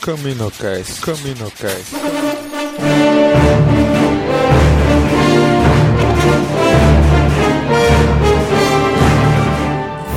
[0.00, 1.94] Caminocast, Caminocast.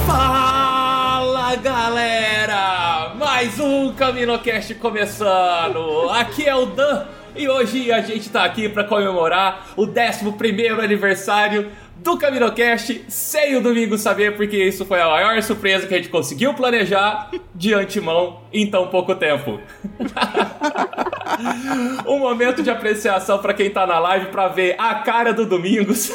[0.08, 3.14] Fala galera!
[3.20, 6.10] Mais um CaminoCast começando!
[6.10, 7.06] Aqui é o Dan
[7.36, 13.62] e hoje a gente tá aqui para comemorar o 11 aniversário do CaminoCast sem o
[13.62, 18.42] Domingo saber, porque isso foi a maior surpresa que a gente conseguiu planejar de antemão
[18.52, 19.60] em tão pouco tempo.
[22.06, 26.12] um momento de apreciação para quem tá na live para ver a cara do Domingos.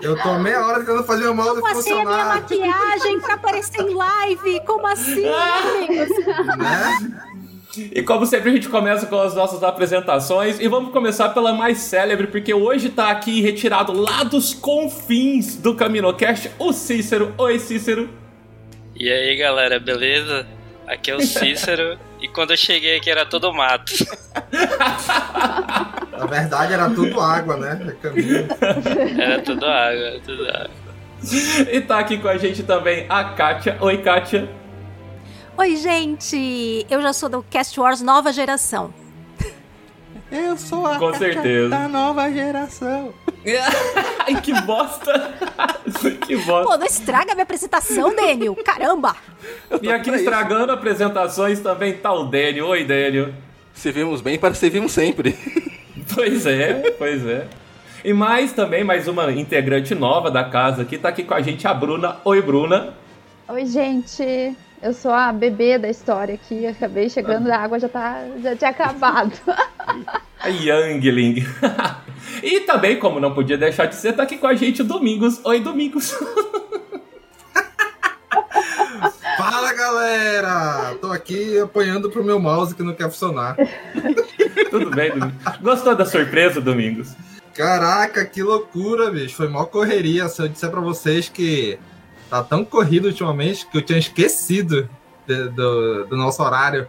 [0.00, 3.82] Eu tô meia hora tentando fazer o mouse Como assim a minha maquiagem pra aparecer
[3.82, 4.60] em live?
[4.64, 6.08] Como assim, amigos?
[6.56, 7.20] Né?
[7.76, 10.58] E como sempre, a gente começa com as nossas apresentações.
[10.58, 15.74] E vamos começar pela mais célebre, porque hoje tá aqui retirado lá dos confins do
[15.74, 17.34] CaminoCast o Cícero.
[17.36, 18.08] Oi, Cícero.
[18.96, 20.46] E aí galera, beleza?
[20.86, 23.92] Aqui é o Cícero e quando eu cheguei aqui era todo mato.
[26.10, 27.94] Na verdade era tudo água, né?
[28.02, 28.48] Caminho.
[29.20, 30.70] Era tudo água, era tudo água.
[31.70, 33.76] E tá aqui com a gente também a Kátia.
[33.80, 34.48] Oi, Kátia.
[35.58, 36.86] Oi, gente!
[36.88, 38.94] Eu já sou do Cast Wars nova geração.
[40.30, 41.68] Eu sou a Com certeza.
[41.68, 43.12] da nova geração.
[44.24, 45.34] Ai, que bosta.
[46.24, 46.70] que bosta.
[46.70, 48.54] Pô, não estraga a minha apresentação, Daniel!
[48.64, 49.16] Caramba!
[49.82, 50.24] E aqui pra isso.
[50.24, 52.68] estragando apresentações também tá o Délio.
[52.68, 53.34] Oi, Délio.
[53.74, 55.36] Servimos bem para servirmos sempre.
[56.14, 57.46] Pois é, pois é.
[58.02, 61.68] E mais também, mais uma integrante nova da casa aqui, tá aqui com a gente
[61.68, 62.16] a Bruna.
[62.24, 62.94] Oi, Bruna.
[63.46, 64.56] Oi, gente.
[64.80, 66.66] Eu sou a bebê da história aqui.
[66.66, 69.32] Acabei chegando, a água já, tá, já tinha acabado.
[70.40, 71.44] A Youngling.
[72.42, 75.40] e também, como não podia deixar de ser, tá aqui com a gente o Domingos.
[75.44, 76.14] Oi, Domingos.
[79.36, 80.94] Fala galera!
[81.00, 83.56] Tô aqui apanhando pro meu mouse que não quer funcionar.
[84.70, 85.56] Tudo bem, Domingos?
[85.60, 87.16] Gostou da surpresa, Domingos?
[87.52, 89.34] Caraca, que loucura, bicho.
[89.34, 90.28] Foi mó correria.
[90.28, 91.78] Se eu disser pra vocês que
[92.28, 94.88] tá tão corrido ultimamente que eu tinha esquecido
[95.26, 96.86] de- do, do nosso horário.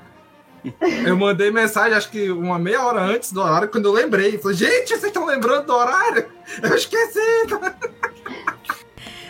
[1.06, 4.38] Eu mandei mensagem, acho que uma meia hora antes do horário, quando eu lembrei.
[4.38, 6.26] Falei, gente, vocês estão lembrando do horário?
[6.62, 7.20] Eu esqueci!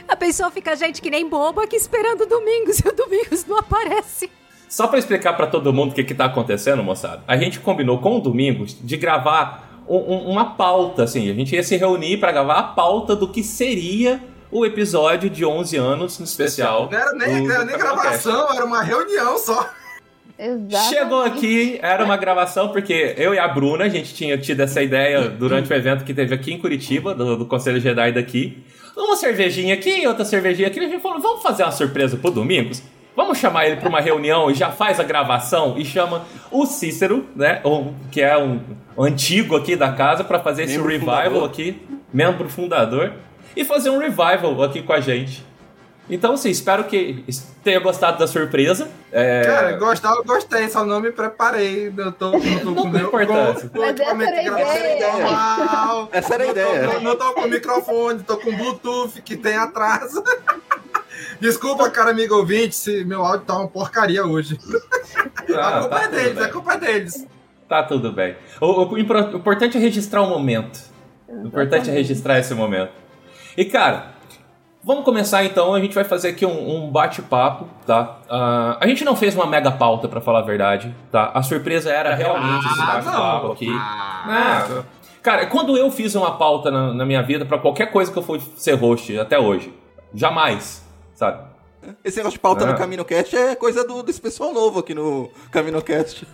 [0.07, 3.57] A pessoa fica, gente, que nem bobo aqui esperando o Domingos e o Domingos não
[3.57, 4.29] aparece.
[4.67, 7.23] Só pra explicar pra todo mundo o que que tá acontecendo, moçada.
[7.27, 11.29] A gente combinou com o Domingos de gravar um- um- uma pauta, assim.
[11.29, 14.19] A gente ia se reunir pra gravar a pauta do que seria
[14.51, 16.89] o episódio de 11 anos no especial.
[16.91, 19.69] Não era nem, do era nem gravação, era uma reunião só.
[20.37, 20.85] Exato.
[20.89, 24.81] Chegou aqui, era uma gravação, porque eu e a Bruna, a gente tinha tido essa
[24.81, 28.63] ideia durante o evento que teve aqui em Curitiba, do, do Conselho Jedi daqui.
[28.95, 32.31] Uma cervejinha aqui, outra cervejinha aqui, e a gente falou, vamos fazer uma surpresa pro
[32.31, 32.81] Domingos?
[33.15, 37.25] Vamos chamar ele pra uma reunião e já faz a gravação e chama o Cícero,
[37.35, 38.61] né, o- que é um,
[38.97, 41.49] um antigo aqui da casa, pra fazer esse Membro revival fundador.
[41.49, 41.81] aqui,
[42.13, 43.11] membro fundador,
[43.59, 45.45] e fazer um revival aqui com a gente.
[46.09, 47.23] Então, assim, espero que
[47.63, 48.89] tenha gostado da surpresa.
[49.11, 51.93] É, Cara, gostar, eu gostei, só não me preparei.
[51.95, 53.69] Eu tô, não tô Não com tem meu importância.
[53.69, 55.11] com- com Mas essa era a ideia.
[55.11, 56.09] normal.
[56.11, 56.87] Essa era a Não tô- ideia.
[56.93, 60.23] Não, não tô com microfone, tô com Bluetooth que tem atraso.
[61.39, 64.57] Desculpa, cara amigo ouvinte, se meu áudio tá uma porcaria hoje.
[65.51, 66.43] Ah, a culpa tá é tudo deles, bem.
[66.45, 67.27] a culpa é deles.
[67.67, 68.35] Tá tudo bem.
[68.61, 70.79] O, o- o importante é registrar o momento.
[71.27, 72.91] O importante é registrar esse momento.
[73.57, 74.07] E, cara,
[74.83, 75.73] vamos começar então.
[75.73, 78.17] A gente vai fazer aqui um, um bate-papo, tá?
[78.29, 81.31] Ah, a gente não fez uma mega pauta, pra falar a verdade, tá?
[81.33, 83.69] A surpresa era realmente esse bate-papo aqui.
[83.71, 84.83] Ah,
[85.21, 88.23] cara, quando eu fiz uma pauta na, na minha vida pra qualquer coisa que eu
[88.23, 89.73] fui ser host até hoje,
[90.13, 91.43] jamais, sabe?
[92.03, 92.71] Esse negócio de pauta Ah.
[92.71, 96.27] no CaminoCast é coisa do, desse pessoal novo aqui no CaminoCast.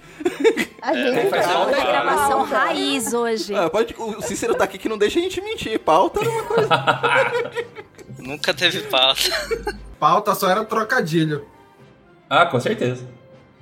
[0.81, 1.91] A gente faz tá falta, na cara.
[1.91, 2.57] Gravação pauta.
[2.57, 3.55] raiz hoje.
[3.55, 5.79] Ah, pode, o Cícero tá aqui que não deixa a gente mentir.
[5.79, 6.69] Pauta é uma coisa.
[8.19, 9.21] Nunca teve pauta.
[9.99, 11.45] Pauta só era trocadilho.
[12.29, 13.07] Ah, com certeza.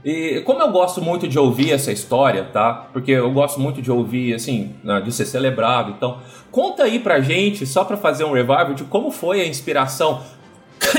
[0.06, 2.90] E como eu gosto muito de ouvir essa história, tá?
[2.92, 5.92] Porque eu gosto muito de ouvir, assim, né, de ser celebrado.
[5.92, 6.22] Então,
[6.52, 10.22] conta aí pra gente, só pra fazer um revival, de como foi a inspiração,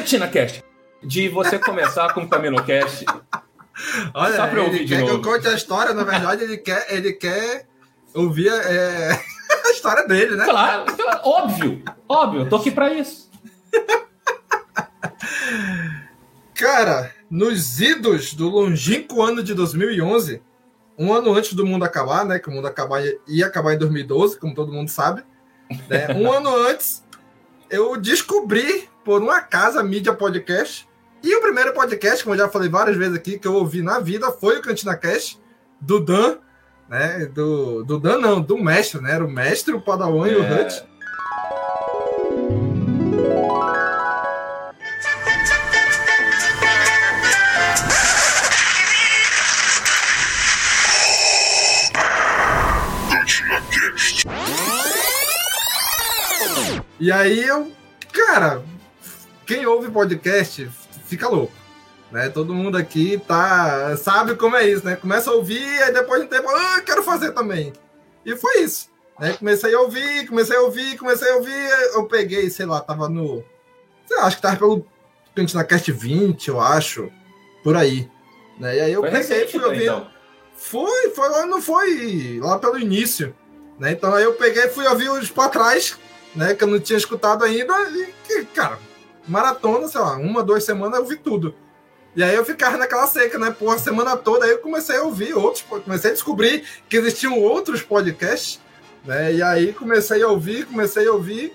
[0.07, 0.63] TinaCast,
[1.05, 3.05] de você começar com o CaminoCast.
[4.15, 5.29] Olha, Só pra eu ele ouvir de quer que eu novo.
[5.29, 7.67] conte a história, na verdade, ele quer, ele quer
[8.15, 9.11] ouvir é,
[9.67, 10.45] a história dele, né?
[10.45, 13.29] Claro, claro, óbvio, óbvio, eu tô aqui pra isso.
[16.55, 20.41] Cara, nos idos do longínquo ano de 2011,
[20.97, 22.39] um ano antes do mundo acabar, né?
[22.39, 25.25] Que o mundo acabar ia acabar em 2012, como todo mundo sabe.
[25.89, 27.05] né, Um ano antes,
[27.69, 30.89] eu descobri, por uma casa, mídia podcast.
[31.25, 33.99] E o primeiro podcast, como eu já falei várias vezes aqui, que eu ouvi na
[33.99, 35.41] vida, foi o Cantina Cast,
[35.81, 36.37] do Dan,
[36.87, 37.25] né?
[37.25, 39.13] Do, do Dan, não, do mestre, né?
[39.13, 40.63] Era o mestre, o Padawan e o É.
[40.63, 40.85] Hut.
[57.01, 57.73] E aí eu,
[58.13, 58.63] cara,
[59.47, 60.71] quem ouve podcast
[61.15, 61.53] fica louco.
[62.11, 62.29] Né?
[62.29, 64.97] Todo mundo aqui tá sabe como é isso, né?
[64.97, 67.73] Começa a ouvir, aí depois de um tempo, ah, quero fazer também.
[68.25, 68.89] E foi isso.
[69.19, 69.33] Né?
[69.33, 71.71] Comecei a ouvir, comecei a ouvir, comecei a ouvir.
[71.95, 73.45] Eu peguei, sei lá, tava no.
[74.07, 74.87] Sei lá, acho que tava pelo
[75.35, 77.11] Cantina Cast 20, eu acho.
[77.63, 78.09] Por aí.
[78.59, 78.77] Né?
[78.77, 79.85] E aí eu Foi peguei, recente, fui então, ouvindo.
[79.85, 80.11] então.
[80.57, 83.35] Foi, foi lá, não foi lá pelo início.
[83.79, 83.93] Né?
[83.93, 85.99] Então aí eu peguei, fui ouvir os pra trás,
[86.35, 86.55] né?
[86.55, 87.75] Que eu não tinha escutado ainda.
[88.31, 88.79] E, cara,
[89.27, 91.55] maratona, sei lá, uma, duas semanas eu vi tudo.
[92.17, 93.51] E aí eu ficava naquela seca, né?
[93.51, 97.39] Por a semana toda, aí eu comecei a ouvir outros, comecei a descobrir que existiam
[97.41, 98.61] outros podcasts,
[99.05, 99.35] né?
[99.35, 101.53] E aí comecei a ouvir, comecei a ouvir,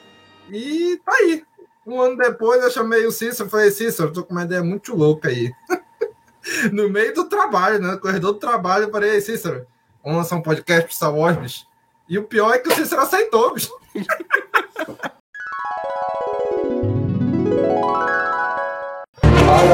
[0.49, 1.43] e tá aí.
[1.85, 4.93] Um ano depois eu chamei o Cícero, falei, Cícero, eu tô com uma ideia muito
[4.95, 5.51] louca aí.
[6.71, 7.91] no meio do trabalho, né?
[7.91, 9.65] No corredor do trabalho, eu falei, "Ei, Cícero,
[10.03, 11.65] vamos lançar um podcast pro Star Wars, bicho.
[12.07, 13.71] E o pior é que o Cícero aceitou, bicho.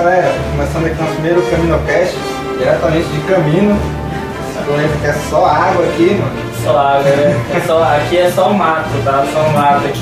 [0.05, 2.15] galera, começando aqui nosso primeiro CaminoCast,
[2.59, 3.75] diretamente de Camino.
[4.51, 6.31] Esse planeta que é só água aqui, mano.
[6.63, 7.43] Só água, né?
[7.55, 9.25] É só, aqui é só mato, tá?
[9.33, 10.01] Só mato aqui.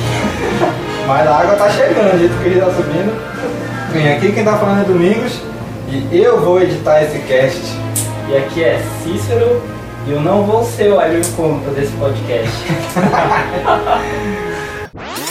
[1.07, 3.93] Mas a água tá chegando, do jeito que rio tá subindo.
[3.93, 5.39] Bem, aqui quem tá falando é Domingos
[5.87, 7.61] e eu vou editar esse cast.
[8.27, 9.61] E aqui é Cícero
[10.05, 12.51] e eu não vou ser o alívio cômico desse podcast.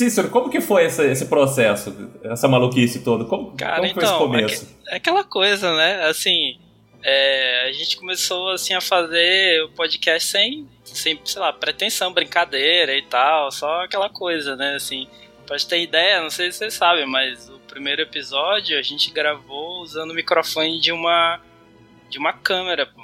[0.00, 1.94] Cícero, como que foi esse, esse processo,
[2.24, 3.26] essa maluquice toda?
[3.26, 4.78] Como, Cara, como foi esse então, começo?
[4.88, 6.06] É aquela coisa, né?
[6.06, 6.58] Assim,
[7.02, 12.96] é, a gente começou assim a fazer o podcast sem, sem, sei lá, pretensão, brincadeira
[12.96, 14.76] e tal, só aquela coisa, né?
[14.76, 15.06] Assim,
[15.46, 19.10] pra gente ter ideia, não sei se vocês sabem, mas o primeiro episódio a gente
[19.10, 21.40] gravou usando o microfone de uma
[22.08, 23.02] de uma câmera, pô.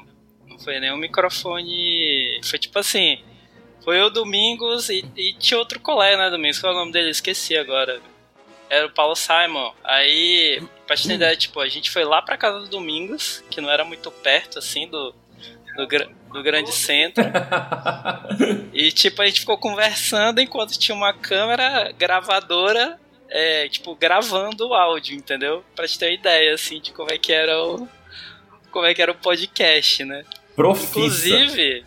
[0.48, 3.18] Não foi nem um microfone, foi tipo assim,
[3.86, 6.58] foi eu Domingos e, e tinha outro colega, né, Domingos?
[6.58, 7.08] Qual é o nome dele?
[7.08, 8.00] Esqueci agora.
[8.68, 9.72] Era o Paulo Simon.
[9.84, 13.60] Aí, pra te ter ideia, tipo, a gente foi lá pra casa do Domingos, que
[13.60, 15.14] não era muito perto, assim, do,
[15.76, 17.24] do, gra- do grande centro.
[18.72, 22.98] E, tipo, a gente ficou conversando enquanto tinha uma câmera gravadora,
[23.30, 25.64] é, tipo, gravando o áudio, entendeu?
[25.74, 27.88] Pra te ter uma ideia, assim, de como é que era o...
[28.70, 30.24] Como é que era o podcast, né?
[30.54, 30.90] Profissa.
[30.90, 31.86] Inclusive,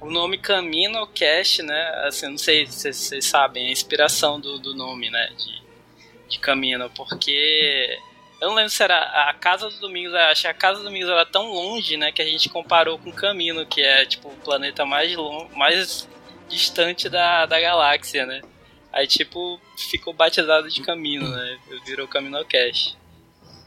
[0.00, 2.02] o nome CaminoCast, né?
[2.04, 5.30] Assim, não sei se vocês- sabem a inspiração do, do nome, né?
[5.36, 5.62] De,
[6.28, 7.98] de Camino, porque
[8.40, 8.98] eu não lembro se era
[9.28, 12.12] a Casa do Domingos, acho que a Casa do Domingos era tão longe, né?
[12.12, 16.08] Que a gente comparou com Camino, que é tipo o planeta mais, long, mais
[16.48, 18.42] distante da, da galáxia, né?
[18.92, 19.60] Aí, tipo,
[19.90, 21.58] ficou batizado de Camino, né?
[21.86, 22.97] Virou CaminoCast.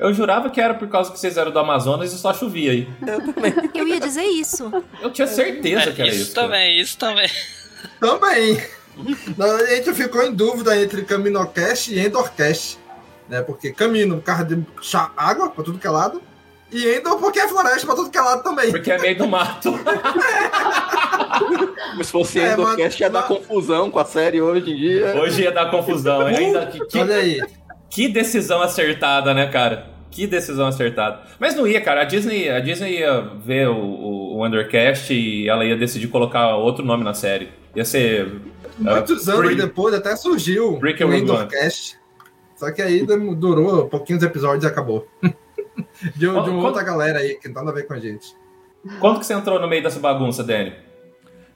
[0.02, 2.90] Eu jurava que era por causa que vocês eram do Amazonas e só chovia aí.
[3.08, 3.54] Eu também.
[3.76, 4.70] Eu ia dizer isso.
[5.02, 6.34] Eu tinha certeza É, que era isso, isso.
[6.36, 6.48] cara.
[6.48, 7.30] também, isso também.
[8.00, 8.62] Também.
[9.40, 12.80] A gente ficou em dúvida entre CaminoCast e Endorcast.
[13.30, 13.42] Né?
[13.44, 16.22] Porque Camino, por causa de chá- água pra tudo que é lado.
[16.72, 18.72] E Endor, porque é floresta pra tudo que é lado também.
[18.72, 19.72] Porque é meio do mato.
[22.04, 25.16] Se fosse É, Endorcast, ia mas- dar confusão com a série hoje em dia.
[25.22, 26.22] Hoje ia dar confusão.
[26.26, 27.42] Ainda que, que, Olha aí.
[27.90, 29.90] que decisão acertada, né, cara?
[30.12, 31.22] Que decisão acertada.
[31.40, 32.02] Mas não ia, cara.
[32.02, 36.56] A Disney, a Disney ia ver o, o, o Undercast e ela ia decidir colocar
[36.58, 37.50] outro nome na série.
[37.76, 38.42] Ia ser.
[38.78, 41.98] Muitos uh, anos Free- depois até surgiu Brick o and Rogue Endorcast.
[42.56, 45.08] Só que aí durou pouquinhos episódios e acabou.
[45.24, 48.36] de de uma outra galera aí, que não tem nada a ver com a gente.
[49.00, 50.74] Quando que você entrou no meio dessa bagunça, Danny?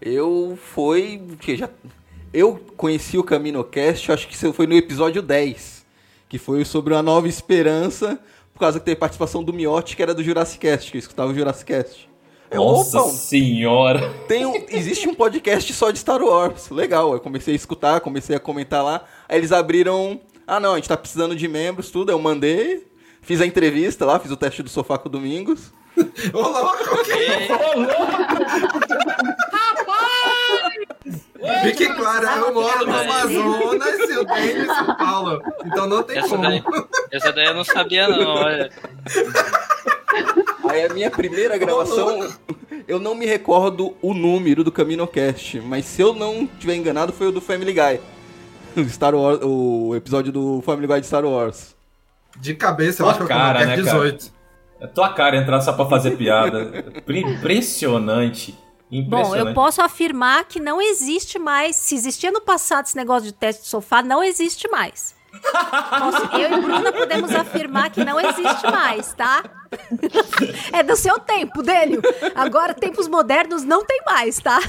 [0.01, 1.21] Eu foi.
[1.39, 1.69] Que já,
[2.33, 5.85] eu conheci o CaminoCast, acho que foi no episódio 10.
[6.27, 8.19] Que foi sobre uma nova esperança,
[8.55, 11.29] por causa que teve participação do Miotti, que era do Jurassic Cast, que eu escutava
[11.29, 12.09] o Jurassic Cast.
[12.49, 14.13] Eu, Nossa opa, senhora!
[14.29, 16.69] tem um, existe um podcast só de Star Wars.
[16.69, 19.03] Legal, eu comecei a escutar, comecei a comentar lá.
[19.27, 20.21] Aí eles abriram.
[20.47, 22.13] Ah, não, a gente tá precisando de membros, tudo.
[22.13, 22.87] Eu mandei,
[23.21, 25.73] fiz a entrevista lá, fiz o teste do sofá com o Domingos.
[26.33, 26.95] Ô, louco!
[31.63, 35.41] Fique claro, eu moro no Amazonas e o Denis em São Paulo.
[35.65, 36.41] Então não tem Essa como.
[36.43, 36.63] daí,
[37.11, 38.71] essa daí eu não sabia não, olha.
[40.69, 42.27] Aí a minha primeira gravação
[42.87, 47.27] Eu não me recordo o número do CaminoCast, mas se eu não tiver enganado, foi
[47.27, 47.99] o do Family Guy.
[48.75, 51.75] O, Star Wars, o episódio do Family Guy de Star Wars.
[52.37, 53.99] De cabeça, eu Tua acho que eu cara, coloquei né, cara?
[54.03, 54.35] 18.
[54.81, 56.85] É tua cara entrar só pra fazer piada.
[57.07, 58.53] Impressionante.
[59.03, 61.75] Bom, eu posso afirmar que não existe mais.
[61.75, 65.15] Se existia no passado esse negócio de teste de sofá, não existe mais.
[65.99, 69.43] Posso- eu e Bruna podemos afirmar que não existe mais, tá?
[70.73, 72.01] É do seu tempo, Délio.
[72.35, 74.59] Agora, tempos modernos não tem mais, tá?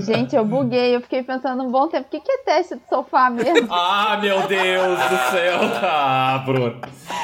[0.00, 0.94] Gente, eu buguei.
[0.96, 2.06] Eu fiquei pensando um bom tempo.
[2.06, 3.68] O que, que é teste de sofá mesmo?
[3.70, 5.60] Ah, meu Deus do céu.
[5.82, 6.80] Ah, Bruno.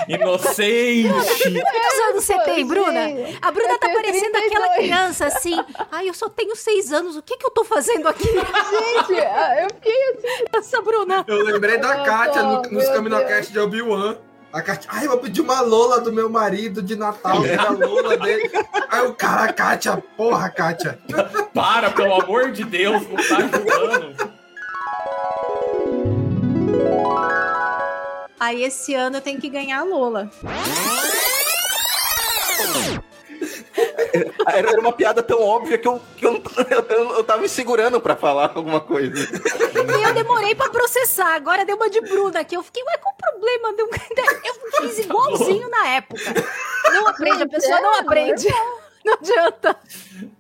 [0.08, 1.08] Inocente.
[1.08, 3.00] Quantos anos você tem, Bruna?
[3.40, 4.76] A Bruna eu tá parecendo aquela 32.
[4.76, 5.58] criança assim.
[5.90, 7.16] Ai, eu só tenho seis anos.
[7.16, 8.28] O que que eu tô fazendo aqui?
[8.28, 10.44] Gente, ah, eu fiquei assim.
[10.52, 11.24] Essa Bruna.
[11.26, 12.88] Eu lembrei da Oh, Kátia no, meu nos.
[12.88, 14.16] Caminocast de Obi-Wan.
[14.52, 17.57] A Kátia, ai, eu vou pedir uma Lola do meu marido de Natal, que é
[17.57, 18.50] a Lola dele.
[18.88, 20.99] Aí o cara, Kátia, porra, Kátia.
[21.54, 24.40] Para, pelo amor de Deus, não tá ajudando.
[28.40, 30.28] Aí esse ano eu tenho que ganhar a Lola.
[34.46, 36.42] Era uma piada tão óbvia que eu, que eu,
[36.90, 39.14] eu, eu tava me segurando pra falar alguma coisa.
[39.18, 41.34] E eu demorei pra processar.
[41.34, 42.56] Agora deu uma de Bruna aqui.
[42.56, 43.72] Eu fiquei, ué, qual o problema?
[43.75, 43.88] Deu-
[44.44, 46.22] Eu fiz igualzinho na época.
[46.92, 48.49] Não aprende, a pessoa não aprende.
[49.04, 49.76] Não adianta.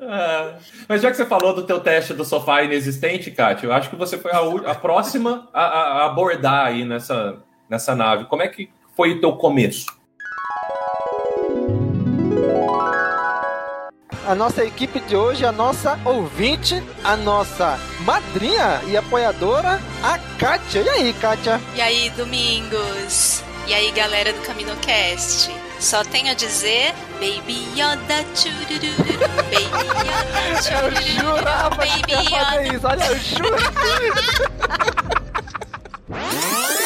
[0.00, 0.54] Ah,
[0.88, 3.96] mas já que você falou do teu teste do sofá inexistente, Kátia, eu acho que
[3.96, 8.24] você foi a, a próxima a, a- a abordar aí nessa, nessa nave.
[8.26, 9.86] Como é que foi o teu começo?
[14.30, 20.82] A nossa equipe de hoje, a nossa ouvinte, a nossa madrinha e apoiadora, a Kátia.
[20.82, 21.60] E aí, Kátia?
[21.74, 23.42] E aí, Domingos?
[23.66, 25.50] E aí, galera do CaminoCast?
[25.80, 29.02] Só tenho a dizer, Baby Yoda, churururu,
[29.50, 32.44] Baby Yoda, Eu churururu, jurava que Baby ia Yoda.
[32.46, 32.86] fazer isso.
[32.86, 33.50] Olha, eu juro.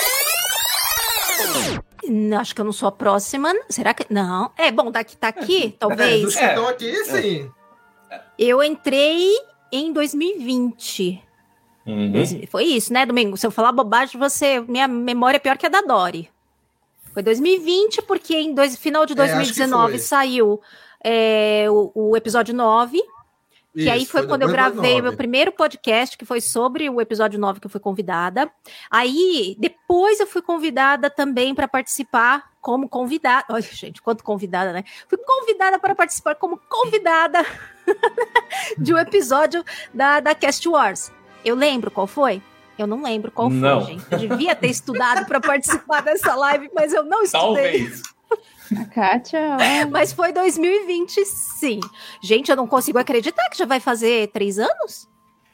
[2.38, 3.52] Acho que eu não sou a próxima.
[3.68, 4.06] Será que.
[4.12, 4.50] Não.
[4.56, 6.34] É, bom, daqui tá aqui, É, talvez.
[6.34, 7.50] que estão aqui, sim.
[8.38, 9.30] Eu entrei
[9.72, 11.22] em 2020.
[11.86, 12.12] Uhum.
[12.48, 13.36] Foi isso, né, Domingo?
[13.36, 14.60] Se eu falar bobagem, você.
[14.60, 16.30] Minha memória é pior que a da Dori.
[17.12, 19.98] Foi 2020, porque em dois, final de É, acho que 2019 foi.
[20.00, 20.60] saiu
[21.04, 23.00] é, o, o episódio 9.
[23.74, 27.00] Que aí Isso, foi, quando eu gravei o meu primeiro podcast, que foi sobre o
[27.00, 28.48] episódio 9 que eu fui convidada.
[28.88, 33.44] Aí, depois eu fui convidada também para participar como convidada.
[33.50, 34.84] Olha, gente, quanto convidada, né?
[35.08, 37.44] Fui convidada para participar como convidada
[38.78, 41.10] de um episódio da, da Cast Wars.
[41.44, 42.40] Eu lembro qual foi?
[42.78, 43.84] Eu não lembro qual Não.
[43.84, 44.06] foi, gente.
[44.10, 47.40] Eu devia ter estudado para participar dessa live, mas eu não estudei.
[47.40, 48.13] Talvez.
[48.80, 51.80] A Kátia, ó, Mas foi 2020, sim.
[52.22, 55.08] Gente, eu não consigo acreditar que já vai fazer três anos.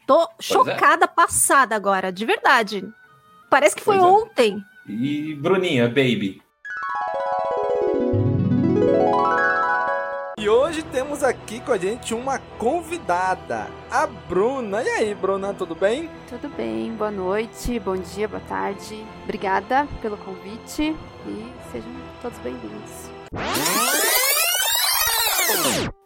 [0.07, 0.27] Tô é.
[0.41, 2.85] chocada, passada agora, de verdade.
[3.49, 4.13] Parece que foi Pois é.
[4.13, 4.65] ontem.
[4.89, 6.43] E Bruninha, baby.
[10.41, 14.83] E hoje temos aqui com a gente uma convidada, a Bruna.
[14.83, 16.09] E aí, Bruna, tudo bem?
[16.31, 19.05] Tudo bem, boa noite, bom dia, boa tarde.
[19.25, 20.97] Obrigada pelo convite
[21.27, 23.10] e sejam todos bem-vindos.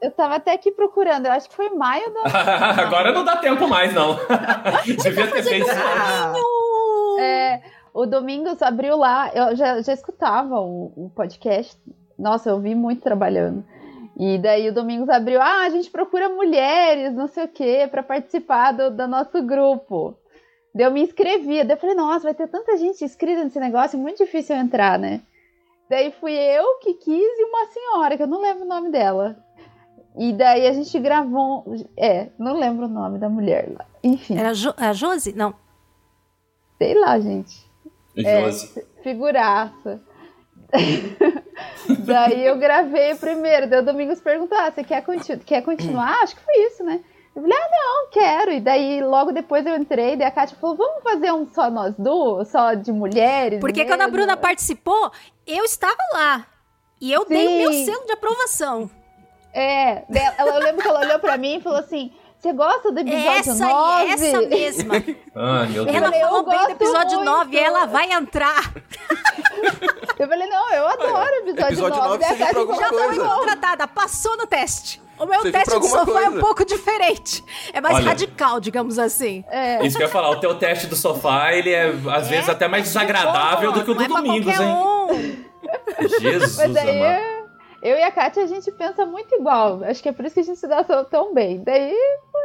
[0.00, 1.26] Eu tava até aqui procurando.
[1.26, 2.20] Eu acho que foi maio do
[2.80, 4.18] Agora não dá tempo mais, não.
[4.84, 5.70] Devia ter feito.
[7.18, 7.62] É,
[7.94, 11.80] o Domingos abriu lá, eu já, já escutava o, o podcast.
[12.18, 13.64] Nossa, eu vi muito trabalhando.
[14.16, 18.02] E daí o Domingos abriu, ah, a gente procura mulheres, não sei o quê, pra
[18.02, 20.16] participar do, do nosso grupo.
[20.72, 23.96] Daí eu me inscrevi, daí eu falei, nossa, vai ter tanta gente inscrita nesse negócio,
[23.96, 25.22] é muito difícil eu entrar, né?
[25.88, 29.36] Daí fui eu que quis e uma senhora, que eu não lembro o nome dela.
[30.16, 31.64] E daí a gente gravou,
[31.96, 33.84] é, não lembro o nome da mulher lá.
[34.02, 35.32] Enfim, Era a, jo a Josi?
[35.32, 35.54] Não.
[36.78, 37.68] sei lá, gente.
[38.16, 38.86] É, Josi.
[39.02, 40.00] figuraça.
[42.04, 46.22] Daí eu gravei primeiro, daí o Domingos perguntou: ah, você quer, continu quer continuar?
[46.22, 47.00] Acho que foi isso, né?
[47.34, 48.52] Eu falei, ah, não, quero.
[48.52, 51.94] E daí logo depois eu entrei, daí a Kátia falou: vamos fazer um só nós
[51.98, 53.60] duas, só de mulheres.
[53.60, 55.10] Porque quando a mesmo?" Bruna participou,
[55.46, 56.46] eu estava lá.
[57.00, 57.84] E eu dei o meu Sim.
[57.86, 58.88] selo de aprovação.
[59.52, 60.04] É,
[60.38, 63.30] ela, eu lembro que ela olhou pra mim e falou assim: você gosta do episódio
[63.52, 64.02] Essa 9?
[64.02, 64.94] aí, essa mesma.
[65.36, 65.96] Ah, meu Deus.
[65.96, 67.30] Ela falei, eu falou bem do gosto episódio muito.
[67.32, 68.72] 9 e ela vai entrar.
[70.16, 72.08] Eu falei, não, eu adoro o episódio, Episódio 9.
[72.08, 73.34] nove Daí a serviu pra Kátia alguma falou, Já foi coisa.
[73.40, 75.02] contratada, passou no teste.
[75.18, 76.40] O meu Serviu teste de sofá é um coisa.
[76.40, 77.44] pouco diferente.
[77.72, 78.06] É mais Olha.
[78.06, 79.44] radical, digamos assim.
[79.48, 82.48] É, Isso que eu ia falar, o teu teste do sofá, ele é às vezes
[82.48, 84.68] até mais desagradável do que o do é Domingos, hein?
[84.68, 85.44] um.
[86.20, 87.22] Jesus Mas aí amado.
[87.82, 89.82] eu, Eu e a Kátia, a gente pensa muito igual.
[89.84, 91.62] Acho que é por isso que a gente se dá tão- bem.
[91.62, 91.94] Daí
[92.32, 92.42] foi.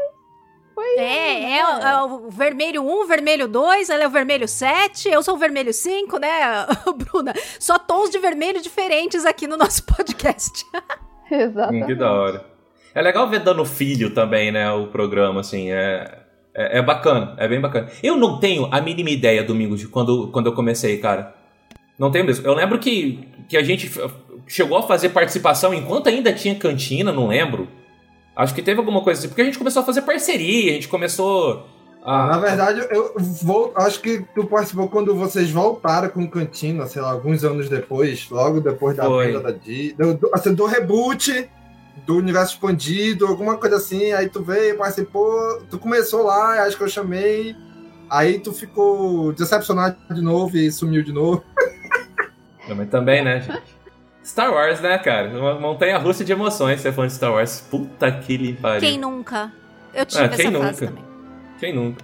[0.75, 5.09] foi É, é, o- é o vermelho 1, vermelho 2, ela é o vermelho 7,
[5.09, 7.33] eu sou o vermelho 5, né, Bruna?
[7.59, 10.65] Só tons de vermelho diferentes aqui no nosso podcast.
[11.31, 11.83] Exatamente.
[11.83, 12.48] Hum, que da hora.
[12.93, 14.71] É legal ver dando filho também, né?
[14.71, 15.71] O programa, assim.
[15.71, 16.19] É,
[16.53, 17.89] é, é bacana, é bem bacana.
[18.01, 21.35] Eu não tenho a mínima ideia, Domingos, de quando, quando eu comecei, cara.
[21.97, 22.45] Não tenho mesmo.
[22.45, 23.91] Eu lembro que, que a gente
[24.47, 27.67] chegou a fazer participação enquanto ainda tinha cantina, não lembro.
[28.35, 29.27] Acho que teve alguma coisa assim.
[29.27, 31.65] Porque a gente começou a fazer parceria, a gente começou
[32.03, 32.27] a.
[32.27, 33.73] Na verdade, eu vou.
[33.75, 38.61] Acho que tu participou quando vocês voltaram com Cantina, sei lá, alguns anos depois, logo
[38.61, 39.93] depois da venda da Disney.
[39.93, 41.49] Do, do, assim, do reboot,
[42.05, 44.11] do universo expandido, alguma coisa assim.
[44.13, 47.55] Aí tu veio, participou, tu começou lá, acho que eu chamei.
[48.09, 51.43] Aí tu ficou decepcionado de novo e sumiu de novo.
[52.75, 53.79] Mas também, né, gente?
[54.23, 55.29] Star Wars, né, cara?
[55.29, 57.61] Uma montanha russa de emoções, você falando de Star Wars.
[57.69, 58.79] Puta que lhe pariu.
[58.81, 59.51] Quem nunca?
[59.93, 60.85] Eu tive Ah, essa quem fase nunca?
[60.87, 61.03] também.
[61.59, 62.03] Quem nunca?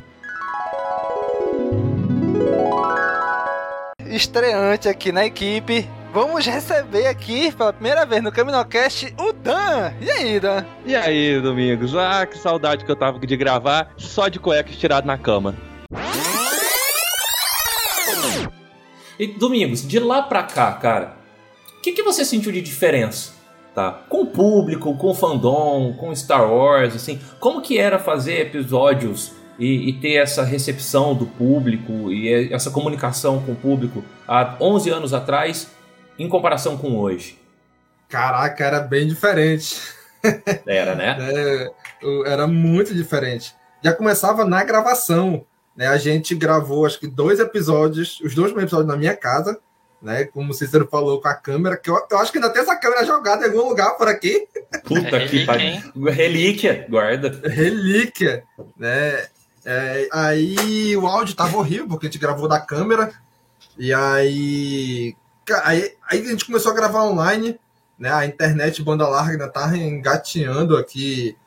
[4.08, 5.88] Estreante aqui na equipe.
[6.16, 9.92] Vamos receber aqui pela primeira vez no Caminocast o Dan.
[10.00, 10.64] E aí, Dan?
[10.86, 11.94] E aí, Domingos?
[11.94, 15.54] Ah, que saudade que eu tava de gravar só de cueca estirado na cama.
[19.20, 21.18] E, Domingos, de lá pra cá, cara,
[21.80, 23.34] o que, que você sentiu de diferença?
[23.74, 23.92] Tá?
[24.08, 29.34] Com o público, com o fandom, com Star Wars, assim, como que era fazer episódios
[29.60, 34.90] e, e ter essa recepção do público e essa comunicação com o público há 11
[34.92, 35.75] anos atrás
[36.18, 37.40] em comparação com hoje?
[38.10, 39.82] Caraca, era bem diferente.
[40.66, 41.18] Era, né?
[42.02, 43.56] É, era muito diferente.
[43.82, 45.46] Já começava na gravação.
[45.76, 45.88] Né?
[45.88, 49.60] A gente gravou, acho que dois episódios, os dois primeiros episódios na minha casa,
[50.02, 50.26] né?
[50.26, 52.76] Como o Cícero falou, com a câmera, que eu, eu acho que ainda tem essa
[52.76, 54.48] câmera jogada em algum lugar por aqui.
[54.84, 56.12] Puta É que relíquia, pariu.
[56.12, 57.50] Relíquia, guarda.
[57.50, 58.44] Relíquia,
[58.78, 59.26] né?
[59.66, 63.12] É, aí o áudio tava horrível, porque a gente gravou da câmera.
[63.78, 65.16] E aí,
[65.64, 65.94] aí.
[66.10, 67.60] Aí a gente começou a gravar online,
[67.98, 68.12] né?
[68.12, 71.38] A internet banda larga ainda tava engateando aqui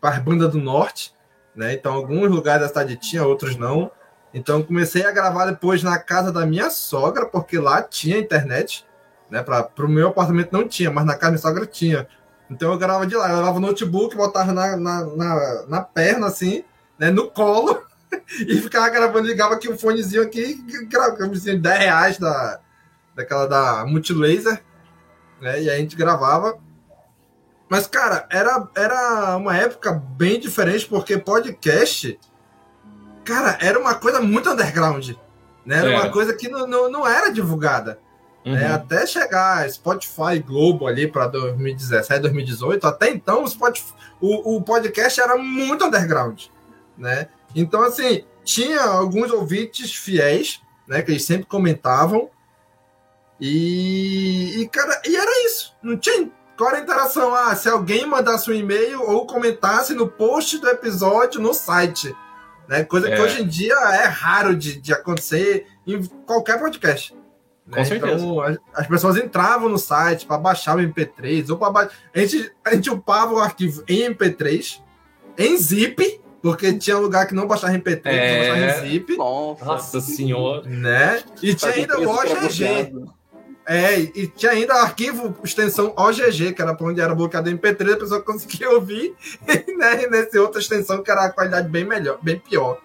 [0.00, 1.14] para as bandas do norte,
[1.54, 1.72] né?
[1.72, 3.90] Então alguns lugares da cidade tinha, outros não.
[4.32, 8.84] Então comecei a gravar depois na casa da minha sogra, porque lá tinha internet,
[9.30, 9.42] né?
[9.42, 12.06] Para pro meu apartamento não tinha, mas na casa da minha sogra tinha.
[12.50, 16.28] Então eu gravava de lá, eu levava o notebook, botava na, na, na, na perna,
[16.28, 16.64] assim,
[16.98, 17.82] né, no colo,
[18.46, 22.60] e ficava gravando, ligava aqui um fonezinho aqui, gravava de 10 reais da,
[23.16, 24.62] daquela da Multilaser,
[25.40, 26.58] né, e a gente gravava.
[27.68, 32.16] Mas, cara, era, era uma época bem diferente, porque podcast,
[33.24, 35.10] cara, era uma coisa muito underground,
[35.64, 36.10] né, era uma Era.
[36.10, 37.98] coisa que não, não, não era divulgada.
[38.44, 38.68] né?
[38.68, 38.74] Uhum.
[38.74, 45.20] Até chegar Spotify Globo ali para 2017, 2018, até então o, Spotify, o, o podcast
[45.20, 46.44] era muito underground,
[46.96, 47.28] né?
[47.54, 51.02] Então, assim, tinha alguns ouvintes fiéis, né?
[51.02, 52.30] Que eles sempre comentavam.
[53.40, 55.74] E, e, cara, e era isso.
[55.82, 57.34] Não tinha qual era a interação?
[57.34, 62.14] Ah, se alguém mandasse um e-mail ou comentasse no post do episódio no site.
[62.66, 62.82] Né?
[62.82, 63.20] Coisa que É.
[63.20, 67.14] hoje em dia é raro de, de acontecer em qualquer podcast.
[67.70, 68.14] Com certeza.
[68.14, 71.92] Então, as, as pessoas entravam no site para baixar o MP3 ou para baixar.
[72.14, 74.80] A gente, a gente upava o arquivo em MP3,
[75.36, 78.48] em zip, porque tinha lugar que não baixava em MP3, É.
[78.48, 79.64] não baixava em zip, Nossa.
[79.64, 80.62] Nossa senhora.
[80.66, 81.22] né?
[81.42, 82.30] E tinha ainda o OGG.
[82.30, 83.14] trabucado.
[83.68, 87.94] É, e tinha ainda arquivo, extensão OGG, que era para onde era bloqueado em MP3,
[87.94, 89.16] a pessoa conseguia ouvir,
[89.76, 90.04] né?
[90.04, 92.78] E nesse outra extensão que era a qualidade bem melhor, bem pior.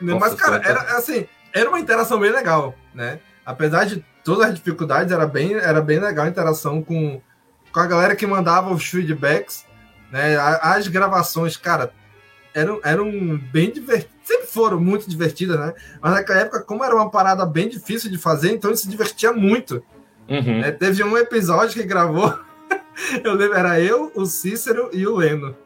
[0.00, 0.12] Né?
[0.12, 3.18] Nossa, Mas, cara, era assim, era uma interação bem legal, né?
[3.44, 7.20] Apesar de todas as dificuldades, era bem, era bem legal a interação com,
[7.72, 9.64] com a galera que mandava os feedbacks,
[10.12, 10.36] né?
[10.36, 11.92] As gravações, cara,
[12.54, 13.10] eram, eram
[13.50, 14.16] bem divertidas.
[14.22, 15.74] Sempre foram muito divertidas, né?
[16.00, 19.32] Mas naquela época, como era uma parada bem difícil de fazer, então ele se divertia
[19.32, 19.82] muito.
[20.28, 20.60] Uhum.
[20.60, 20.70] né?
[20.72, 22.38] Teve um episódio que gravou.
[23.24, 25.56] eu lembro, era eu, o Cícero e o Leno.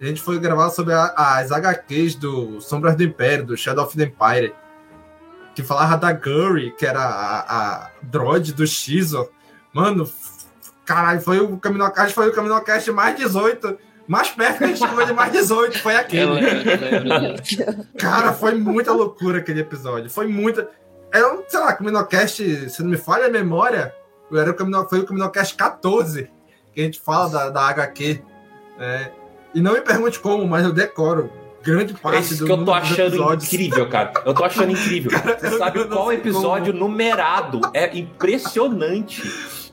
[0.00, 3.96] A gente foi gravar sobre a- as HQs do Sombras do Império, do Shadow of
[3.96, 4.52] the Empire.
[5.54, 9.30] Que falava da Gurry, que era a, a droid do Xizor.
[9.72, 10.06] Mano,
[10.84, 13.78] caralho, foi o Caminocast, foi o Caminocast mais 18.
[14.06, 16.26] Mais perto que a gente chegou de mais 18, foi Eu aquele.
[16.32, 17.86] lembro, eu lembro.
[17.96, 20.10] Cara, foi muita loucura aquele episódio.
[20.10, 20.68] Foi muita.
[21.14, 23.94] É um, sei lá, Caminocast, se não me falha a memória,
[24.32, 26.28] era o Camino, foi o Caminocast 14,
[26.72, 28.20] que a gente fala da, da HQ.
[28.76, 29.12] né?
[29.54, 31.30] E não me pergunte como, mas eu decoro
[31.62, 34.12] grande É parte isso do que eu tô achando incrível, cara.
[34.26, 35.12] Eu tô achando incrível.
[35.38, 37.60] Você eu sabe qual episódio numerado?
[37.72, 39.22] É impressionante.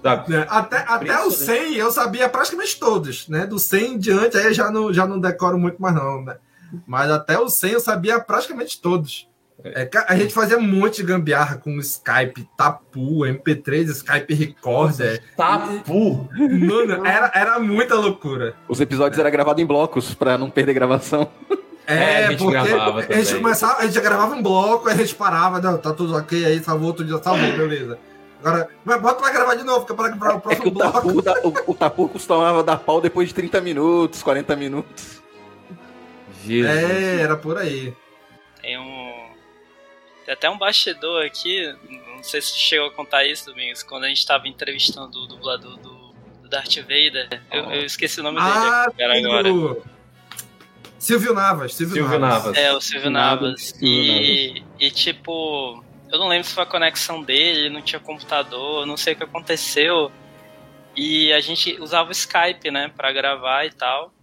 [0.02, 0.36] sabe?
[0.36, 3.48] É, Até, até o 100 eu sabia praticamente todos, né?
[3.48, 6.38] Do 100 em diante aí eu já não, já não decoro muito mais não, né?
[6.86, 9.28] Mas até o 100 eu sabia praticamente todos.
[9.64, 15.24] É, a gente fazia um monte de gambiarra com Skype, Tapu, MP3, Skype Recorder.
[15.38, 16.28] Tapu!
[16.36, 18.56] Mano, era, era muita loucura.
[18.68, 21.30] Os episódios eram gravados em blocos pra não perder gravação.
[21.86, 23.42] É, a gente porque gravava a gente também.
[23.42, 26.46] começava, a gente já gravava um bloco, aí a gente parava, não, tá tudo ok,
[26.46, 27.98] aí salvou outro dia, salvou, beleza.
[28.44, 30.68] Agora, mas bota pra gravar de novo, que é pra gravar o É que próximo
[30.68, 30.92] o bloco.
[30.94, 35.22] tapu, da- o, o tapu costumava dar pau depois de 30 minutos, 40 minutos.
[36.46, 36.76] Jesus.
[36.76, 37.94] É, era por aí.
[38.62, 39.11] Tem um.
[40.32, 41.76] Tem até um bastidor aqui,
[42.16, 45.76] não sei se chegou a contar isso, Domingos, quando a gente tava entrevistando o dublador
[45.78, 47.28] do, do Darth Vader.
[47.52, 49.82] Eu, eu esqueci o nome Ah, dele cara, agora.
[50.98, 52.58] Silvio Navas, Silvio, Silvio Navas.
[52.58, 53.62] É, o Silvio Navas, Navas.
[53.62, 58.86] Silvio E, e tipo, eu não lembro se foi a conexão dele, não tinha computador,
[58.86, 60.10] não sei o que aconteceu.
[60.96, 64.14] E a gente usava o Skype, né, pra gravar e tal.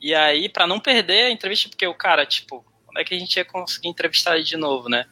[0.00, 3.18] E aí, pra não perder a entrevista, porque o cara, tipo, como é que a
[3.18, 5.06] gente ia conseguir entrevistar ele de novo, né?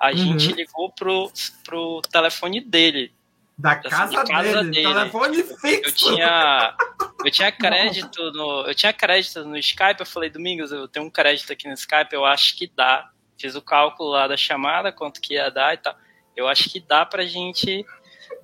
[0.00, 0.16] A Uhum.
[0.16, 1.30] gente ligou pro,
[1.64, 3.12] pro telefone dele.
[3.56, 4.94] Da Assim, casa, de casa dele, dele.
[4.94, 5.94] telefone Eu fixo.
[5.96, 6.76] tinha,
[7.24, 9.98] eu tinha crédito no, eu tinha crédito no Skype.
[10.00, 12.12] Eu falei, Domingos, eu tenho um crédito aqui no Skype.
[12.12, 13.10] Eu acho que dá.
[13.36, 15.96] Fiz o cálculo lá da chamada, quanto que ia dar e tal.
[16.36, 17.84] Eu acho que dá pra gente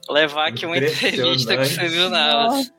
[0.08, 2.72] levar aqui uma entrevista que você viu Navas.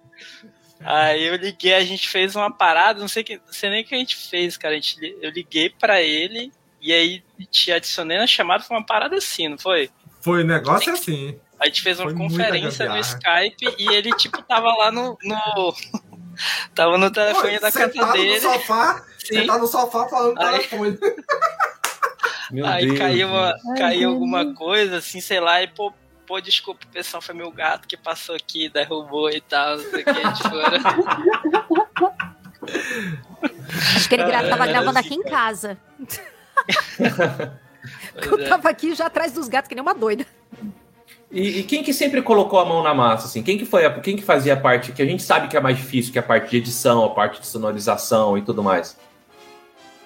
[0.82, 3.86] Aí eu liguei, a gente fez uma parada, não sei, que, não sei nem o
[3.86, 4.74] que a gente fez, cara.
[4.74, 6.52] A gente, eu liguei pra ele
[6.86, 9.90] e aí te adicionei na chamada, foi uma parada assim, não foi?
[10.22, 11.40] Foi um negócio assim.
[11.60, 12.98] A gente fez uma Foi conferência no.
[13.00, 15.18] Skype e ele, tipo, tava lá no.
[15.24, 15.76] no...
[16.76, 18.36] tava no telefone Pô, da casa sentado dele.
[18.36, 19.40] no sofá, Sim.
[19.40, 21.00] sentado no sofá falando no Aí- telefone.
[22.52, 23.00] Meu Aí Deus.
[23.00, 25.92] caiu, uma, Ai, caiu alguma coisa, assim, sei lá, e pô,
[26.28, 30.06] pô, desculpa, pessoal, foi meu gato que passou aqui, derrubou e tal, não sei o
[30.06, 30.78] que, de fora.
[33.96, 35.76] Acho que ele tava gravando aqui em casa.
[38.16, 38.48] Eu é.
[38.48, 40.26] tava aqui já atrás dos gatos, que nem uma doida.
[41.32, 43.44] E, e quem que sempre colocou a mão na massa, assim?
[43.44, 45.60] Quem que foi a, quem que fazia a parte que a gente sabe que é
[45.60, 48.98] mais difícil, que é a parte de edição, a parte de sonorização e tudo mais?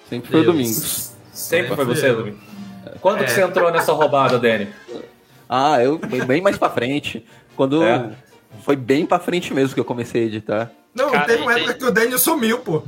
[0.08, 0.52] Sempre foi Deus.
[0.52, 1.12] Domingos.
[1.32, 2.16] Sempre É, foi você, eu.
[2.16, 2.38] Domingo?
[3.00, 3.24] Quando É.
[3.24, 4.68] que você entrou nessa roubada, Danny?
[5.48, 7.24] Ah, eu fui bem mais pra frente.
[7.56, 7.82] Quando.
[7.82, 8.10] É?
[8.62, 10.70] Foi bem pra frente mesmo que eu comecei a editar.
[10.94, 12.82] Não, Cara, teve uma época que o Daniel sumiu, pô.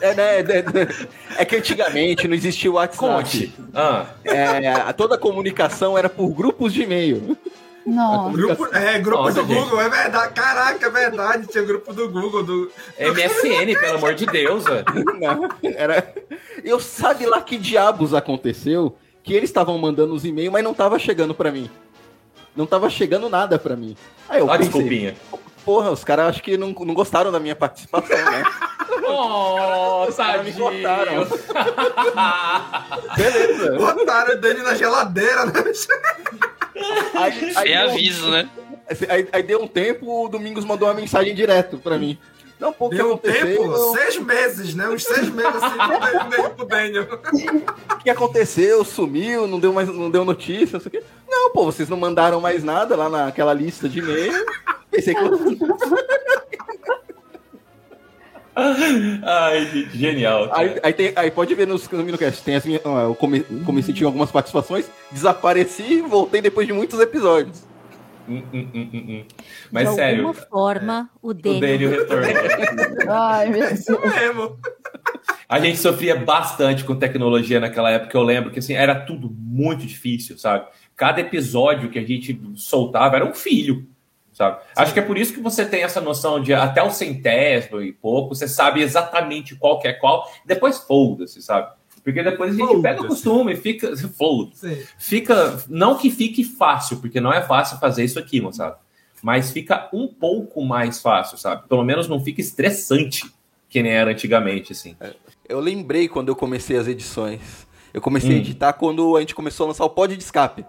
[0.00, 2.98] É, né, é, é que antigamente não existia o WhatsApp.
[2.98, 3.54] Conte.
[3.74, 7.36] Ah, É, toda a comunicação era por grupos de e-mail.
[7.86, 8.36] Nossa.
[8.36, 9.62] Grupo, é, grupo Nossa, do gente.
[9.62, 10.34] Google, é verdade.
[10.34, 11.46] Caraca, é verdade.
[11.46, 12.42] Tinha grupo do Google.
[12.42, 12.72] Do...
[12.98, 14.84] MSN, pelo amor de Deus, velho.
[15.18, 16.14] Não, era...
[16.62, 20.98] Eu sabe lá que diabos aconteceu que eles estavam mandando os e-mails, mas não tava
[20.98, 21.70] chegando pra mim.
[22.54, 23.96] Não tava chegando nada pra mim.
[24.28, 25.14] Aí eu pensei, desculpinha.
[25.70, 28.42] Porra, os caras acho que não, não gostaram da minha participação, né?
[29.06, 31.26] Oh, Os caras me cortaram.
[33.16, 33.76] Beleza.
[33.78, 35.52] Botaram o Daniel na geladeira, né?
[37.14, 38.48] Aí, Sem deu- aviso, né?
[39.08, 42.18] Aí, aí deu um tempo, o Domingos mandou uma mensagem direto pra mim.
[42.58, 44.88] Não, pô, Deu um tempo, seis meses, né?
[44.88, 47.08] Uns seis meses assim, pro Daniel- pro Daniel.
[47.94, 48.84] O que aconteceu?
[48.84, 51.02] Sumiu, não deu mais, não deu notícia, não sei o quê.
[51.28, 54.44] Não, pô, vocês não mandaram mais nada lá naquela lista de e-mail.
[54.90, 55.20] Pensei que
[59.22, 60.50] Ai, gente, genial.
[60.52, 63.40] aí, aí, tem- aí pode ver nos no Minocast, tem as minhas, ó, eu come,
[63.64, 67.64] comecei tinha algumas participações, desapareci e voltei depois de muitos episódios.
[68.28, 69.24] Hum, hum, hum.
[69.72, 73.12] Mas de sério, alguma forma, o o Daniel Daniel retornou.
[73.12, 73.86] Ai, meu Deus.
[74.14, 74.58] Mesmo.
[75.48, 78.16] A gente sofria bastante com tecnologia naquela época.
[78.16, 80.66] Eu lembro que assim, era tudo muito difícil, sabe?
[80.96, 83.86] Cada episódio que a gente soltava era um filho,
[84.40, 84.58] sabe?
[84.74, 87.92] Acho que é por isso que você tem essa noção de até o centésimo e
[87.92, 90.26] pouco, você sabe exatamente qual que é qual.
[90.46, 91.70] Depois foda-se, sabe?
[92.02, 93.94] Porque depois a gente pega o costume e fica.
[94.54, 94.78] Sim.
[94.98, 95.58] Fica.
[95.68, 98.78] Não que fique fácil, porque não é fácil fazer isso aqui, moçada.
[99.22, 101.68] Mas fica um pouco mais fácil, sabe?
[101.68, 103.30] Pelo menos não fica estressante
[103.68, 104.96] que nem era antigamente, assim.
[105.46, 107.68] Eu lembrei quando eu comecei as edições.
[107.92, 108.36] Eu comecei Hum.
[108.36, 110.64] a editar quando a gente começou a lançar o pod de escape.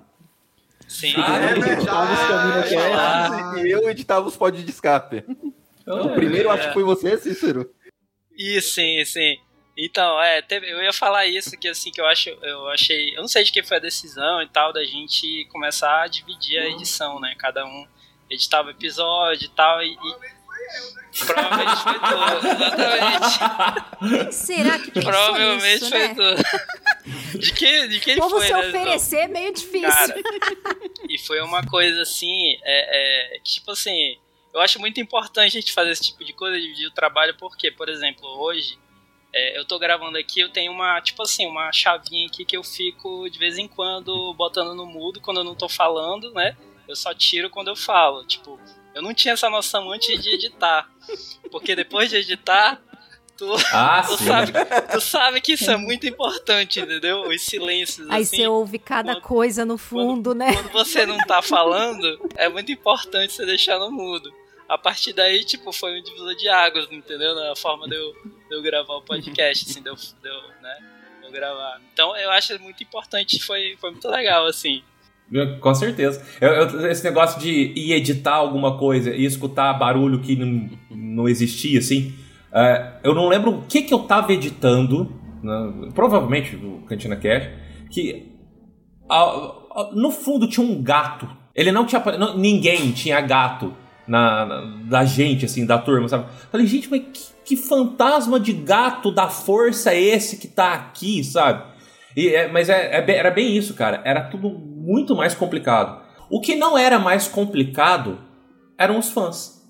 [0.92, 1.14] Sim.
[1.18, 2.70] Ah, é Eu editava os verdade.
[2.70, 5.24] Caminocasts e eu editava os pod de escape.
[5.82, 6.52] Então, O primeiro é.
[6.54, 7.72] acho que foi você, Cícero.
[8.38, 9.38] Isso, sim, sim.
[9.78, 13.22] Então, é, teve- eu ia falar isso, que assim, que eu acho, eu achei, eu
[13.22, 16.68] não sei de quem foi a decisão e tal, da gente começar a dividir a
[16.70, 17.34] edição, né?
[17.40, 17.88] Cada um
[18.30, 19.92] editava o episódio e tal, e.
[19.94, 20.42] e...
[21.26, 24.34] Provavelmente foi tu, exatamente.
[24.34, 26.16] Será que Provavelmente nisso, foi né?
[26.16, 26.81] tu.
[27.38, 28.68] De que, de quem Como foi, se né?
[28.68, 29.90] oferecer é meio difícil.
[29.90, 30.16] Cara,
[31.10, 34.18] e foi uma coisa assim, é, é, que, tipo assim,
[34.54, 37.72] eu acho muito importante a gente fazer esse tipo de coisa, dividir o trabalho, porque,
[37.72, 38.78] por exemplo, hoje,
[39.34, 42.64] é, eu tô gravando aqui, eu tenho uma, tipo assim, uma chavinha aqui que eu
[42.64, 46.56] fico de vez em quando botando no mudo quando eu não tô falando, né?
[46.88, 48.26] Eu só tiro quando eu falo.
[48.26, 48.60] Tipo,
[48.94, 50.90] eu não tinha essa noção antes de editar.
[51.50, 52.82] Porque depois de editar,
[53.38, 54.26] tu, Ah, tu, sim.
[54.26, 54.52] sabe,
[54.92, 57.22] tu sabe que isso é muito importante, entendeu?
[57.28, 58.10] Os silêncios.
[58.10, 60.54] Aí assim, você ouve cada quando- coisa no fundo, né?
[60.54, 64.32] quando você não tá falando, é muito importante você deixar no mudo.
[64.70, 67.36] A partir daí, tipo, foi um divisor de águas, entendeu?
[67.36, 68.14] Na forma de eu,
[68.50, 70.78] de eu gravar o podcast, assim, de eu, de eu, né,
[71.20, 71.82] de eu gravar.
[71.92, 74.82] Então, eu acho muito importante, foi, foi muito legal, assim.
[75.62, 76.26] Com certeza.
[76.42, 81.28] Eu- eu- esse negócio de ir editar alguma coisa e escutar barulho que não, não
[81.30, 82.14] existia, assim.
[82.54, 85.12] É, eu não lembro o que, que eu tava editando,
[85.44, 87.50] né, provavelmente o Cantina Cash,
[87.90, 88.32] que
[89.94, 91.28] no fundo tinha um gato.
[91.54, 92.02] Ele não tinha.
[92.18, 93.74] não- ninguém tinha gato
[94.08, 96.26] na, na- da gente, assim, da turma, sabe?
[96.52, 101.24] Falei, gente, mas que, que fantasma de gato da força é esse que tá aqui,
[101.24, 101.64] sabe?
[102.16, 104.02] E é- mas é- é era bem isso, cara.
[104.06, 106.02] Era tudo muito mais complicado.
[106.30, 108.20] O que não era mais complicado
[108.78, 109.61] eram os fãs.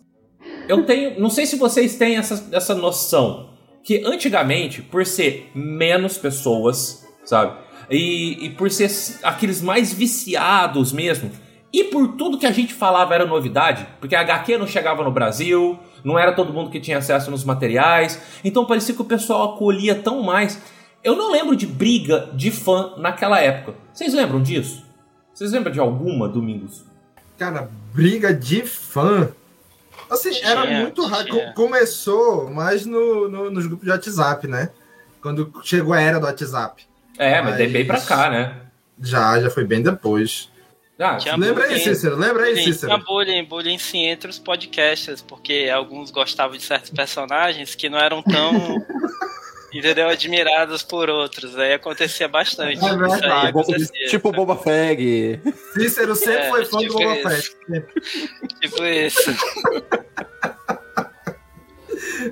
[0.68, 1.20] Eu tenho.
[1.20, 3.50] Não sei se vocês têm essa, essa noção.
[3.84, 7.58] Que antigamente, por ser menos pessoas, sabe?
[7.90, 8.90] E, e por ser
[9.24, 11.32] aqueles mais viciados mesmo.
[11.74, 13.88] E por tudo que a gente falava era novidade.
[14.00, 15.80] Porque a HQ não chegava no Brasil.
[16.04, 18.22] Não era todo mundo que tinha acesso nos materiais.
[18.44, 20.62] Então parecia que o pessoal acolhia tão mais.
[21.04, 23.76] Eu não lembro de briga de fã naquela época.
[23.92, 24.86] Vocês lembram disso?
[25.34, 26.86] Vocês lembram de alguma, Domingos?
[27.38, 29.30] Cara, briga de fã.
[30.12, 31.26] Assim, era Tinha, muito raro.
[31.26, 31.48] tinha.
[31.48, 34.70] Co- Começou mais no, no- nos grupos de WhatsApp, né?
[35.22, 36.84] Quando chegou a era do WhatsApp.
[37.18, 38.56] É, mas daí bem pra cá, né?
[39.02, 40.50] Já, já foi bem depois.
[41.00, 42.16] Ah, lembra aí, bullying- Cícero?
[42.16, 42.94] Lembra aí, Cícero?
[42.94, 47.98] Tinha bullying, bullying sim entre os podcasters, porque alguns gostavam de certos personagens que não
[47.98, 48.52] eram tão,
[49.74, 51.58] entendeu, admirados por outros.
[51.58, 52.72] Aí acontecia bastante.
[52.72, 53.48] É Isso aí verdade.
[53.48, 54.08] acontecia.
[54.08, 55.40] Tipo Boba Feg.
[55.74, 57.30] Cícero sempre É, foi fã tipo do Boba.
[57.30, 57.58] Fett.
[57.68, 58.02] Sempre.
[58.62, 59.32] Tipo isso.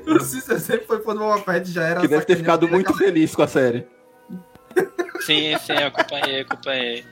[0.08, 2.92] O Cícero sempre foi fã do Boba Fett, já era Que deve ter ficado muito
[2.92, 3.86] aquela- feliz com a série.
[5.22, 7.06] Sim, sim, acompanhei, acompanhei.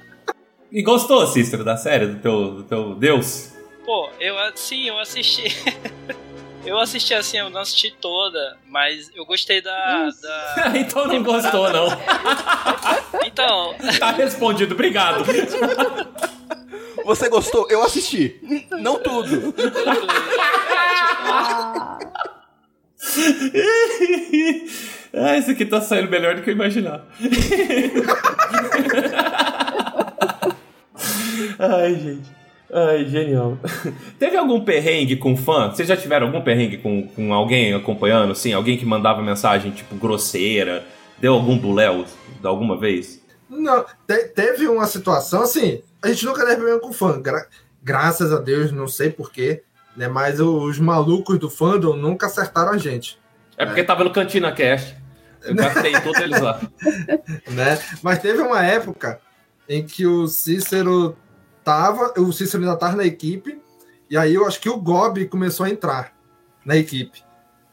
[0.71, 3.51] E gostou, Cícero, da série, do teu, do teu Deus?
[3.85, 5.55] Pô, eu sim, eu assisti.
[6.67, 10.09] eu assisti assim, eu não assisti toda, mas eu gostei da.
[10.09, 10.73] da...
[10.77, 11.87] então não gostou, não.
[13.25, 13.75] Então.
[13.99, 15.23] Tá respondido, obrigado.
[17.05, 17.67] Você gostou?
[17.69, 18.39] Eu assisti.
[18.71, 19.53] Não tudo.
[25.13, 27.07] ah, esse aqui tá saindo melhor do que eu imaginava.
[31.59, 32.29] Ai, gente.
[32.71, 33.57] Ai, genial.
[34.19, 35.69] Teve algum perrengue com fã?
[35.71, 38.51] Vocês já tiveram algum perrengue com, com alguém acompanhando, assim?
[38.53, 40.85] Alguém que mandava mensagem, tipo, grosseira?
[41.19, 42.05] Deu algum buléu
[42.41, 43.21] de alguma vez?
[43.49, 45.81] Não, te- teve uma situação assim.
[46.03, 47.21] A gente nunca teve problema com fã.
[47.21, 47.47] gra-
[47.81, 49.63] graças a Deus, não sei porquê,
[49.95, 50.07] né?
[50.09, 53.17] Mas os malucos do fandom nunca acertaram a gente.
[53.57, 54.95] É porque tava no Cantina Cast.
[55.43, 56.59] Eu gastei todos eles lá.
[57.49, 57.79] né?
[58.03, 59.19] Mas teve uma época
[59.69, 61.15] em que o Cícero
[61.67, 63.61] tava, o Cícero ainda tava na equipe,
[64.09, 66.13] e aí eu acho que o Gobi começou a entrar
[66.65, 67.21] na equipe,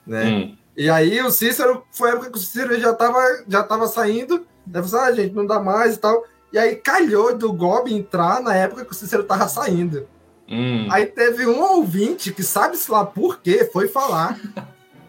[0.05, 0.25] né?
[0.25, 0.57] Hum.
[0.77, 4.45] E aí o Cícero, foi a época que o Cícero já tava, já tava saindo,
[4.67, 4.83] né?
[4.83, 6.25] Falou assim, ah, gente, não dá mais e tal.
[6.53, 10.09] E aí calhou do Gobi entrar na época que o Cícero tava saindo.
[10.49, 10.89] Hum.
[10.91, 14.37] Aí teve um ouvinte que sabe-se lá por quê, foi falar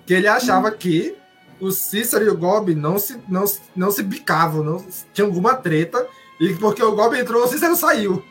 [0.05, 1.17] que ele achava que
[1.59, 3.45] o Cícero e o Gobi não se, não,
[3.75, 6.07] não se bicavam, não tinha alguma treta,
[6.39, 8.23] e porque o Gobi entrou, o Cícero saiu.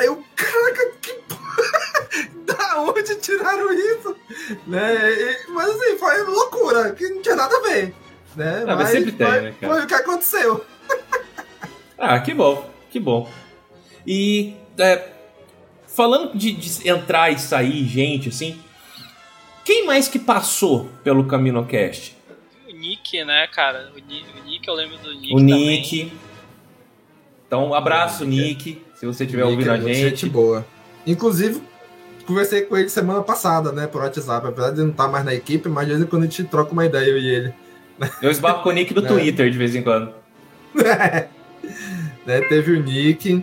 [0.00, 2.30] Aí eu, caraca, que porra!
[2.46, 4.16] Da onde tiraram isso?
[4.66, 5.12] Né?
[5.12, 7.94] E- mas assim, foi loucura, que não tinha nada a ver.
[8.34, 8.64] Né?
[8.66, 9.72] Ah, mas sempre tem, foi, né, cara?
[9.74, 10.64] foi o que aconteceu.
[12.02, 13.30] Ah, que bom, que bom.
[14.06, 15.06] E é,
[15.86, 18.58] falando de, de entrar e sair gente, assim,
[19.66, 22.16] quem mais que passou pelo CaminoCast?
[22.66, 23.92] O Nick, né, cara?
[23.94, 25.80] O Nick, o Nick eu lembro do Nick o também.
[25.82, 26.12] Nick.
[27.46, 30.28] Então, um abraço, Nick, se você estiver ouvindo é a muito gente.
[30.28, 30.66] boa.
[31.06, 31.62] Inclusive,
[32.26, 34.46] conversei com ele semana passada, né, por WhatsApp.
[34.46, 36.72] Apesar de não estar mais na equipe, mas de vez em quando a gente troca
[36.72, 37.54] uma ideia, eu e ele.
[38.20, 39.08] Eu esbarro com o Nick no É.
[39.08, 40.12] Twitter de vez em quando.
[42.26, 43.42] né, teve o Nick,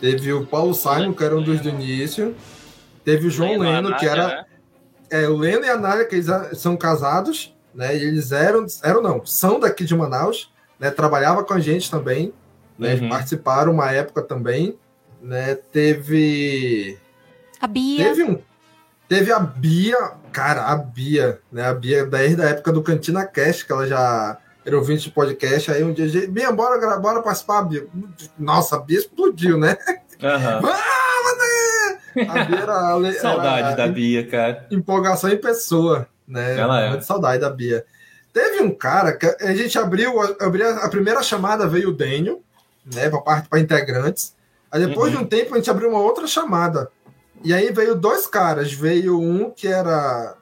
[0.00, 2.32] teve o Paulo Simon, que era um dos do início,
[3.04, 4.28] teve o João Leno, Leno, que era.
[4.28, 4.44] né?
[5.10, 7.96] É, o Leno e a Nádia, que eles são casados, né?
[7.96, 8.64] E eles eram.
[8.82, 12.32] Eram não, são daqui de Manaus, né, trabalhava com a gente também,
[12.78, 13.08] né, Uhum.
[13.08, 14.78] participaram uma época também,
[15.22, 16.98] né, teve
[17.60, 18.04] A Bia.
[18.04, 18.38] teve um
[19.08, 19.96] teve a Bia,
[20.32, 24.36] cara, a Bia, né, a Bia desde a época do Cantina Cast, que ela já
[24.64, 27.86] era ouvinte de podcast, aí um dia, Bia, bora, bora participar, Bia.
[28.38, 29.76] Nossa, a Bia explodiu, né?
[30.22, 30.60] Aham.
[32.16, 34.66] A Bia era, Saudade era da Bia, cara.
[34.70, 36.58] empolgação em pessoa, né?
[36.58, 36.88] Ela é.
[36.88, 37.84] Muito saudade da Bia.
[38.32, 42.42] Teve um cara que a gente abriu, abriu a primeira chamada veio o Dênio,
[42.94, 44.34] né, para parte para integrantes.
[44.70, 45.20] Aí depois Uhum.
[45.20, 46.90] de um tempo a gente abriu uma outra chamada.
[47.44, 50.36] E aí veio dois caras, veio um que era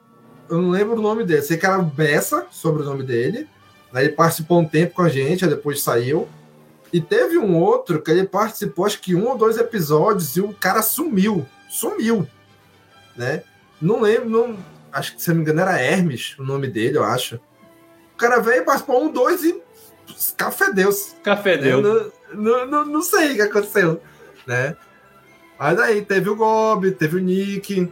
[0.49, 3.47] eu não lembro o nome dele, sei que era Bessa, sobre o nome dele.
[3.93, 6.27] Aí ele participou um tempo com a gente, aí depois saiu.
[6.91, 10.53] E teve um outro que ele participou, acho que um ou dois episódios, e o
[10.53, 11.45] cara sumiu.
[11.69, 12.27] Sumiu.
[13.15, 13.43] Né?
[13.81, 14.57] Não lembro, não,
[14.91, 17.39] acho que se não me engano era Hermes, o nome dele, eu acho.
[18.13, 19.61] O cara veio, participou um, dois e.
[20.37, 21.15] Café Deus.
[21.23, 21.81] Café deu.
[22.35, 24.01] Não, não, não, sei o que aconteceu.
[24.45, 24.75] Né?
[25.57, 27.91] Mas aí teve o Gob, teve o Nick.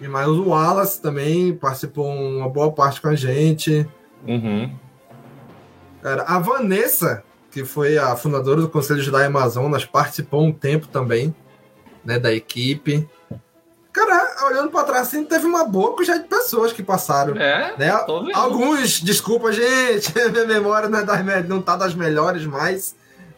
[0.00, 3.86] E mais o Wallace também participou uma boa parte com a gente.
[4.26, 4.74] Uhum.
[6.02, 11.34] Cara, a Vanessa, que foi a fundadora do Conselho Jedi Amazonas, participou um tempo também,
[12.04, 13.06] né, da equipe.
[13.92, 17.36] Cara, olhando pra trás, assim, teve uma boa quantidade de pessoas que passaram.
[17.36, 17.90] É, né?
[18.34, 22.94] Alguns, desculpa, gente, minha memória não, é das, não tá das melhores mais,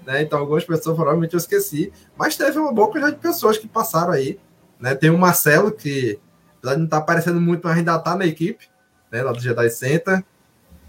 [0.06, 0.22] né?
[0.22, 1.92] Então algumas pessoas provavelmente eu esqueci.
[2.16, 4.38] Mas teve uma boa quantidade de pessoas que passaram aí.
[4.78, 4.94] Né?
[4.94, 6.18] Tem o Marcelo, que
[6.58, 8.68] apesar de não estar aparecendo muito, mas ainda tá na equipe,
[9.10, 9.22] né?
[9.22, 10.24] Lá do Jedi Center.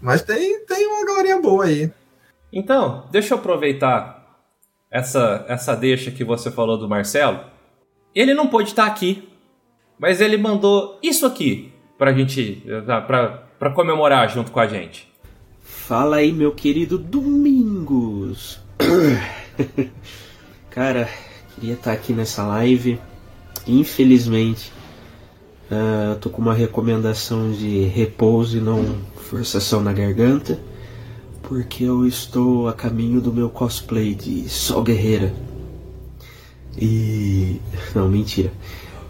[0.00, 1.92] Mas tem, tem uma galerinha boa aí.
[2.52, 4.40] Então, deixa eu aproveitar
[4.90, 7.40] essa, essa deixa que você falou do Marcelo.
[8.14, 9.28] Ele não pôde estar aqui,
[9.98, 12.64] mas ele mandou isso aqui pra gente,
[13.06, 15.12] pra, pra comemorar junto com a gente.
[15.60, 18.63] Fala aí, meu querido Domingos.
[20.70, 21.08] Cara,
[21.54, 22.98] queria estar aqui nessa live.
[23.66, 24.72] Infelizmente,
[25.70, 30.58] ah, tô com uma recomendação de repouso e não forçação na garganta,
[31.42, 35.34] porque eu estou a caminho do meu cosplay de Sol Guerreira.
[36.76, 37.60] E.
[37.94, 38.52] Não, mentira.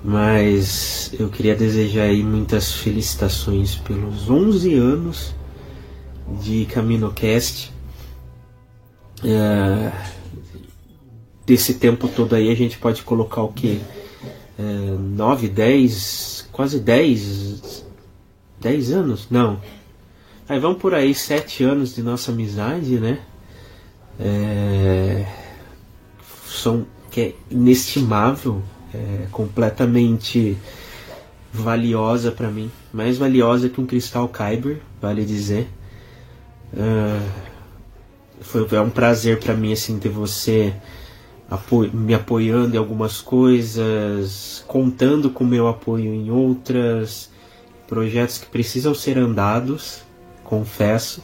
[0.03, 5.35] Mas eu queria desejar aí muitas felicitações pelos 11 anos
[6.43, 7.74] de CaminoCast.
[9.25, 9.93] É,
[11.47, 13.81] desse tempo todo aí a gente pode colocar o que?
[14.57, 17.85] 9, 10, quase 10,
[18.61, 19.27] 10 anos?
[19.31, 19.61] Não.
[20.49, 23.19] Aí vamos por aí, 7 anos de nossa amizade, né?
[24.21, 25.27] É,
[26.47, 30.57] são que é inestimável, é completamente
[31.53, 35.69] valiosa para mim, mais valiosa que um cristal Kyber, vale dizer.
[36.77, 37.54] Ah,
[38.45, 40.75] foi é um prazer para mim assim ter você
[41.51, 47.31] apo- me apoiando em algumas coisas, contando com meu apoio em outras,
[47.89, 50.03] projetos que precisam ser andados,
[50.45, 51.23] confesso.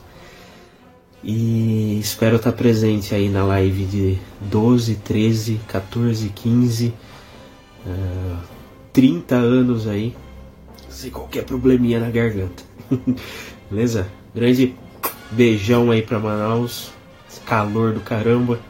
[1.22, 6.94] E espero estar presente aí na live de 12, 13, 14, 15,
[7.87, 8.40] ah,
[8.90, 10.16] 30 anos aí,
[10.88, 12.62] sem qualquer probleminha na garganta.
[13.70, 14.09] Beleza?
[14.35, 14.74] Grande
[15.30, 16.90] beijão aí pra Manaus,
[17.51, 18.61] calor do caramba,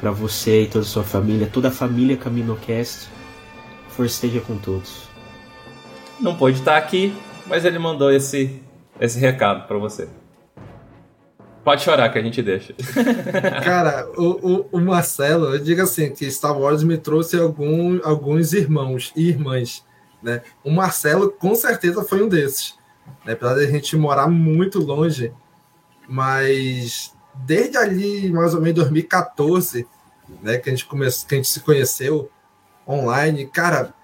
[0.00, 3.08] pra você e toda a sua família, toda a família CaminoCast.
[3.90, 5.08] Força esteja com todos.
[6.18, 7.16] Não pôde estar aqui,
[7.46, 8.60] mas ele mandou esse,
[9.00, 10.08] esse recado pra você.
[11.62, 12.74] Pode chorar que a gente deixa.
[13.64, 18.52] Cara, o, o, o Marcelo, eu digo assim, que Star Wars me trouxe algum, alguns
[18.52, 19.84] irmãos e irmãs,
[20.20, 20.42] né?
[20.64, 22.74] O Marcelo com certeza foi um desses,
[23.24, 23.34] né?
[23.34, 25.32] Apesar de a gente morar muito longe,
[26.08, 29.86] mas desde ali, mais ou menos 2014,
[30.42, 32.30] né, que a gente começou, que a gente se conheceu
[32.86, 33.94] online, cara,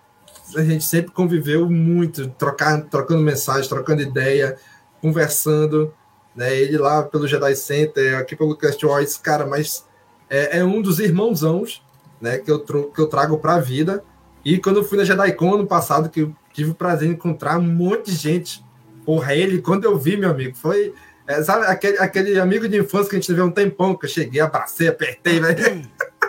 [0.56, 4.56] a gente sempre conviveu muito, trocar, trocando mensagem, trocando ideia,
[5.00, 5.94] conversando,
[6.34, 6.54] né?
[6.56, 9.84] Ele lá pelo Jedi Center, aqui pelo Cast Wars, cara, mas
[10.28, 11.82] é, é um dos irmãozãos,
[12.20, 14.02] né, que eu, que eu trago pra vida.
[14.44, 17.58] E quando eu fui na JediCon ano passado, que eu tive o prazer de encontrar
[17.58, 18.64] um monte de gente.
[19.04, 20.94] Porra, ele, quando eu vi, meu amigo, foi.
[21.26, 24.10] É, sabe, aquele, aquele amigo de infância que a gente teve um tempão, que eu
[24.10, 25.82] cheguei, abracei, apertei, velho.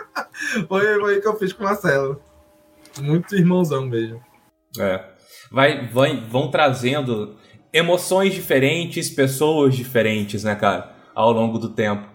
[0.68, 2.20] foi, foi o que eu fiz com o Marcelo.
[3.00, 4.20] Muito irmãozão mesmo.
[4.78, 5.04] É.
[5.50, 7.36] Vai, vai, vão trazendo
[7.72, 12.06] emoções diferentes, pessoas diferentes, né, cara, ao longo do tempo.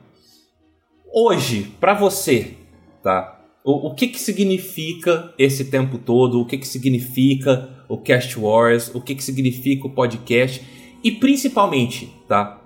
[1.14, 2.56] Hoje, pra você,
[3.02, 3.40] tá?
[3.64, 6.40] O, o que que significa esse tempo todo?
[6.40, 8.94] O que que significa o Cast Wars?
[8.94, 10.66] O que que significa o podcast?
[11.04, 12.62] E principalmente, tá?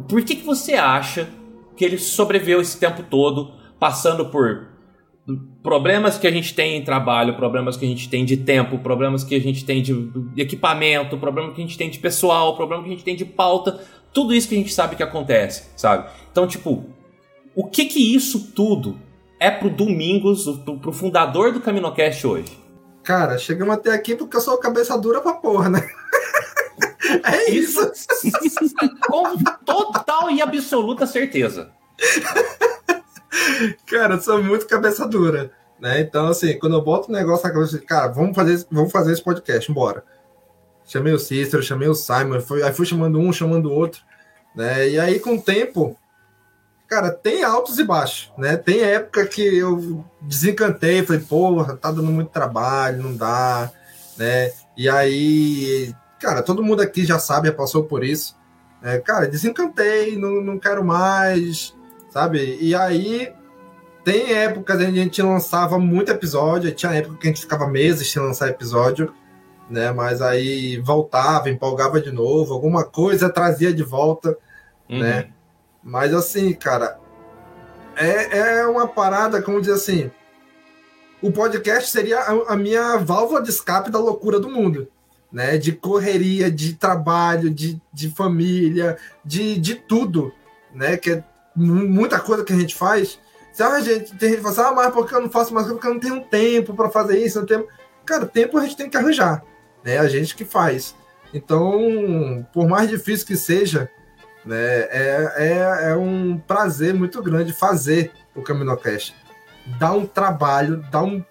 [0.00, 1.28] Por que que você acha
[1.76, 4.68] que ele sobreviveu esse tempo todo, passando por
[5.62, 9.24] problemas que a gente tem em trabalho, problemas que a gente tem de tempo, problemas
[9.24, 12.92] que a gente tem de equipamento, problemas que a gente tem de pessoal, problemas que
[12.92, 13.80] a gente tem de pauta,
[14.12, 16.08] tudo isso que a gente sabe que acontece, sabe?
[16.30, 16.84] Então, tipo,
[17.54, 18.98] o que que isso tudo
[19.40, 22.58] é pro Domingos, pro, pro fundador do Caminocast hoje?
[23.02, 25.80] Cara, chegamos até aqui porque eu sou cabeça dura pra porra, né?
[27.24, 27.80] é isso.
[29.06, 31.70] Com total e absoluta certeza.
[33.86, 35.50] Cara, eu sou muito cabeça dura.
[35.80, 36.00] Né?
[36.00, 39.12] Então, assim, quando eu boto o um negócio na cabeça, cara, vamos fazer, vamos fazer
[39.12, 40.02] esse podcast, bora.
[40.86, 44.00] Chamei o Cícero, chamei o Simon, fui, aí fui chamando um, chamando o outro.
[44.54, 44.88] Né?
[44.88, 45.98] E aí, com o tempo,
[46.88, 48.56] cara, tem altos e baixos, né?
[48.56, 53.70] Tem época que eu desencantei, falei, porra, tá dando muito trabalho, não dá,
[54.16, 54.52] né?
[54.76, 58.36] E aí, cara, todo mundo aqui já sabe, já passou por isso.
[58.82, 61.74] É, cara, desencantei, não, não quero mais,
[62.10, 62.58] sabe?
[62.60, 63.32] E aí
[64.04, 67.66] tem épocas em que a gente lançava muito episódio, tinha época que a gente ficava
[67.66, 69.12] meses sem lançar episódio,
[69.68, 69.90] né?
[69.92, 74.36] Mas aí voltava, empolgava de novo, alguma coisa trazia de volta,
[74.88, 75.00] uhum.
[75.00, 75.30] né?
[75.82, 76.98] Mas assim, cara,
[77.96, 80.10] é, é uma parada, como dizer assim,
[81.20, 84.88] o podcast seria a, a minha válvula de escape da loucura do mundo.
[85.36, 90.32] Né, de correria, de trabalho, de, de família, de, de tudo,
[90.74, 90.96] né?
[90.96, 91.24] Que é
[91.54, 93.18] muita coisa que a gente faz.
[93.52, 95.66] Se a gente tem gente que fala assim, ah, mas porque eu não faço mais
[95.66, 97.66] porque eu não tenho tempo para fazer isso, não tenho.
[98.06, 99.44] Cara, tempo a gente tem que arranjar,
[99.84, 99.98] né?
[99.98, 100.94] A gente que faz.
[101.34, 103.90] Então, por mais difícil que seja,
[104.42, 109.14] né, é, é, é um prazer muito grande fazer o Caminocast.
[109.78, 111.22] Dá um trabalho, dá um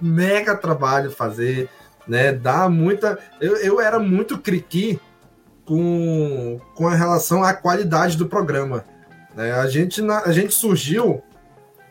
[0.00, 1.68] mega trabalho fazer,
[2.06, 2.32] né?
[2.32, 3.18] Dá muita.
[3.40, 5.00] Eu, eu era muito criqui
[5.64, 8.84] com, com a relação à qualidade do programa.
[9.34, 9.52] Né?
[9.52, 11.22] A, gente, a gente surgiu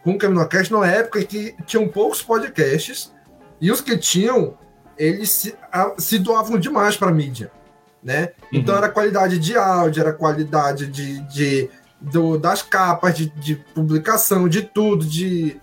[0.03, 3.11] com o Caminocast numa época que tinham poucos podcasts
[3.59, 4.57] e os que tinham,
[4.97, 7.51] eles se, a, se doavam demais para a mídia.
[8.03, 8.30] Né?
[8.51, 8.59] Uhum.
[8.59, 14.49] Então era qualidade de áudio, era qualidade de, de do, das capas, de, de, publicação,
[14.49, 15.55] de tudo, de,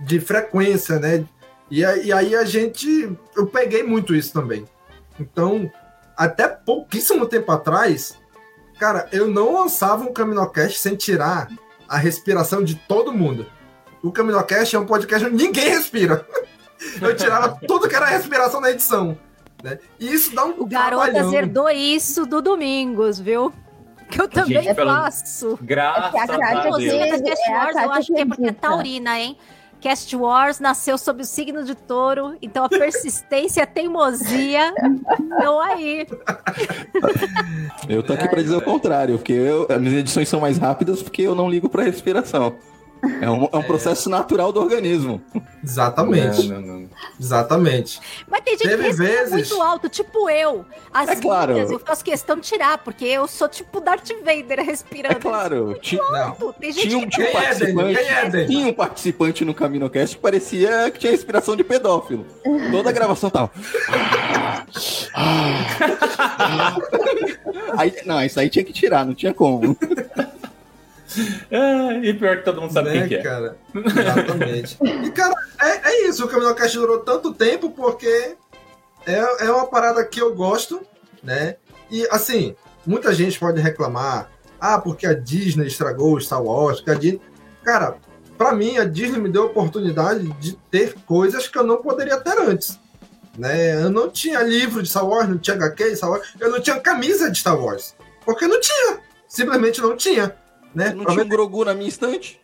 [0.00, 1.24] de frequência, né?
[1.70, 3.16] E, e aí a gente.
[3.36, 4.64] Eu peguei muito isso também.
[5.18, 5.70] Então,
[6.16, 8.18] até pouquíssimo tempo atrás,
[8.78, 11.48] Cara, eu não lançava um Caminocast sem tirar
[11.88, 13.46] a respiração de todo mundo.
[14.02, 16.26] O Caminocast é um podcast onde ninguém respira.
[17.00, 19.16] Eu tirava tudo que era respiração na edição.
[19.62, 19.78] Né?
[19.98, 23.50] E isso dá um O Garotas herdou isso do Domingos, viu?
[24.10, 25.58] Que eu também Gente, faço.
[25.62, 26.84] Graças é a, a Deus.
[26.84, 27.12] É
[27.54, 29.38] a eu acho que é porque é taurina, hein?
[29.84, 34.72] Cast Wars nasceu sob o signo de touro, então a persistência a teimosia
[35.30, 36.06] estão aí.
[37.86, 41.02] Eu tô aqui para dizer o contrário, porque eu, as minhas edições são mais rápidas
[41.02, 42.56] porque eu não ligo para respiração.
[43.20, 45.20] É um, é um processo natural do organismo.
[45.62, 46.48] Exatamente.
[46.48, 46.90] Não, não, não.
[47.18, 48.00] Exatamente.
[48.28, 49.32] Mas tem gente Teve que vezes...
[49.32, 50.64] muito alto, tipo eu.
[50.92, 51.56] As é claro.
[51.56, 55.16] eu faço questão de tirar, porque eu sou tipo Darth Vader respirando.
[55.16, 55.74] É claro.
[55.80, 55.98] Ti...
[56.00, 56.54] Alto.
[56.58, 60.90] Tem gente tinha um, tinha um participante, é, tinha um participante no CaminoCast que parecia
[60.90, 62.26] que tinha respiração de pedófilo.
[62.70, 63.50] Toda a gravação tava.
[67.76, 69.76] aí, não, isso aí tinha que tirar, não tinha como.
[71.50, 73.22] É, e pior que todo mundo sabe né, quem que é.
[73.22, 73.56] Cara?
[73.74, 74.78] Exatamente.
[74.82, 76.24] e, cara, é, é isso.
[76.24, 78.36] O Camino Cast durou tanto tempo porque
[79.06, 80.80] é, é uma parada que eu gosto,
[81.22, 81.56] né?
[81.90, 82.54] E, assim,
[82.86, 87.20] muita gente pode reclamar ah, porque a Disney estragou o Star Wars, a Disney...
[87.62, 87.96] Cara,
[88.36, 92.16] para mim, a Disney me deu a oportunidade de ter coisas que eu não poderia
[92.18, 92.78] ter antes.
[93.36, 93.82] Né?
[93.82, 96.60] Eu não tinha livro de Star Wars, não tinha HQ de Star Wars, eu não
[96.60, 97.94] tinha camisa de Star Wars.
[98.24, 99.00] Porque não tinha.
[99.28, 100.34] Simplesmente não tinha.
[100.74, 100.92] Né?
[100.92, 102.40] Não tinha um Grogu na minha estante?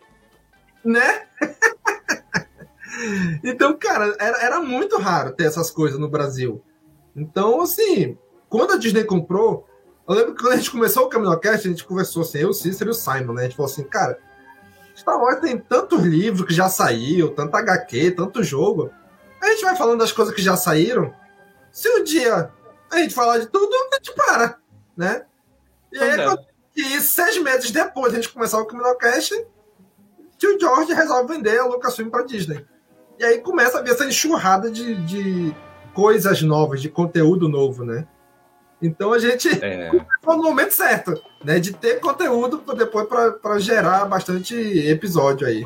[0.83, 1.23] Né?
[3.43, 6.63] então, cara, era, era muito raro ter essas coisas no Brasil.
[7.15, 8.17] Então, assim,
[8.49, 9.67] quando a Disney comprou,
[10.07, 12.53] eu lembro que quando a gente começou o Caminocast, a gente conversou assim, eu, o
[12.53, 13.41] Cícero e o Simon, né?
[13.41, 14.17] A gente falou assim, cara,
[14.95, 18.91] Star Wars tem tantos livros que já saiu, tanto HQ, tanto jogo.
[19.41, 21.13] A gente vai falando das coisas que já saíram.
[21.71, 22.51] Se um dia
[22.91, 24.57] a gente falar de tudo, a gente para,
[24.95, 25.25] né?
[25.91, 26.23] E aí, é.
[26.23, 29.33] quando e seis meses depois de a gente começar o Criminalcast,
[30.37, 32.65] tio George resolve vender a Lucasfilm para Disney.
[33.19, 35.55] E aí começa a ver essa enxurrada de, de
[35.93, 38.07] coisas novas, de conteúdo novo, né?
[38.81, 39.89] Então a gente é.
[39.89, 41.13] começou no momento certo,
[41.43, 41.59] né?
[41.59, 45.63] De ter conteúdo depois para gerar bastante episódio aí.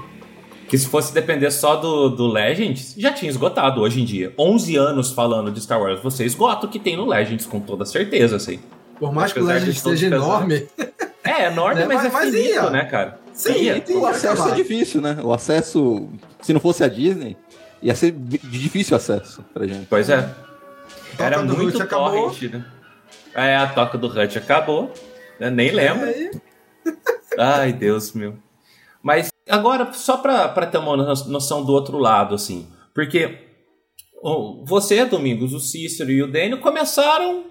[0.67, 4.33] Que se fosse depender só do, do Legends, já tinha esgotado hoje em dia.
[4.37, 7.85] 11 anos falando de Star Wars, você esgota o que tem no Legends, com toda
[7.85, 8.59] certeza, assim.
[8.99, 10.67] Por mais que o Legends seja enorme.
[11.23, 12.69] É, é enorme, Né, mas, mas- é mas finito, ia.
[12.69, 13.19] né, cara?
[13.33, 13.81] Sim, Ia.
[13.81, 14.51] tem- O acesso acabar.
[14.53, 15.17] é difícil, né?
[15.21, 16.07] O acesso,
[16.41, 17.35] se não fosse a Disney,
[17.81, 19.87] ia ser de difícil acesso pra gente.
[19.89, 20.29] Pois é.
[21.19, 22.29] Era do muito Hut acabou.
[22.29, 22.65] torrent, né?
[23.33, 24.93] É, a toca do Hut acabou.
[25.39, 26.05] Eu nem lembro.
[26.07, 26.31] Aí,
[27.37, 28.37] Ai, Deus meu.
[29.03, 32.67] Mas agora, só pra, pra ter uma no- noção do outro lado, assim.
[32.93, 33.39] Porque
[34.63, 37.43] você, Domingos, o Cícero e o Daniel começaram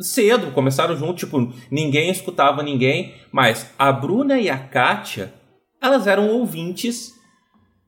[0.00, 5.32] cedo, começaram junto, tipo, ninguém escutava ninguém, mas a Bruna e a Kátia,
[5.80, 7.12] elas eram ouvintes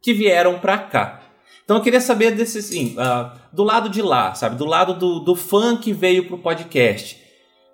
[0.03, 1.23] que vieram pra cá.
[1.65, 4.55] Então eu queria saber desse, assim, ah, do lado de lá, sabe?
[4.57, 7.21] Do lado do, do fã que veio pro podcast.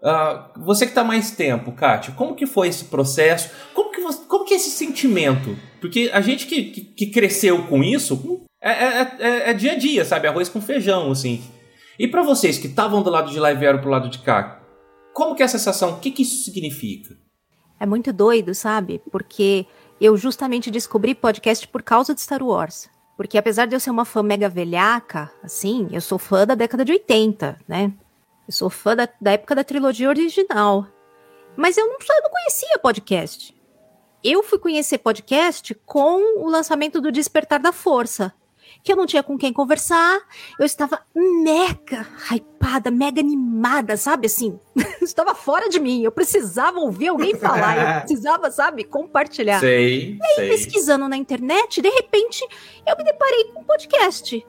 [0.02, 3.50] Ah, você que tá mais tempo, Kátia, como que foi esse processo?
[3.74, 5.56] Como que, você- como que é esse sentimento?
[5.80, 9.76] Porque a gente que, que, que cresceu com isso é, é- é- é dia a
[9.76, 10.26] dia, sabe?
[10.26, 11.42] Arroz com feijão, assim.
[11.98, 14.60] E pra vocês que estavam do lado de lá e vieram pro lado de cá,
[15.12, 15.92] como que é a sensação?
[15.92, 17.16] O que, que isso significa?
[17.78, 19.02] É muito doido, sabe?
[19.10, 19.66] Porque
[20.00, 22.88] eu justamente descobri podcast por causa de Star Wars.
[23.16, 26.84] Porque apesar de eu ser uma fã mega velhaca, assim, eu sou fã da década
[26.84, 27.92] de 80, né?
[28.46, 30.86] Eu sou fã da, da época da trilogia original.
[31.56, 33.54] Mas eu não, eu não conhecia podcast.
[34.24, 38.32] Eu fui conhecer podcast com o lançamento do Despertar da Força.
[38.82, 40.20] Que eu não tinha com quem conversar,
[40.58, 44.26] eu estava mega hypada, mega animada, sabe?
[44.26, 44.58] Assim,
[45.00, 46.02] estava fora de mim.
[46.02, 49.60] Eu precisava ouvir alguém falar, eu precisava, sabe, compartilhar.
[49.60, 50.48] Sei, E aí, sei.
[50.48, 52.44] pesquisando na internet, de repente,
[52.86, 54.44] eu me deparei com um podcast.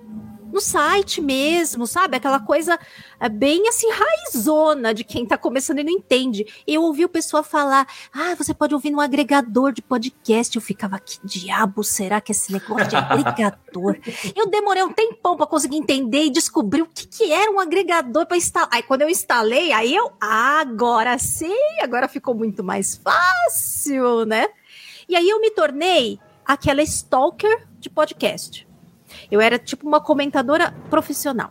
[0.53, 2.15] No site mesmo, sabe?
[2.15, 2.79] Aquela coisa
[3.19, 6.45] é, bem assim, raizona de quem tá começando e não entende.
[6.67, 10.55] Eu ouvi o pessoal falar: ah, você pode ouvir no agregador de podcast.
[10.55, 13.97] Eu ficava, que diabo será que é esse negócio de agregador?
[14.35, 18.27] eu demorei um tempão pra conseguir entender e descobrir o que, que era um agregador
[18.27, 18.69] pra instalar.
[18.71, 24.45] Aí quando eu instalei, aí eu, ah, agora sim, agora ficou muito mais fácil, né?
[25.09, 28.67] E aí eu me tornei aquela stalker de podcast.
[29.33, 31.49] Eu era tipo uma comentadora profissional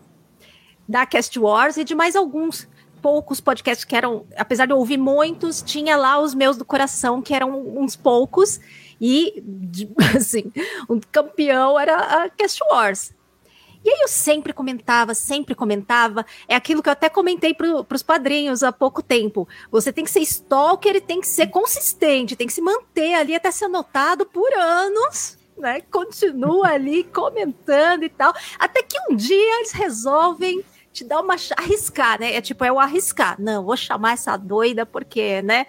[0.89, 2.69] da Cast Wars e de mais alguns
[3.03, 7.21] poucos podcasts que eram, apesar de eu ouvir muitos, tinha lá os meus do coração,
[7.21, 8.61] que eram uns poucos,
[9.01, 9.43] e,
[10.15, 10.53] assim,
[10.89, 13.13] um campeão era a Cast Wars.
[13.85, 16.25] E aí eu sempre comentava, sempre comentava.
[16.47, 19.49] É aquilo que eu até comentei para os padrinhos há pouco tempo.
[19.73, 23.35] Você tem que ser stalker e tem que ser consistente, tem que se manter ali
[23.35, 25.81] até ser notado por anos, né?
[25.83, 28.33] Continua ali comentando e tal.
[28.59, 31.37] Até que um dia eles resolvem te dar uma.
[31.57, 32.35] arriscar, né?
[32.35, 33.41] É tipo, é o arriscar.
[33.41, 35.67] Não, vou chamar essa doida porque, né?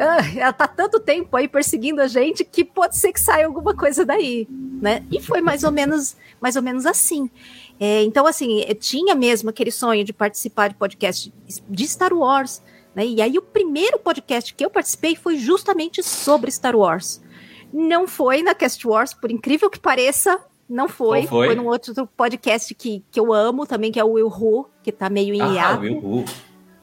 [0.00, 3.74] ah, ela tá tanto tempo aí perseguindo a gente que pode ser que saia alguma
[3.74, 5.04] coisa daí, né?
[5.10, 7.30] E foi mais ou menos, mais ou menos assim.
[7.78, 11.32] É, então, assim, eu tinha mesmo aquele sonho de participar de podcast
[11.68, 12.62] de Star Wars,
[12.94, 13.06] né?
[13.06, 17.20] E aí o primeiro podcast que eu participei foi justamente sobre Star Wars.
[17.72, 21.26] Não foi na Cast Wars, por incrível que pareça, não foi.
[21.26, 21.48] Foi?
[21.48, 24.92] Foi num outro podcast que, que eu amo também, que é o Will Who, que
[24.92, 25.82] tá meio em Ah, hiato.
[25.82, 26.24] Will Who.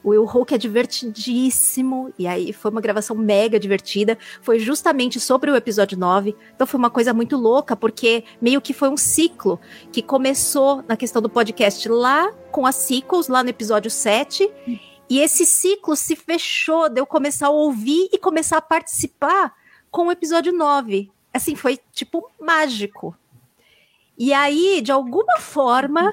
[0.04, 2.12] O Will Hulk é divertidíssimo.
[2.18, 4.16] E aí foi uma gravação mega divertida.
[4.40, 6.36] Foi justamente sobre o episódio 9.
[6.54, 9.58] Então foi uma coisa muito louca, porque meio que foi um ciclo
[9.90, 14.50] que começou na questão do podcast lá com as sequels, lá no episódio 7.
[15.10, 19.52] E esse ciclo se fechou de eu começar a ouvir e começar a participar
[19.90, 21.10] com o episódio 9.
[21.32, 23.16] Assim, foi tipo mágico.
[24.16, 26.12] E aí, de alguma forma,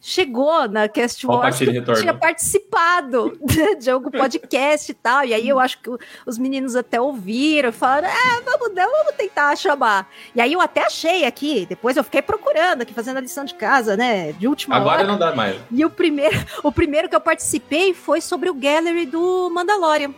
[0.00, 1.70] chegou na Cast Wars que
[2.00, 3.38] tinha participado
[3.78, 5.24] de algum podcast e tal.
[5.24, 5.90] E aí eu acho que
[6.26, 10.08] os meninos até ouviram e falaram: é, vamos, dar- vamos tentar chamar.
[10.34, 13.54] E aí eu até achei aqui, depois eu fiquei procurando aqui, fazendo a lição de
[13.54, 14.32] casa, né?
[14.32, 15.06] De última Agora hora.
[15.06, 15.60] não dá mais.
[15.70, 20.14] E o primeiro, o primeiro que eu participei foi sobre o Gallery do Mandalorian.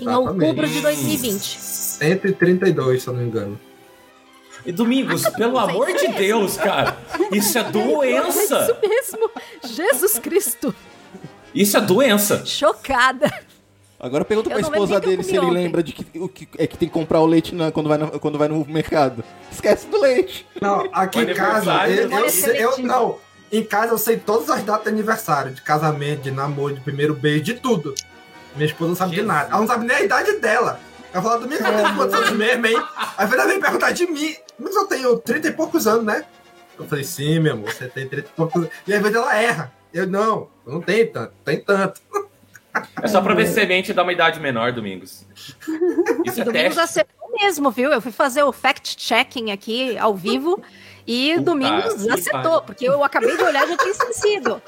[0.00, 0.42] Em Exatamente.
[0.44, 1.58] outubro de 2020.
[1.60, 3.60] 132, se eu não me engano.
[4.64, 6.96] E Domingos, pelo amor de Deus, cara,
[7.32, 8.40] isso é doença.
[8.62, 9.30] Isso mesmo.
[9.64, 10.74] Jesus Cristo.
[11.54, 12.44] Isso é doença.
[12.44, 13.32] Chocada.
[13.98, 15.52] Agora pergunta Eu pra esposa eu dele se ele ontem.
[15.54, 17.96] lembra de que, o que é que tem que comprar o leite na- quando, vai
[17.96, 19.24] na- quando vai no mercado.
[19.50, 20.46] Esquece do leite.
[20.60, 22.86] Não, aqui em casa, eu, eu sei, eu- seletiva.
[22.88, 23.18] não,
[23.50, 27.14] em casa eu sei todas as datas de aniversário, de casamento, de namoro, de primeiro
[27.14, 27.94] beijo, de tudo.
[28.56, 29.50] Minha esposa não sabe de nada.
[29.50, 30.80] Ela não sabe nem a idade dela.
[31.12, 32.82] Ela fala, domingo, eu tenho quantos anos mesmo, hein?
[33.16, 34.34] Aí ela vem perguntar de mim.
[34.58, 36.24] Mas eu tenho 30 e poucos anos, né?
[36.78, 38.70] Eu falei, sim, meu amor, você tem 30 e poucos anos.
[38.86, 39.72] E às vezes ela erra.
[39.92, 42.00] Eu, não, eu não tenho tanto, tem tanto.
[43.02, 45.24] É só pra ver se semente dá uma idade menor, Domingos.
[46.24, 46.80] Isso é Domingos teste.
[46.80, 47.90] acertou mesmo, viu?
[47.90, 50.62] Eu fui fazer o fact-checking aqui ao vivo
[51.06, 54.60] e o Puta Domingos acertou, porque eu acabei de olhar e já tinha esquecido.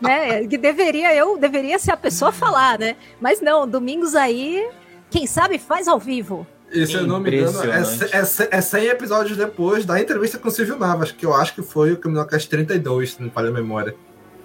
[0.00, 0.46] né?
[0.46, 2.96] Que deveria, eu deveria ser a pessoa a falar, né?
[3.20, 4.68] Mas não, Domingos aí
[5.10, 6.46] Quem sabe faz ao vivo.
[6.72, 7.78] E se eu não me engano, é,
[8.18, 11.62] é, é 100 episódios depois da entrevista com o Silvio Navas, que eu acho que
[11.62, 13.94] foi o Caminocast 32, se não me falha a memória.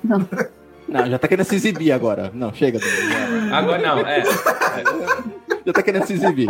[0.88, 2.32] Não, já tá querendo se exibir agora.
[2.34, 2.80] Não, chega.
[3.54, 4.24] Agora não, é.
[5.64, 6.50] Já tá querendo se exibir.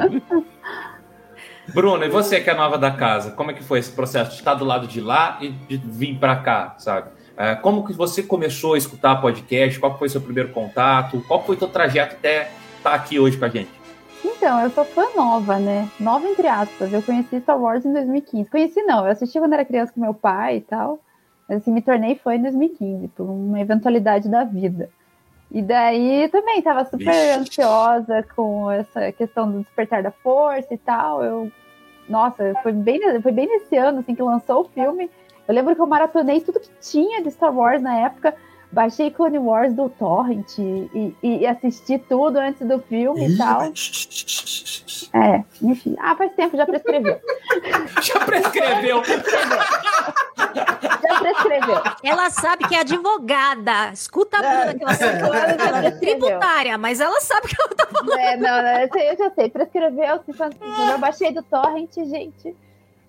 [1.73, 4.37] Bruno, e você que é nova da casa, como é que foi esse processo de
[4.37, 7.09] estar do lado de lá e de vir pra cá, sabe?
[7.37, 9.79] É, como que você começou a escutar podcast?
[9.79, 11.23] Qual foi seu primeiro contato?
[11.27, 13.69] Qual foi teu trajeto até estar aqui hoje com a gente?
[14.23, 15.89] Então, eu sou fã nova, né?
[15.99, 16.91] Nova entre aspas.
[16.91, 18.49] Eu conheci Star Wars em 2015.
[18.49, 20.99] Conheci não, eu assisti quando era criança com meu pai e tal.
[21.47, 24.89] Mas assim, me tornei fã em 2015, por uma eventualidade da vida.
[25.51, 27.39] E daí também tava super Vixe.
[27.39, 31.23] ansiosa com essa questão do despertar da força e tal.
[31.23, 31.51] Eu,
[32.07, 35.09] nossa, foi bem, foi bem nesse ano assim que lançou o filme.
[35.47, 38.35] Eu lembro que eu maratonei tudo que tinha de Star Wars na época.
[38.71, 43.63] Baixei Clone Wars do Torrent e, e assisti tudo antes do filme e tal.
[45.11, 45.95] É, enfim.
[45.99, 47.19] Ah, faz tempo, já prescreveu.
[48.03, 49.01] Já prescreveu.
[52.03, 53.91] Ela sabe que é advogada.
[53.93, 57.69] Escuta a Bruna, que ela sabe que ela É, tributária, mas ela sabe que ela
[57.75, 58.19] tá falando.
[58.19, 59.49] É, não, não, eu, sei, eu já sei.
[59.49, 62.55] Prescreveu, quando eu baixei do Torrent, gente.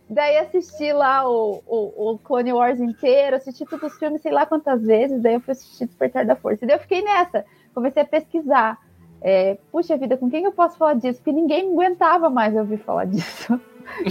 [0.09, 4.45] Daí assisti lá o, o, o Clone Wars inteiro, assisti todos os filmes, sei lá
[4.45, 6.65] quantas vezes, daí eu fui assistir Despertar da Força.
[6.65, 8.77] E daí eu fiquei nessa, comecei a pesquisar.
[9.23, 11.21] É, puxa vida, com quem eu posso falar disso?
[11.21, 13.61] Porque ninguém me aguentava mais ouvir falar disso.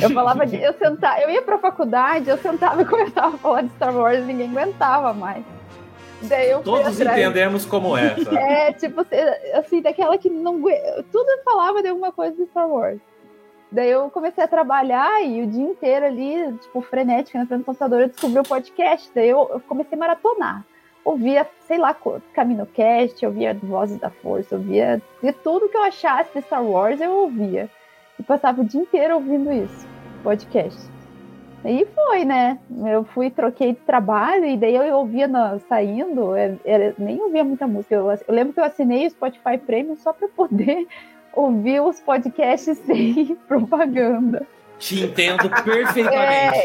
[0.01, 3.61] Eu falava de, eu sentava, eu ia pra faculdade, eu sentava e começava a falar
[3.61, 5.43] de Star Wars e ninguém aguentava mais.
[6.29, 8.35] Eu Todos entendemos como é, sabe?
[8.35, 9.05] É, tipo,
[9.53, 10.61] assim, daquela que não.
[11.11, 12.99] Tudo falava de alguma coisa de Star Wars.
[13.71, 17.65] Daí eu comecei a trabalhar e o dia inteiro ali, tipo, frenética na frente do
[17.65, 19.09] computador, eu descobri o podcast.
[19.13, 20.65] Daí eu, eu comecei a maratonar.
[21.05, 21.95] Ouvia, sei lá,
[22.33, 27.11] CaminoCast, ouvia Vozes da Força, ouvia de tudo que eu achasse de Star Wars, eu
[27.11, 27.69] ouvia.
[28.19, 29.87] E passava o dia inteiro ouvindo isso,
[30.23, 30.79] podcast.
[31.65, 32.57] E foi, né?
[32.85, 37.43] Eu fui, troquei de trabalho e daí eu ouvia na- saindo, é- era- nem ouvia
[37.43, 37.95] muita música.
[37.95, 40.87] Eu, eu lembro que eu assinei o Spotify Premium só para poder
[41.33, 44.45] ouvir os podcasts sem propaganda.
[44.77, 46.15] Te entendo perfeitamente.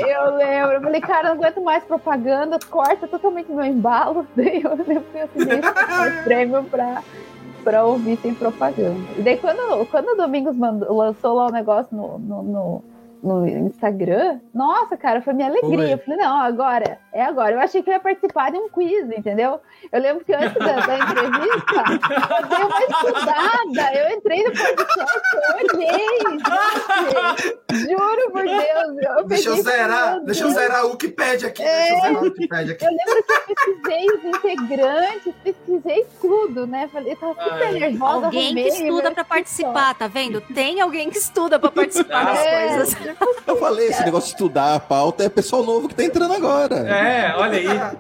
[0.05, 0.73] É, eu lembro.
[0.75, 4.25] Eu falei, cara, eu não aguento mais propaganda, corta totalmente meu embalo.
[4.37, 7.03] Daí eu lembro que eu assinei o Spotify Premium pra,
[7.65, 9.01] pra ouvir sem propaganda.
[9.17, 12.85] E daí quando, quando o Domingos mandou- lançou lá o negócio no, no, no,
[13.25, 15.79] no Instagram, nossa, cara, foi minha alegria.
[15.79, 15.93] Foi.
[15.95, 17.53] Eu falei, não, agora, é agora.
[17.53, 19.61] Eu achei que eu ia participar de um quiz, entendeu?
[19.91, 21.85] Eu lembro que antes da, da entrevista,
[22.41, 27.55] eu dei uma estudada, eu entrei no podcast, eu olhei, gente.
[27.73, 29.19] Juro por Deus.
[29.19, 31.63] Eu Deixa eu zerar, deixa eu zerar o Wikipedia aqui.
[31.63, 32.85] Deixa eu zerar o Wikipedia aqui.
[32.85, 36.89] Eu lembro que eu pesquisei os integrantes, pesquisei tudo, né?
[36.93, 38.27] Falei, tava super nervosa.
[38.27, 40.41] Alguém que arrumei estuda meu pra participar, tá vendo?
[40.41, 42.95] Tem alguém que estuda pra participar das É, coisas.
[43.47, 46.77] Eu falei, esse negócio de estudar a pauta é pessoal novo que tá entrando agora.
[46.77, 47.97] É, olha aí.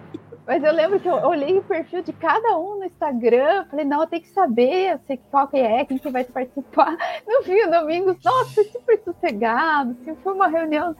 [0.47, 4.03] Mas eu lembro que eu olhei o perfil de cada um no Instagram, falei, não,
[4.03, 6.95] eu tenho que saber, eu sei qual que é, quem que vai participar.
[7.27, 10.95] No fim, o Domingos, nossa, foi super sossegado, assim, foi uma reunião.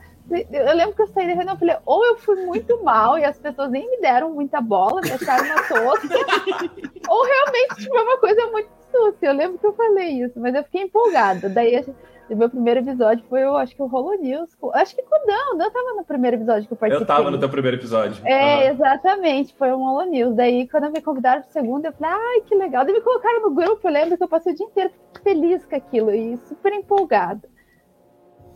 [0.51, 3.23] Eu lembro que eu saí da reunião e falei, ou eu fui muito mal e
[3.23, 6.07] as pessoas nem me deram muita bola, me acharam uma tosca,
[7.07, 9.29] ou realmente tipo, é uma coisa muito sucia.
[9.29, 11.47] Eu lembro que eu falei isso, mas eu fiquei empolgada.
[11.49, 11.95] Daí a gente-
[12.33, 14.49] o meu primeiro episódio foi, eu acho que o Rolo News.
[14.73, 17.03] Acho que com o Dan, o Dan tava no primeiro episódio que eu participei.
[17.03, 18.25] Eu tava no teu primeiro episódio.
[18.25, 18.73] É, Aham.
[18.73, 20.35] exatamente, foi um Holo News.
[20.35, 22.83] Daí, quando me convidaram pro segundo, eu falei, ai, que legal.
[22.83, 24.91] Daí me colocaram no grupo, eu lembro que eu passei o dia inteiro
[25.23, 27.47] feliz com aquilo e super empolgada.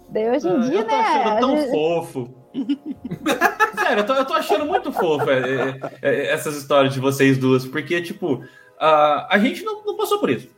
[0.09, 0.99] Daí hoje em Ah, dia, eu tô né?
[1.01, 2.33] achando tão gente- fofo.
[3.79, 7.37] Sério, eu tô, eu tô achando muito fofo é, é, é, essas histórias de vocês
[7.37, 8.43] duas, porque, tipo,
[8.79, 10.49] a, a gente não, não passou por isso.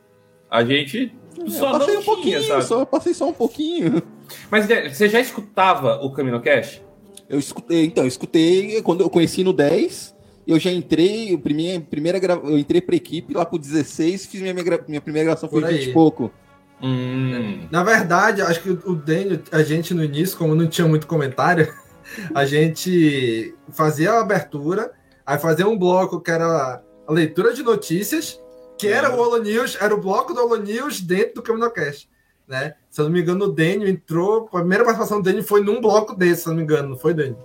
[0.50, 1.14] A gente
[1.50, 2.64] só eu passei um pouquinho, tinha, sabe?
[2.64, 4.02] só, eu passei só um pouquinho.
[4.50, 6.82] Mas você já escutava o CaminoCast?
[7.28, 10.14] Eu escutei, então, eu escutei quando eu conheci no 10,
[10.46, 14.40] eu já entrei, eu primeira, primeira gra- eu entrei pra equipe lá pro 16, fiz
[14.40, 15.78] minha, minha, minha primeira gravação foi Por aí.
[15.78, 16.30] 20 e pouco.
[16.82, 17.68] Hum.
[17.70, 21.72] Na verdade, acho que o Daniel, a gente no início, como não tinha muito comentário,
[22.34, 24.90] a gente fazia a abertura,
[25.24, 28.38] aí fazia um bloco que era a leitura de notícias,
[28.78, 32.08] que era o Holo News, era o bloco do Holo News dentro do CaminoCast.
[32.46, 32.74] Né?
[32.90, 34.48] Se eu não me engano, o Daniel entrou.
[34.52, 36.98] A primeira participação do Daniel foi num bloco desse, se eu não me engano, não
[36.98, 37.38] foi, Daniel?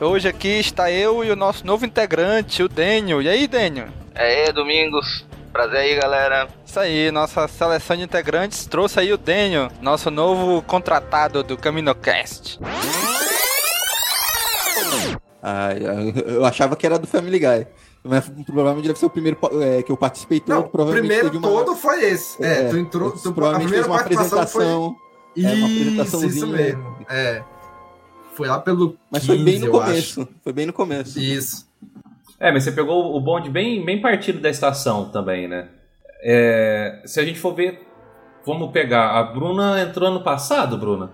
[0.00, 3.22] Hoje aqui está eu e o nosso novo integrante, o Daniel.
[3.22, 3.88] E aí, Daniel?
[4.14, 5.24] É, Domingos.
[5.52, 6.48] Prazer aí, galera.
[6.64, 12.58] Isso aí, nossa seleção de integrantes trouxe aí o Daniel, nosso novo contratado do CaminoCast.
[15.42, 15.70] Ah,
[16.26, 17.66] eu achava que era do Family Guy.
[18.04, 20.48] Mas provavelmente deve ser o primeiro é, que eu participei todo.
[20.50, 22.42] Não, o provavelmente primeiro teve uma- todo foi esse.
[22.44, 23.10] É, É, tu entrou.
[23.12, 24.64] Tu, a provavelmente primeira fez uma participação foi.
[24.64, 24.96] apresentação.
[25.36, 26.30] É, uma Isso, apresentaçãozinha.
[26.34, 26.96] isso mesmo.
[27.08, 27.42] É.
[28.34, 28.96] Foi lá pelo.
[29.10, 30.28] Mas foi bem 15, no começo.
[30.42, 31.18] Foi bem no começo.
[31.20, 31.66] Isso.
[32.40, 35.68] É, mas você pegou o bonde bem, bem partido da estação também, né?
[36.24, 37.86] É, se a gente for ver,
[38.44, 39.10] vamos pegar.
[39.18, 41.10] A Bruna entrou ano passado, Bruna?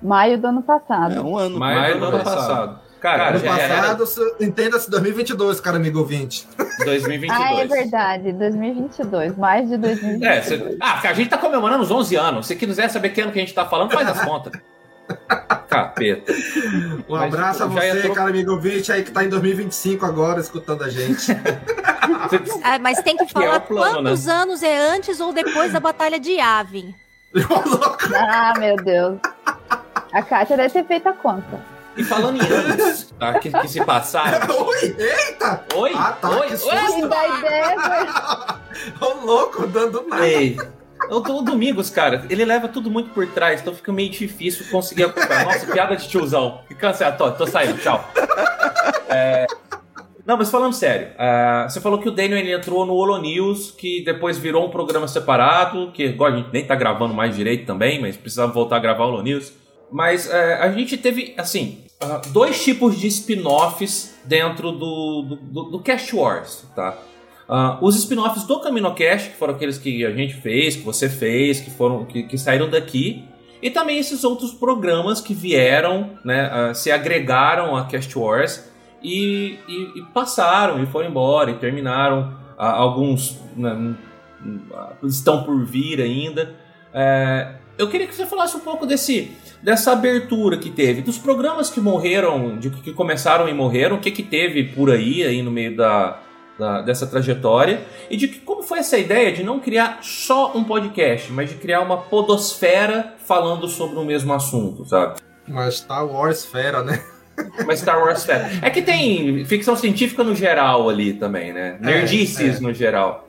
[0.00, 1.14] Maio do ano passado.
[1.14, 1.58] É um ano.
[1.58, 2.80] Maio do ano passado.
[3.02, 6.46] Cara, ano era passado, se- entenda-se 2022, cara amigo ouvinte.
[6.84, 7.30] 2022.
[7.40, 10.22] Ah, é verdade, 2022, mais de 2022.
[10.22, 12.46] É, cê- ah, cara, a gente tá comemorando os 11 anos.
[12.46, 14.52] Se quiser saber que ano que a gente tá falando, faz as contas.
[15.68, 16.32] Capeta.
[17.08, 20.40] Um Mas, abraço a você, entrou- cara amigo ouvinte, aí que tá em 2025 agora,
[20.40, 21.32] escutando a gente.
[22.64, 24.32] Ah, mas tem que Que é falar plano, quantos né?
[24.32, 26.92] anos é antes ou depois da Batalha de Yavin.
[28.14, 29.18] Ah, meu Deus.
[30.12, 31.60] A Kátia deve ter feito a conta.
[31.96, 34.48] E falando em anos tá, que, que se passaram.
[34.66, 35.64] Oi, eita!
[35.74, 36.70] Oi, Ah, tá, oi, que oi.
[39.00, 40.26] Ô, louco, dando nada.
[40.26, 40.56] Ei,
[41.10, 45.04] o, o Domingos, cara, ele leva tudo muito por trás, então fica meio difícil conseguir
[45.04, 45.44] acompanhar.
[45.44, 46.60] Nossa, piada de tiozão.
[46.78, 48.02] Cansado, tô, tô saindo, tchau.
[49.08, 49.46] É,
[50.24, 53.70] Não, mas falando sério, ah, você falou que o Daniel ele entrou no Holo News,
[53.72, 57.66] que depois virou um programa separado, que agora a gente nem tá gravando mais direito
[57.66, 59.52] também, mas precisava voltar a gravar o Holo News.
[59.92, 65.62] Mas é, a gente teve, assim, ah, dois tipos de spin-offs dentro do, do, do,
[65.72, 66.96] do Cast Wars, tá?
[67.48, 71.60] Ah, os spin-offs do CaminoCast, que foram aqueles que a gente fez, que você fez,
[71.60, 73.24] que foram que, que saíram daqui,
[73.60, 78.68] e também esses outros programas que vieram, né, ah, se agregaram a Cast Wars
[79.02, 82.40] e, e- e passaram e foram embora e terminaram.
[82.58, 83.94] Ah, alguns né,
[85.02, 86.54] estão por vir ainda.
[86.94, 89.32] É, eu queria que você falasse um pouco desse
[89.62, 94.10] dessa abertura que teve, dos programas que morreram, de que começaram e morreram, o que
[94.10, 96.20] que teve por aí aí no meio da,
[96.58, 100.64] da- dessa trajetória e de que, como foi essa ideia de não criar só um
[100.64, 105.20] podcast, mas de criar uma podosfera falando sobre o mesmo assunto, sabe?
[105.46, 107.02] Uma Star Wars fera, né?
[107.60, 108.50] Uma Star Wars fera.
[108.62, 111.78] É que tem ficção científica no geral ali também, né?
[111.80, 112.60] Nerdices é.
[112.60, 113.28] no geral.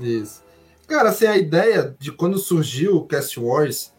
[0.00, 0.42] Isso.
[0.88, 3.91] Cara, assim, a ideia de quando surgiu o Cast Wars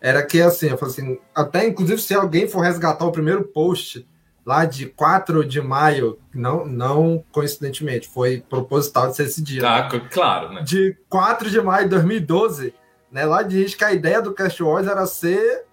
[0.00, 4.06] era que, assim, eu falei assim, até inclusive se alguém for resgatar o primeiro post
[4.46, 9.66] lá de 4 de maio, não, não coincidentemente, foi proposital de ser esse dia.
[9.68, 10.62] Ah, c- claro, né?
[10.62, 12.74] De 4 de maio de 2012,
[13.12, 15.64] né, lá diz que a ideia do Cast Wars era ser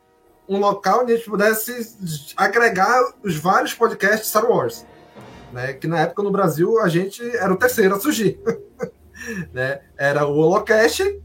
[0.49, 4.86] um local onde a gente pudesse agregar os vários podcasts de Star Wars.
[5.53, 8.38] Né, que na época no Brasil a gente era o terceiro a surgir.
[9.53, 9.80] né?
[9.97, 11.21] Era o Holocast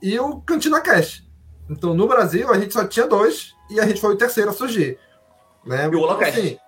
[0.00, 1.28] e o Cantina Cast.
[1.70, 4.52] Então no Brasil a gente só tinha dois e a gente foi o terceiro a
[4.52, 4.98] surgir.
[5.64, 5.88] Né?
[5.90, 6.58] E o Holocast?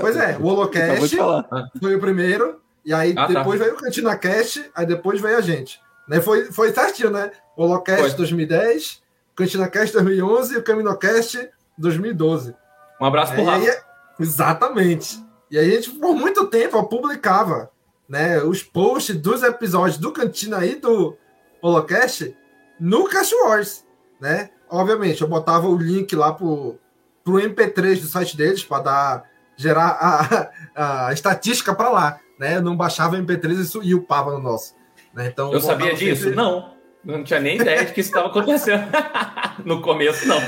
[0.00, 1.48] pois é, o Acabou de Holocast falar.
[1.80, 3.38] foi o primeiro, e aí Ah, tá.
[3.40, 5.80] depois veio o Cantina Cast, aí depois veio a gente.
[6.08, 6.20] Né?
[6.20, 7.32] Foi, foi certinho, né?
[7.56, 8.10] O Holocast Foi.
[8.12, 9.02] 2010,
[9.34, 12.54] Cantina Cast 2011 e o Caminocast 2012.
[13.00, 13.70] Um abraço pro É, Rafa.
[13.70, 13.76] aí-
[14.20, 15.18] exatamente.
[15.50, 17.70] E aí a gente, por muito tempo, publicava
[18.08, 21.16] né, os posts dos episódios do Cantina e do
[21.62, 22.36] Holocast
[22.78, 23.84] no Cast Wars.
[24.20, 24.50] Né?
[24.70, 26.76] Obviamente, eu botava o link lá pro,
[27.24, 29.24] pro MP3 do site deles para dar
[29.56, 32.18] gerar a, a estatística para lá.
[32.38, 32.56] Né?
[32.56, 34.74] Eu não baixava o MP3 e isso- upava no nosso.
[35.14, 35.28] Né?
[35.28, 36.22] Então, Eu sabia disso?
[36.24, 36.74] sempre- Não.
[37.04, 38.82] Não tinha nem ideia de que isso estava acontecendo.
[39.64, 40.40] no começo, não.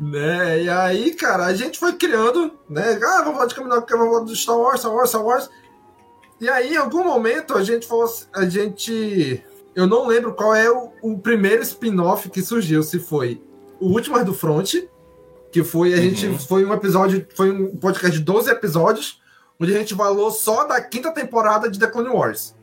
[0.00, 0.62] Né?
[0.62, 2.98] E aí, cara, a gente foi criando, né?
[3.04, 5.50] Ah, vamos falar de Caminho, vamos falar de Star Wars, Star Wars, Star Wars.
[6.40, 9.44] E aí, em algum momento, a gente falou, a gente,
[9.74, 13.42] eu não lembro qual é o, o primeiro spin-off que surgiu, se foi
[13.80, 14.74] o Últimas do Front,
[15.50, 19.20] que foi a gente foi um episódio, foi um podcast de 12 episódios,
[19.60, 22.54] onde a gente falou só da quinta temporada de The Clone Wars.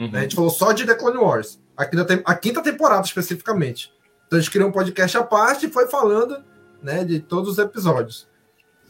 [0.00, 0.10] Uhum.
[0.12, 3.92] A gente falou só de The Clone Wars, a quinta, a quinta temporada especificamente.
[4.26, 6.36] Então a gente criou um podcast à parte e foi falando
[6.82, 8.28] né, de todos os episódios.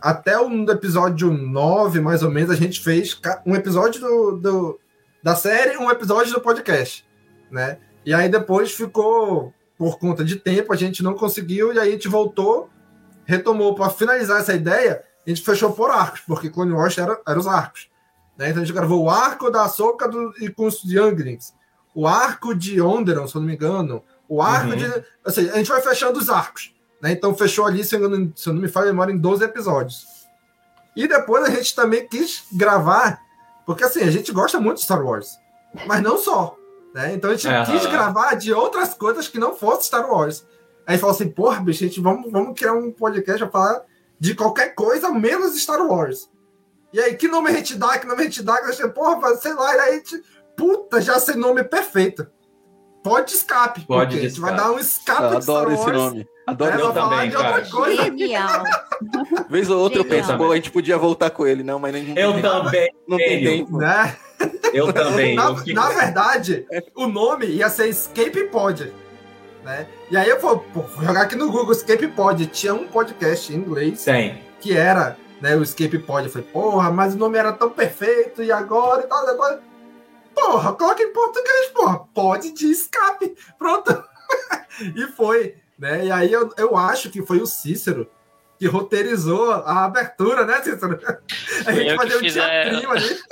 [0.00, 4.80] Até o episódio 9, mais ou menos, a gente fez um episódio do, do-
[5.22, 7.07] da série um episódio do podcast.
[7.50, 7.78] Né?
[8.04, 11.92] E aí depois ficou, por conta de tempo, a gente não conseguiu, e aí a
[11.92, 12.68] gente voltou,
[13.24, 17.38] retomou para finalizar essa ideia, a gente fechou por arcos, porque Clone Wars era, era
[17.38, 17.88] os arcos.
[18.36, 18.50] Né?
[18.50, 21.52] Então a gente gravou o arco da Ahsoka do, e com os Younglings,
[21.94, 24.76] o arco de Onderon, se eu não me engano, o arco Uhum.
[24.76, 25.04] de.
[25.24, 26.74] Ou seja, a gente vai fechando os arcos.
[27.02, 27.12] Né?
[27.12, 29.44] Então fechou ali, se eu, não, se eu não me falha a memória, em 12
[29.44, 30.06] episódios.
[30.94, 33.20] E depois a gente também quis gravar,
[33.64, 35.38] porque assim, a gente gosta muito de Star Wars,
[35.86, 36.56] mas não só.
[36.94, 37.14] Né?
[37.14, 37.64] Então a gente Aham.
[37.72, 40.44] quis gravar de outras coisas que não fossem Star Wars.
[40.86, 43.82] Aí falou assim, porra, bicho, a gente vamos, vamos criar um podcast pra falar
[44.18, 46.30] de qualquer coisa menos Star Wars.
[46.92, 47.98] E aí, que nome a gente dá?
[47.98, 48.56] Que nome a gente dá?
[48.56, 50.22] Que eu achei, porra, sei lá, e aí a gente,
[50.56, 52.26] puta, já sei nome perfeito.
[53.04, 53.82] Pode escape.
[53.86, 54.68] Pode porque a gente vai escape.
[54.70, 55.96] dar um escape Eu de adoro Star esse Wars.
[55.98, 56.26] nome.
[56.46, 57.70] Adoro esse eu também, de outra cara.
[57.70, 58.02] coisa.
[58.04, 58.64] Genial.
[59.50, 60.26] Vez ou outra eu Genial.
[60.26, 63.44] penso, pô, a gente podia voltar com ele, não, mas não Eu também, não tem
[63.44, 63.76] tempo.
[63.76, 64.16] Né?
[64.72, 65.34] Eu também.
[65.34, 68.92] Na, eu na verdade, o nome ia ser Escape Pod.
[69.64, 69.86] Né?
[70.10, 72.46] E aí eu vou, pô, vou jogar aqui no Google Escape Pod.
[72.46, 74.42] Tinha um podcast em inglês Tem.
[74.60, 76.26] que era né, o Escape Pod.
[76.26, 79.26] Eu falei, porra, mas o nome era tão perfeito e agora e tal.
[79.26, 79.62] Agora...
[80.34, 81.98] Porra, coloca em português, porra.
[82.14, 83.34] Pod de escape.
[83.58, 84.04] Pronto.
[84.96, 85.56] e foi.
[85.78, 86.06] Né?
[86.06, 88.08] E aí eu, eu acho que foi o Cícero
[88.58, 90.98] que roteirizou a abertura, né, Cícero?
[91.66, 92.30] A gente fazia um é.
[92.30, 93.08] teatrinho ali.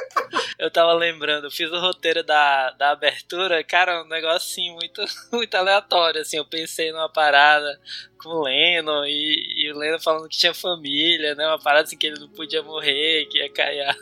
[0.59, 5.05] Eu tava lembrando, eu fiz o roteiro da, da abertura, cara, um negócio assim muito,
[5.31, 7.79] muito aleatório, assim, eu pensei numa parada
[8.19, 11.99] com o Leno e, e o Leno falando que tinha família, né, uma parada assim
[11.99, 13.95] que ele não podia morrer, que ia cair.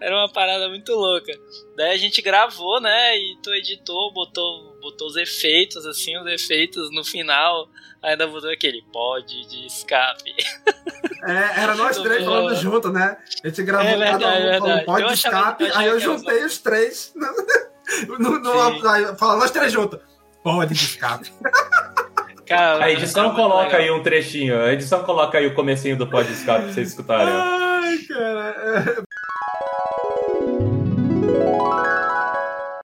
[0.00, 1.32] Era uma parada muito louca.
[1.76, 6.90] Daí a gente gravou, né, e tu editou, botou, botou os efeitos, assim, os efeitos
[6.94, 7.68] no final,
[8.02, 10.34] ainda botou aquele pod de escape.
[11.26, 13.16] É, era nós três falando junto, né?
[13.42, 16.00] A gente gravou É verdade, cada um é falando pode achava- escape, aí eu era
[16.00, 17.12] juntei os três.
[18.18, 20.00] No, no, aí, falando nós três juntos.
[20.42, 21.30] Pode de escape.
[22.46, 23.80] Cara, A edição coloca legal.
[23.80, 24.58] aí um trechinho.
[24.58, 27.28] A edição coloca aí o comecinho do pod escape pra vocês escutarem.
[27.32, 29.04] Ai, cara.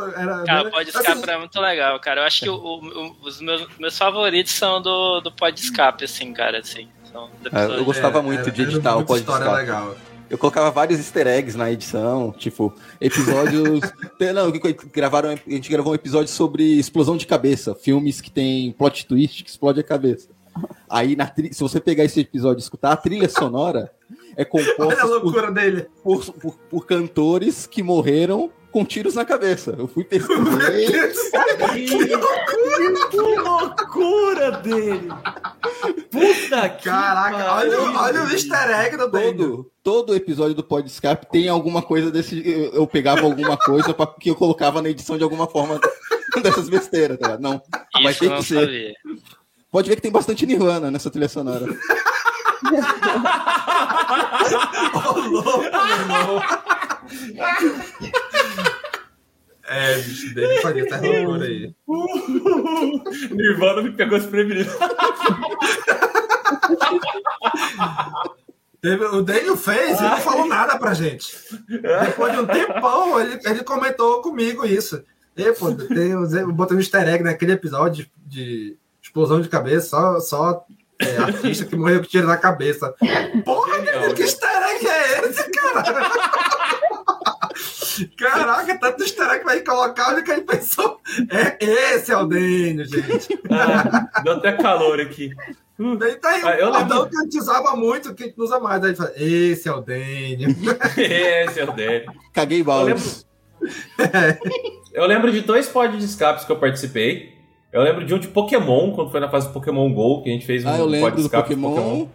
[0.00, 2.20] Era, Cara, era- o Pod assim, Escape é muito legal, cara.
[2.20, 6.32] Eu acho que o- o- os meus, meus favoritos são do, do Pod Escape, assim,
[6.32, 6.88] cara, assim.
[7.10, 9.60] São É, eu gostava É, muito era- de era editar o muita Pod história Escape.
[9.60, 9.96] legal.
[10.30, 13.80] Eu colocava vários easter eggs na edição, tipo, episódios.
[14.34, 14.50] Não,
[14.92, 19.44] gravaram, a gente gravou um episódio sobre explosão de cabeça, filmes que tem plot twist
[19.44, 20.28] que explode a cabeça.
[20.88, 23.92] Aí, na tri- se você pegar esse episódio e escutar, a trilha sonora
[24.36, 25.32] é composta Olha a por,
[26.02, 29.72] por, por- por cantores que morreram com tiros na cabeça.
[29.78, 30.88] Eu fui pesquisei.
[33.10, 35.08] Que loucura dele!
[36.10, 40.86] Puta que Caraca, olha, o- olha o easter egg do todo, todo episódio do Pod
[40.88, 42.42] Escape tem alguma coisa desse.
[42.48, 45.80] Eu, eu pegava alguma coisa pra, que eu colocava na edição de alguma forma
[46.42, 47.40] dessas besteiras, tá ligado?
[47.42, 47.62] Não.
[48.02, 48.60] Mas Isso não que ser.
[48.60, 48.92] sabia.
[49.70, 51.64] Pode ver que tem bastante Nirvana nessa trilha sonora.
[54.94, 56.42] Ô, louco, meu irmão.
[59.66, 61.74] É, bicho, dele faria loucura aí.
[63.30, 64.70] Nirvana me pegou desprevenido.
[69.14, 71.34] O Daniel fez e não falou nada pra gente.
[71.68, 75.02] Depois de um tempão, ele, ele comentou comigo isso.
[75.34, 80.64] E, pô, eu botei um easter egg naquele episódio de explosão de cabeça, só, só
[81.00, 82.94] é, artista que morreu com tiro na cabeça.
[83.44, 85.82] Porra, Daniel, que easter egg é esse, cara?
[88.16, 90.98] Caraca, tanto easter egg que vai colocar, olha o que ele pensou.
[91.30, 91.64] É,
[91.94, 93.38] esse é o Daniel, gente.
[93.50, 95.30] Ah, deu até calor aqui.
[95.98, 98.44] Daí tá aí Ah, eu lembro- que a gente usava muito, que a gente não
[98.44, 98.80] usa mais.
[98.80, 100.50] Daí fala, esse é o Daniel.
[100.96, 102.06] Esse é o dele.
[102.32, 103.26] Caguei baldes.
[104.92, 107.34] Eu lembro de dois pod de escapes que eu participei.
[107.72, 110.32] Eu lembro de um de Pokémon, quando foi na fase do Pokémon GO, que a
[110.32, 112.06] gente fez um Ah, eu pod lembro de do escape de Pokémon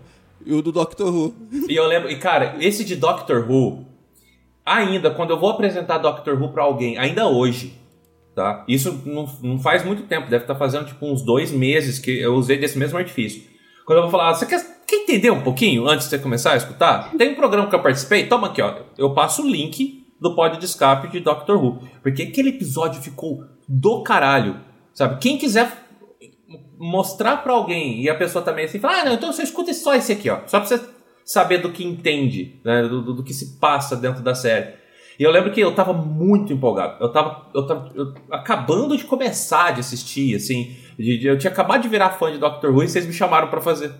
[0.45, 1.35] e o do Doctor Who.
[1.67, 3.85] E eu lembro, e cara, esse de Doctor Who,
[4.69, 7.73] ainda, quando eu vou apresentar Doctor Who pra alguém, ainda hoje,
[8.35, 8.63] tá?
[8.67, 12.35] Isso não, não faz muito tempo, deve estar fazendo tipo uns dois meses que eu
[12.35, 13.43] usei desse mesmo artifício.
[13.85, 16.57] Quando eu vou falar, você quer, quer entender um pouquinho antes de você começar a
[16.57, 17.11] escutar?
[17.17, 18.75] Tem um programa que eu participei, toma aqui, ó.
[18.97, 21.79] Eu passo o link do pod de escape de Doctor Who.
[22.03, 24.57] Porque aquele episódio ficou do caralho.
[24.93, 25.17] Sabe?
[25.19, 25.71] Quem quiser
[26.77, 29.95] mostrar pra alguém e a pessoa também assim, fala, ah, não, então você escuta só
[29.95, 30.39] esse aqui, ó.
[30.45, 30.79] Só pra você
[31.31, 32.81] saber do que entende, né?
[32.83, 34.73] Do, do, do que se passa dentro da série.
[35.19, 36.95] E eu lembro que eu tava muito empolgado.
[37.03, 40.75] Eu tava, eu tava eu- acabando de começar de assistir, assim.
[40.97, 43.47] de- de- eu tinha acabado de virar fã de Doctor Who e vocês me chamaram
[43.49, 43.91] pra fazer.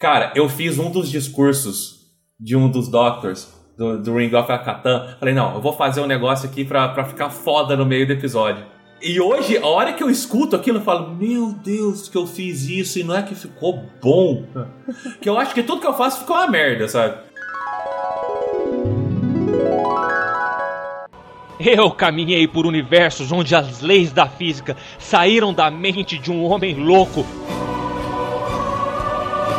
[0.00, 2.00] Cara, eu fiz um dos discursos
[2.38, 5.16] de um dos Doctors, do, do Ring of Akatan.
[5.18, 8.12] Falei, não, eu vou fazer um negócio aqui pra, pra ficar foda no meio do
[8.12, 8.64] episódio.
[9.06, 12.66] E hoje, a hora que eu escuto aquilo, eu falo, meu Deus, que eu fiz
[12.66, 14.46] isso e não é que ficou bom.
[15.20, 17.18] que eu acho que tudo que eu faço ficou uma merda, sabe?
[21.60, 26.74] Eu caminhei por universos onde as leis da física saíram da mente de um homem
[26.74, 27.26] louco.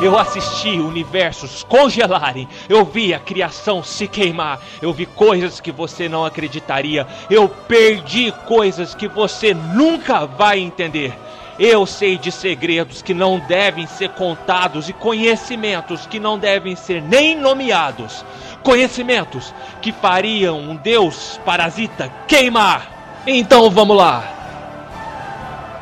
[0.02, 6.10] Eu assisti universos congelarem, eu vi a criação se queimar, eu vi coisas que você
[6.10, 11.14] não acreditaria, eu perdi coisas que você nunca vai entender.
[11.58, 17.02] Eu sei de segredos que não devem ser contados e conhecimentos que não devem ser
[17.02, 18.26] nem nomeados.
[18.62, 23.22] Conhecimentos que fariam um deus parasita queimar.
[23.26, 24.24] Então vamos lá.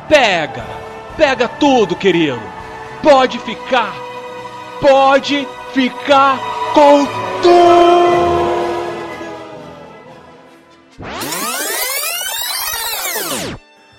[0.08, 0.64] Pega,
[1.16, 2.40] pega tudo, querido.
[3.02, 3.92] Pode ficar,
[4.84, 6.38] pode ficar
[6.74, 7.06] com
[7.40, 8.44] tudo.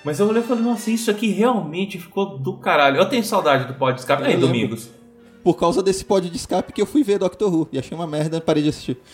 [0.04, 2.98] Mas eu olhei e falei, nossa, isso aqui realmente ficou do caralho.
[2.98, 4.22] Eu tenho saudade do pod escape.
[4.22, 4.46] Aí, Eu lembro.
[4.46, 4.88] Domingos.
[5.42, 7.68] Por causa desse pod de escape que eu fui ver Doctor Who.
[7.72, 8.96] E achei uma merda, parei de assistir.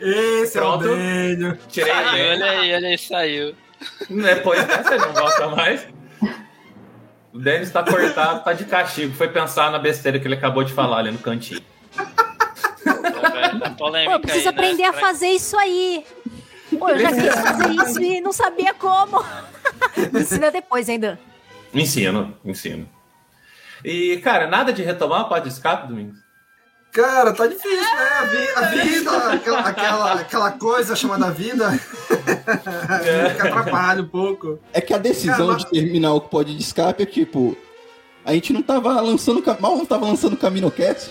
[0.00, 0.86] Esse Pronto.
[0.86, 1.58] é o Daniel.
[1.68, 2.32] Tirei ideia.
[2.32, 3.54] olha aí, olha aí, saiu.
[4.08, 5.86] Depois dessa ele não volta mais.
[7.32, 9.14] O Denis tá cortado, tá de castigo.
[9.14, 11.60] Foi pensar na besteira que ele acabou de falar ali no cantinho.
[13.78, 14.60] Polêmica Pô, eu preciso aí, né?
[14.60, 16.04] aprender a fazer isso aí.
[16.78, 19.24] Pô, eu já quis fazer isso e não sabia como.
[20.12, 21.18] Me ensina depois ainda.
[21.74, 22.88] Ensino, ensino.
[23.84, 26.18] E, cara, nada de retomar o pod de escape, Domingos?
[26.92, 28.08] Cara, tá difícil, né?
[28.18, 31.78] A, vi- a vida, aquela, aquela, aquela coisa chamada vida,
[33.36, 34.58] que atrapalha um pouco.
[34.72, 37.56] É que a decisão Cara, de terminar o pod de escape é tipo.
[38.24, 39.42] A gente não tava lançando.
[39.60, 41.10] Mal não tava lançando CaminoCast.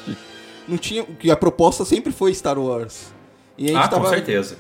[0.68, 1.04] Não tinha.
[1.04, 3.14] Que a proposta sempre foi Star Wars.
[3.58, 4.04] E a gente Ah, tava.
[4.06, 4.58] com certeza.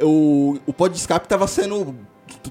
[0.00, 1.94] O, o pod de escape tava sendo.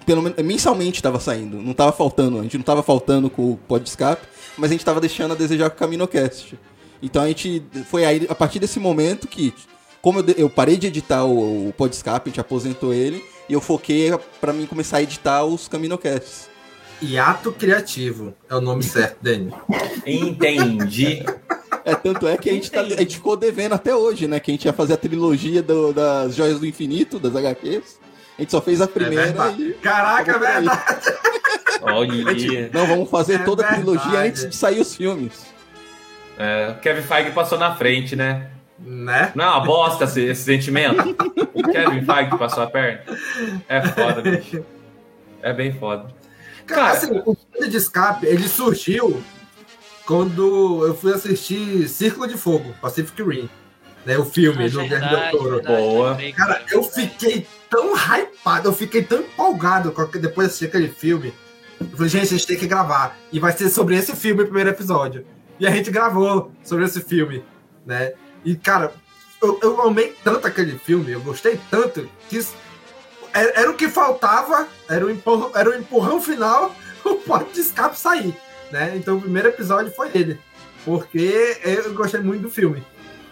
[0.06, 1.58] Pelo menos mensalmente tava saindo.
[1.58, 2.40] Não tava faltando.
[2.40, 4.26] A gente não tava faltando com o pod de escape,
[4.58, 6.58] mas a gente tava deixando a desejar com o CaminoCast.
[7.02, 7.62] Então a gente.
[7.90, 9.54] Foi aí, a partir desse momento que.
[10.02, 13.24] Como eu, eu parei de editar o, o pod de escape, a gente aposentou ele.
[13.50, 16.50] E eu foquei pra mim começar a editar os CaminoCasts.
[17.02, 19.60] Hiato criativo é o nome certo, Daniel.
[20.06, 21.24] Entendi.
[21.84, 24.40] É, tanto é que a gente, tá- a gente ficou devendo até hoje, né?
[24.40, 28.00] Que a gente ia fazer a trilogia do- das Joias do Infinito, das HQs.
[28.38, 29.62] A gente só fez a primeira verdade.
[29.62, 29.74] e.
[29.74, 31.14] Caraca, é verdade.
[31.82, 32.70] Olha.
[32.74, 34.28] Não, vamos fazer É toda a trilogia verdade.
[34.30, 35.34] antes de sair os filmes.
[36.38, 38.48] É, o Kevin Feige passou na frente, né?
[38.80, 39.32] Né?
[39.36, 41.16] Não é uma bosta esse, esse sentimento?
[41.54, 43.02] O Kevin Feige passou a perna?
[43.68, 44.66] É foda, bicho.
[45.42, 46.08] É bem foda.
[46.66, 49.22] Cara, Cara, assim, o filme de escape, ele surgiu
[50.06, 53.50] quando eu fui assistir Círculo de Fogo, Pacific Rim.
[54.06, 55.62] Né, o filme do Guilherme Del Toro.
[55.62, 56.18] Boa.
[56.36, 61.34] Cara, eu fiquei tão hypado, eu fiquei tão empolgado com depois de assistir aquele filme.
[61.80, 63.18] Eu falei, gente, a gente tem que gravar.
[63.32, 65.26] E vai ser sobre esse filme o primeiro episódio.
[65.58, 67.44] E a gente gravou sobre esse filme,
[67.86, 68.12] né?
[68.46, 68.94] E, cara,
[69.42, 72.56] eu, eu amei tanto aquele filme, eu gostei tanto, que isso-
[73.34, 77.62] era, era o que faltava, era o, empurrão, era o empurrão final, o pote de
[77.62, 78.36] escape sair,
[78.72, 78.94] né?
[78.96, 80.40] Então o primeiro episódio foi ele.
[80.86, 82.84] Porque eu gostei muito do filme.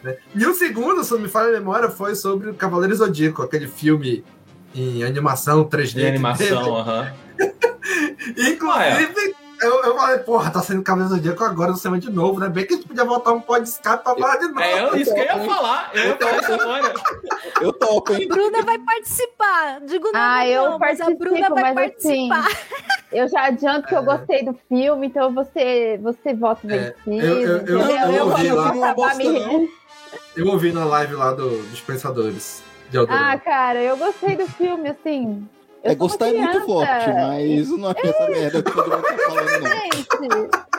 [0.02, 0.16] né?
[0.34, 3.68] E o segundo, se não me falha a memória, foi sobre o Cavaleiro Zodíaco, aquele
[3.68, 4.24] filme
[4.74, 5.88] em animação 3D.
[5.88, 7.14] de que animação, aham.
[7.38, 7.52] teve.
[8.54, 12.50] Inclusive, eu, eu falei, porra, tá saindo Cavaleiro Zodíaco agora no cinema de novo, né?
[12.50, 14.60] Bem que a gente podia voltar um pó de escape pra falar de novo.
[14.60, 15.92] É eu- isso que eu ia falar.
[15.94, 16.94] Eu ia falar isso agora.
[17.62, 18.28] Eu topo, hein?
[18.28, 19.80] Bruna vai participar.
[19.82, 22.66] Digo não, Ah, não, eu não, mas a participo, Bruna vai mas assim, participar.
[23.12, 27.12] eu já adianto que eu gostei do filme, então você, você vota É, vencido.
[27.26, 28.12] eu- eu- eu- entendeu?
[28.16, 28.68] eu ouvi vou lá.
[28.70, 29.68] acabar bosta, me- não.
[30.36, 32.98] Eu ouvi na live lá do- dos Pensadores de.
[32.98, 35.48] Ah, cara, eu gostei do filme, assim.
[35.84, 39.18] Eu É gostar é muito forte, mas não é essa merda que todo mundo tá
[39.18, 39.70] falando, não.
[39.70, 40.72] Gente,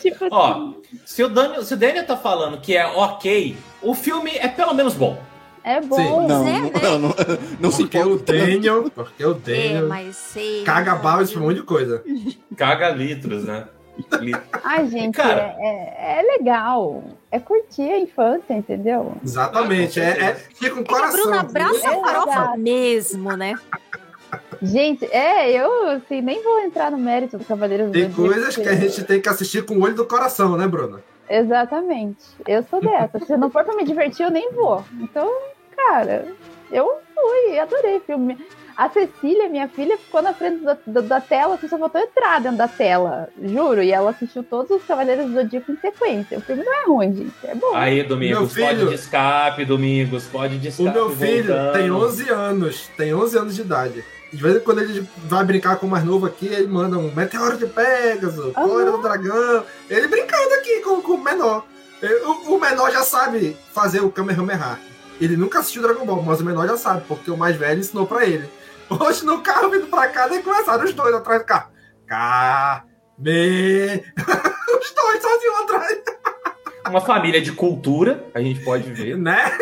[0.00, 0.72] Tipo Ó,
[1.04, 4.74] se o, Daniel, se o Daniel tá falando que é ok, o filme é pelo
[4.74, 5.18] menos bom.
[5.62, 5.96] É bom.
[5.96, 6.26] Sim.
[6.26, 6.70] Não, né?
[6.82, 7.14] não, não, não,
[7.58, 10.62] não se Porque o Daniel, porque o É, Daniel mas sei.
[10.64, 12.04] caga balas pra um monte de coisa.
[12.56, 13.66] Caga litros, né?
[14.64, 15.54] Ai, gente, Cara.
[15.58, 17.04] é, é, é legal.
[17.30, 19.16] É curtir a infância, entendeu?
[19.24, 20.00] Exatamente.
[20.00, 21.22] É, é, fica um É que a coração.
[21.22, 23.54] Bruna abraça a É farofa mesmo, né?
[24.62, 28.68] Gente, é, eu assim, nem vou entrar no mérito do Cavaleiro do Tem coisas que
[28.68, 31.00] a gente tem que assistir com o olho do coração, né, Bruna?
[31.28, 32.18] Exatamente.
[32.46, 33.18] Eu sou dessa.
[33.24, 34.84] Se não for pra me divertir, eu nem vou.
[35.00, 35.30] Então,
[35.76, 36.26] cara,
[36.70, 38.36] eu fui, adorei o filme.
[38.76, 42.40] A Cecília, minha filha, ficou na frente da, da, da tela, assim, só faltou entrar
[42.40, 43.80] dentro da tela, juro.
[43.80, 46.38] E ela assistiu todos os Cavaleiros do Zodíaco em sequência.
[46.38, 47.32] O filme não é ruim, gente.
[47.44, 47.72] É bom.
[47.72, 50.90] Aí, Domingos, Meu filho- pode de escape, Domingos, pode de O escape.
[50.90, 51.72] meu filho voltando.
[51.72, 54.04] tem 11 anos, tem 11 anos de idade.
[54.34, 57.14] De vez em quando ele vai brincar com o mais novo aqui, ele manda um
[57.14, 59.64] Meteoro de Pegasus, Cólera do Dragão.
[59.88, 61.64] Ele brincando aqui com, com o menor.
[62.02, 64.78] Eu- O, o menor já sabe fazer o Kamehameha.
[65.20, 68.06] Ele nunca assistiu Dragon Ball, mas o menor já sabe, porque o mais velho ensinou
[68.06, 68.48] pra ele.
[68.90, 71.70] Hoje no carro vindo pra cá, daí começaram os dois atrás do carro.
[72.08, 72.84] K,
[73.16, 74.02] me.
[74.80, 75.98] os dois sozinhos atrás,
[76.88, 79.16] Uma família de cultura, a gente pode ver.
[79.16, 79.56] né?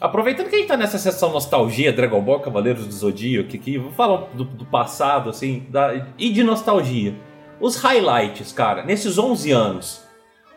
[0.00, 3.92] Aproveitando que a gente tá nessa sessão nostalgia, Dragon Ball, Cavaleiros do Zodíaco, aqui, vou
[3.92, 7.14] falar do, do passado, assim, da- e de nostalgia.
[7.60, 10.02] Os highlights, cara, nesses 11 anos,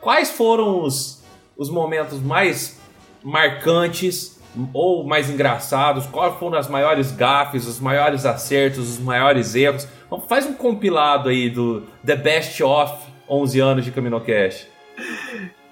[0.02, 1.24] quais foram os,
[1.58, 2.80] os momentos mais
[3.24, 4.40] marcantes
[4.74, 6.06] ou mais engraçados?
[6.08, 9.88] Quais foram as maiores gafes, os maiores acertos, os maiores erros?
[10.28, 12.94] Faz um compilado aí do The Best of
[13.30, 14.68] 11 anos de CaminoCast.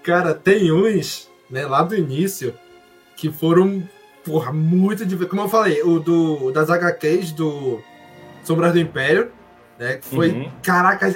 [0.03, 2.53] Cara, tem uns, né, lá do início,
[3.15, 3.83] que foram,
[4.25, 5.29] porra, muito divertidos.
[5.29, 7.81] Como eu falei, o do, das HQs do
[8.43, 9.31] Sombras do Império,
[9.79, 10.51] né, que foi, Uhum.
[10.61, 11.07] caraca,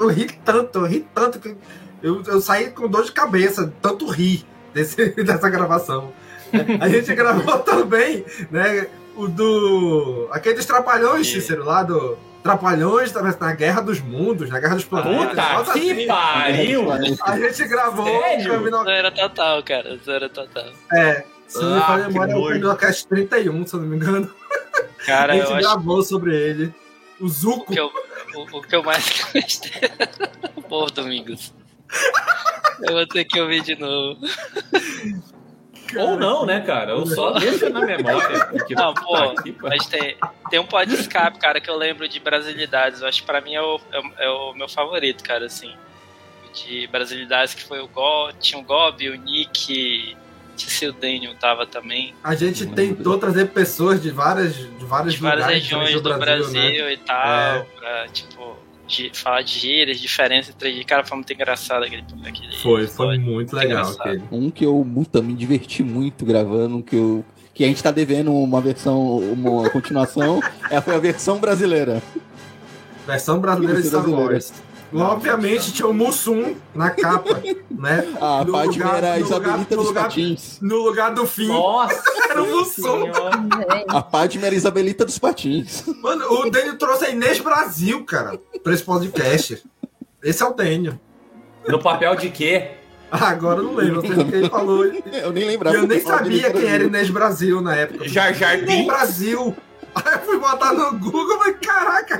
[0.00, 1.56] eu, ri tanto, eu ri tanto, que
[2.02, 4.44] eu, eu saí com dor de cabeça, tanto ri
[4.74, 6.12] desse, dessa gravação.
[6.80, 8.86] A gente gravou também, né,
[9.16, 12.18] o do, aquele dos Trapalhões, Cícero, lá do...
[12.42, 15.30] Trapalhões na Guerra dos Mundos, na Guerra dos Planetas.
[15.30, 16.92] Puta que assim, pariu!
[16.92, 18.70] A gente gravou Sério?
[18.70, 19.96] Zoeira total, cara.
[20.04, 20.66] Zoeira total.
[20.92, 22.44] é, se não me Ah, falha a memória, é o.
[22.46, 24.34] Caminocast 31, se eu não me engano.
[25.04, 26.74] Cara, a eu gente acho gravou sobre ele.
[27.20, 27.72] O Zuko.
[27.72, 27.90] que eu,
[28.34, 29.72] o, o que eu mais gostei.
[30.68, 31.52] Pô, Domingos.
[32.82, 34.20] Eu vou ter que ouvir de novo.
[35.96, 36.90] Ou não, né, cara?
[36.92, 38.44] Eu só deixo na memória.
[38.46, 39.14] Porque, Não, pô,
[39.62, 40.16] mas tem,
[40.50, 43.00] tem um pod escape, cara, que eu lembro de brasilidades.
[43.00, 45.72] Eu acho que pra mim é o, é, o- é o meu favorito, cara, assim.
[46.52, 50.16] De brasilidades que foi o Go, tinha o Gob, o Nick,
[50.62, 52.14] se o Daniel tava também.
[52.24, 56.18] A gente tentou trazer pessoas de várias, de vários De várias lugares regiões diferentes do
[56.18, 56.92] Brasil, né?
[56.92, 57.66] e tal, É.
[57.78, 60.86] pra, tipo, de, falar de gírias, diferença entre gírias.
[60.86, 64.00] Cara, foi muito engraçado aquele, aquele Foi, foi muito legal engraçado.
[64.08, 64.22] aquele.
[64.30, 67.90] Um que eu mu- também me diverti muito gravando, que eu que a gente tá
[67.90, 70.40] devendo uma versão, uma continuação,
[70.70, 72.02] é, foi a versão brasileira.
[73.06, 74.38] Versão brasileira de Star brasileira.
[74.92, 75.12] Wars.
[75.12, 78.06] Obviamente tinha o Mussum na capa, né?
[78.20, 80.58] A No Fátima lugar- era a Isabelita dos Patins.
[80.60, 82.02] No lugar do fim, Nossa!
[82.30, 83.04] era o Mussum.
[83.88, 85.84] A Fátima era a Isabelita dos Patins.
[86.02, 89.62] Mano, o Daniel trouxe a Inês Brasil, cara, pra esse podcast.
[90.22, 90.98] Esse é o Daniel.
[91.66, 92.72] No papel de quê?
[93.10, 94.84] Ah, agora eu não lembro, não sei o que ele falou.
[95.12, 95.76] Eu nem E lembrava.
[95.76, 96.84] eu nem eu sabia quem era.
[96.84, 98.08] Inês Brasil na época.
[98.08, 98.84] Jar Jar Inês?
[98.86, 99.56] Brasil.
[99.94, 102.18] Aí eu fui botar no Google e falei, caraca.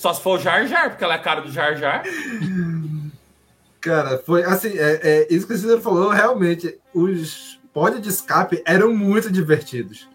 [0.00, 2.02] Só se for o Jar Jar, porque ela é a cara do Jar Jar.
[3.82, 8.62] Cara, foi assim, é, é, isso que o Cícero falou, realmente, os pod de escape
[8.64, 10.08] eram muito divertidos.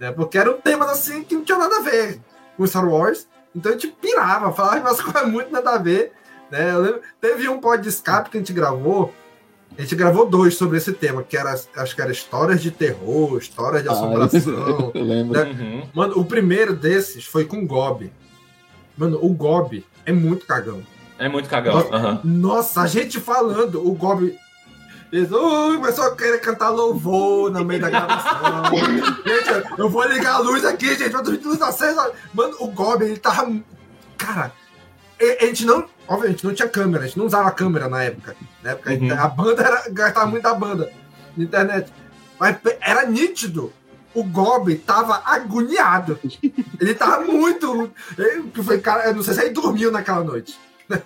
[0.00, 0.10] Né?
[0.10, 2.20] Porque era um tema assim que não tinha nada a ver
[2.56, 3.28] com Star Wars.
[3.54, 6.10] Então a gente pirava, falava umas coisas muito nada a ver.
[6.50, 6.72] Né?
[6.72, 9.14] Eu lembro- teve um pod de escape que a gente gravou.
[9.76, 13.38] A gente gravou dois sobre esse tema, que era, acho que era histórias de terror,
[13.38, 14.90] histórias de Ah, assombração.
[14.94, 15.38] eu lembro.
[15.38, 15.44] né?
[15.52, 15.88] Uhum.
[15.94, 18.10] Mano, o primeiro desses foi com Gob.
[18.98, 20.82] Mano, o Gob é muito cagão.
[21.18, 21.74] É muito cagão.
[21.74, 22.20] Nossa, aham.
[22.24, 24.36] nossa, a gente falando, o Gob.
[25.10, 28.74] Eles, "Ui, começou a querer cantar louvor no meio da gravação.
[29.24, 31.10] gente, eu vou ligar a luz aqui, gente.
[31.10, 32.12] Tô de luz acesa.
[32.34, 33.50] Mano, o Gob, ele tava.
[34.18, 34.52] Cara,
[35.40, 35.86] a gente não.
[36.06, 38.36] Obviamente, não tinha câmera, a gente não usava câmera na época.
[38.62, 39.12] Na época Uhum.
[39.18, 40.90] a banda era, gastava muito da banda
[41.36, 41.90] na internet.
[42.38, 43.72] Mas era nítido.
[44.18, 46.18] O Gob tava agoniado.
[46.80, 47.92] Ele tava muito.
[48.52, 50.58] que foi, cara, eu não sei se ele dormiu naquela noite.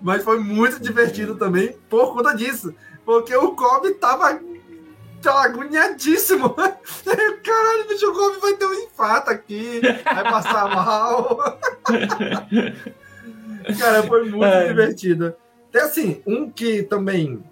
[0.00, 2.74] Mas foi muito divertido também por conta disso.
[3.04, 4.40] Porque o Gob tava,
[5.20, 6.50] tava agoniadíssimo.
[7.44, 9.80] Caralho, bicho, o Gob vai ter um infarto aqui.
[10.04, 11.58] Vai passar mal.
[13.78, 14.68] Cara, foi muito É.
[14.68, 15.34] divertido.
[15.70, 17.42] Tem assim, um que também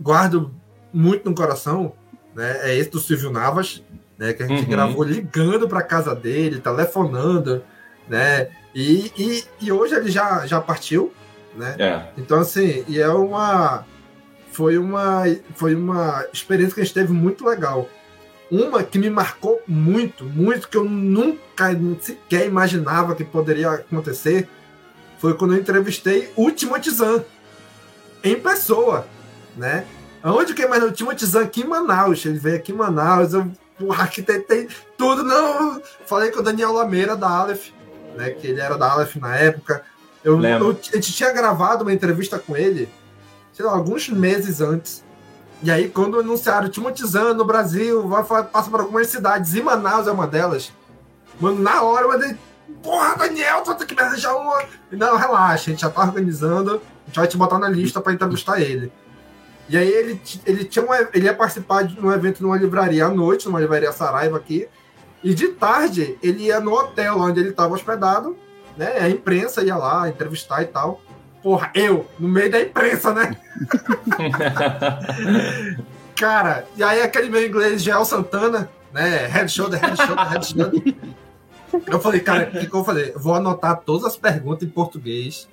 [0.00, 0.54] guardo
[0.92, 1.94] muito no coração,
[2.34, 2.58] né?
[2.62, 3.82] É esse do Silvio Navas,
[4.18, 4.32] né?
[4.32, 4.68] Que a gente Uhum.
[4.68, 7.62] gravou ligando pra casa dele, telefonando,
[8.08, 8.48] né?
[8.74, 11.12] E, e, e hoje ele já, já partiu,
[11.56, 11.76] né?
[11.78, 12.02] É.
[12.18, 13.84] Então, assim, e é uma.
[14.50, 15.24] Foi uma,
[15.56, 17.88] foi uma experiência que a gente teve muito legal.
[18.50, 21.70] Uma que me marcou muito, muito, que eu nunca
[22.00, 24.48] sequer imaginava que poderia acontecer,
[25.18, 27.22] foi quando eu entrevistei o Timothy Zahn,
[28.22, 29.08] em pessoa,
[29.56, 29.86] né?
[30.24, 32.24] Onde que é mais o Timothy Zahn aqui em Manaus?
[32.24, 33.50] Ele veio aqui em Manaus, eu
[33.92, 35.80] arquitetei tudo, não.
[36.06, 37.68] Falei com o Daniel Lameira da Aleph,
[38.16, 38.30] né?
[38.30, 39.82] Que ele era da Aleph na época.
[40.22, 42.88] Eu, eu- a gente tinha gravado uma entrevista com ele,
[43.52, 45.04] sei lá, alguns meses antes.
[45.62, 50.06] E aí, quando anunciaram Timothy Zahn no Brasil, vai, passa por algumas cidades, e Manaus
[50.06, 50.72] é uma delas.
[51.40, 52.36] Mano, na hora eu mandei,
[52.82, 54.62] porra, Daniel, tu ter que me arranjar uma.
[54.90, 58.12] Não, relaxa, a gente já tá organizando, a gente vai te botar na lista pra
[58.12, 58.90] entrevistar ele.
[59.68, 63.08] E aí ele, ele tinha um, ele ia participar de um evento numa livraria à
[63.08, 64.68] noite, numa livraria Saraiva aqui.
[65.22, 68.36] E de tarde ele ia no hotel onde ele estava hospedado,
[68.76, 68.98] né?
[68.98, 71.00] A imprensa ia lá entrevistar e tal.
[71.42, 73.36] Porra, eu, no meio da imprensa, né?
[76.16, 79.26] Cara, e aí aquele meu inglês, Gel Santana, né?
[79.26, 80.94] Head shoulder, head shoulder, head shoulder.
[81.86, 83.12] Eu falei, cara, o que, que eu falei?
[83.14, 85.48] Eu vou anotar todas as perguntas em português.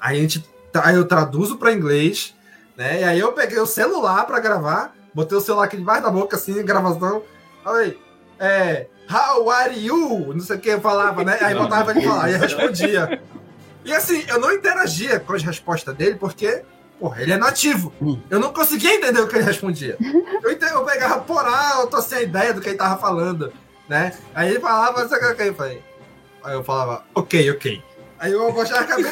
[0.00, 0.44] Aí a gente.
[0.74, 2.34] Aí eu traduzo para inglês,
[2.80, 3.02] né?
[3.02, 6.34] E aí eu peguei o celular para gravar, botei o celular aqui debaixo da boca,
[6.36, 7.22] assim, gravação.
[7.66, 7.98] Oi,
[8.38, 8.86] é.
[9.12, 10.32] How are you?
[10.32, 11.36] Não sei o que eu falava, né?
[11.42, 13.20] Aí botava ele falar, aí eu respondia.
[13.84, 16.62] E assim, eu não interagia com as respostas dele, porque,
[16.98, 17.92] porra, ele é nativo.
[18.30, 19.98] Eu não conseguia entender o que ele respondia.
[20.42, 23.52] Eu, eu pegava por alto, assim, a ideia do que ele tava falando,
[23.90, 24.14] né?
[24.34, 25.82] Aí ele falava, sei o que eu falei.
[26.42, 27.82] Aí eu falava, ok, ok.
[28.18, 29.10] Aí eu abaixava a cabeça.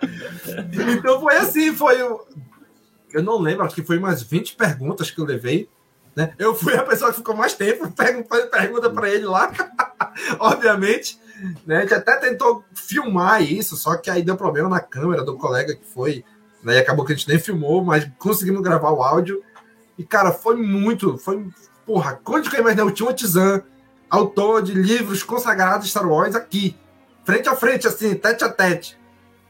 [0.98, 2.20] então foi assim, foi o.
[3.12, 5.68] Eu não lembro, acho que foi umas 20 perguntas que eu levei.
[6.16, 6.32] Né?
[6.38, 9.52] Eu fui a pessoa que ficou mais tempo, pego- faz pergunta pra ele lá,
[10.38, 11.18] obviamente.
[11.66, 11.78] Né?
[11.78, 15.74] A gente até tentou filmar isso, só que aí deu problema na câmera do colega
[15.74, 16.24] que foi.
[16.62, 16.76] Né?
[16.76, 19.42] E acabou que a gente nem filmou, mas conseguimos gravar o áudio.
[19.98, 21.18] E, cara, foi muito.
[21.18, 21.46] Foi.
[21.86, 23.60] Porra, quando que eu imaginei o Timothy Zahn,
[24.08, 26.76] autor de livros consagrados Star Wars, aqui.
[27.24, 28.98] Frente a frente, assim, tete a tete.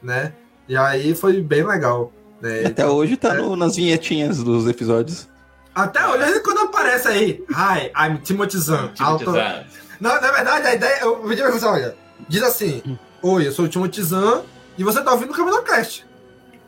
[0.03, 0.33] Né?
[0.69, 2.13] E aí foi bem legal.
[2.41, 2.65] Né?
[2.67, 5.29] Até hoje tá no- nas vinhetinhas dos episódios.
[5.75, 8.91] Até hoje, quando aparece aí, Hi, I'm Timothy Zahn.
[8.97, 9.65] Zahn.
[10.01, 11.05] Não, na verdade, a ideia.
[11.05, 11.97] Vou dizer assim, olha.
[12.29, 14.43] Diz assim: Oi, eu sou o Timothy Zahn
[14.79, 16.07] e você tá ouvindo o Caminocast.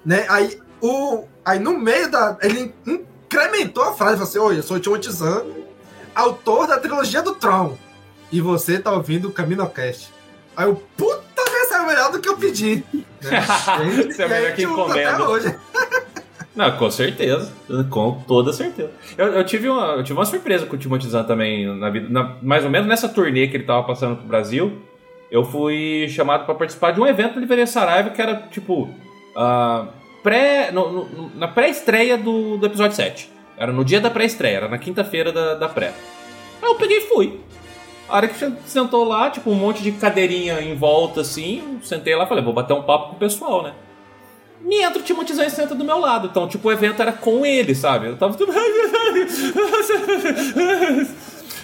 [0.05, 0.27] Né?
[0.29, 2.37] Aí, o, aí, no meio da.
[2.43, 5.45] Ele incrementou a frase, falou assim: Oi, eu sou o Timothy Zahn,
[6.15, 7.77] autor da trilogia do Tron.
[8.33, 10.13] E você tá ouvindo o Caminocast.
[10.57, 11.23] Aí eu, puta,
[11.77, 12.85] essa é melhor do que eu pedi.
[13.23, 13.41] Né?
[14.09, 15.19] Isso é melhor que encomenda.
[16.55, 17.53] Não, com certeza.
[17.91, 18.91] Com toda certeza.
[19.17, 22.07] Eu, eu tive, uma, eu tive uma surpresa com o Timothy Zahn também na vida.
[22.09, 24.81] na- mais ou menos nessa turnê que ele tava passando pro Brasil,
[25.31, 28.89] eu fui chamado para participar de um evento da Livraria Saraiva que era tipo.
[29.37, 29.89] ah,
[30.23, 33.31] pré, no- no- na pré-estreia do, do episódio 7.
[33.59, 35.93] Era no dia da pré-estreia, era na quinta-feira da, da pré.
[36.63, 37.41] Aí eu peguei e fui.
[38.09, 42.25] A hora que sentou lá, tipo, um monte de cadeirinha em volta assim, sentei lá
[42.25, 43.73] e falei, vou bater um papo com o pessoal, né?
[44.61, 46.29] Me entra o Timothy Zahn e senta do meu lado.
[46.29, 48.07] Então, tipo, o evento era com ele, sabe?
[48.07, 48.53] Eu tava tudo.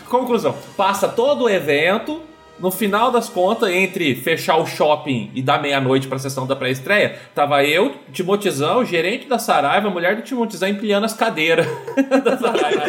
[0.09, 2.21] Conclusão: passa todo o evento.
[2.59, 7.19] No final das contas, entre fechar o shopping e dar meia-noite pra sessão da pré-estreia,
[7.35, 11.13] tava eu, Timothy Zahn, o gerente da Saraiva, a mulher do Timothy Zahn empilhando as
[11.15, 11.67] cadeiras
[12.23, 12.83] da Saraiva.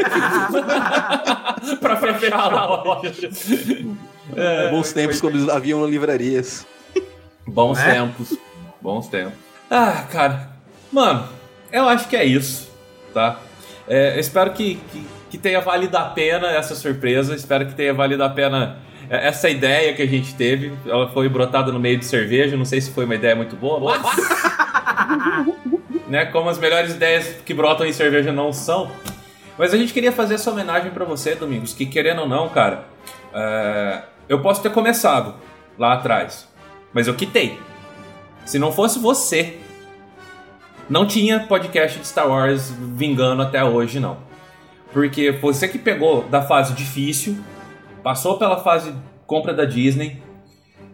[1.79, 3.29] pra fechar a loja.
[4.35, 6.67] É, Bons tempos quando haviam livrarias.
[7.47, 7.93] Bons Né?
[7.93, 8.37] tempos.
[8.81, 9.33] Bons tempos.
[9.71, 10.49] Ah, cara.
[10.91, 11.27] Mano,
[11.71, 12.69] eu acho que é isso,
[13.13, 13.39] tá?
[13.87, 17.33] É, eu espero que, que, que tenha valido a pena essa surpresa.
[17.35, 20.73] Espero que tenha valido a pena é, essa ideia que a gente teve.
[20.85, 22.57] Ela foi brotada no meio de cerveja.
[22.57, 24.03] Não sei se foi uma ideia muito boa, mas...
[26.07, 26.25] né?
[26.25, 28.91] Como as melhores ideias que brotam em cerveja não são.
[29.57, 32.85] Mas a gente queria fazer essa homenagem pra você, Domingos, que querendo ou não, cara,
[33.33, 35.35] é, eu posso ter começado
[35.77, 36.47] lá atrás,
[36.91, 37.59] mas eu quitei.
[38.45, 39.59] Se não fosse você,
[40.89, 44.17] não tinha podcast de Star Wars vingando até hoje, não.
[44.91, 47.37] Porque você que pegou da fase difícil,
[48.03, 48.93] passou pela fase
[49.25, 50.21] compra da Disney,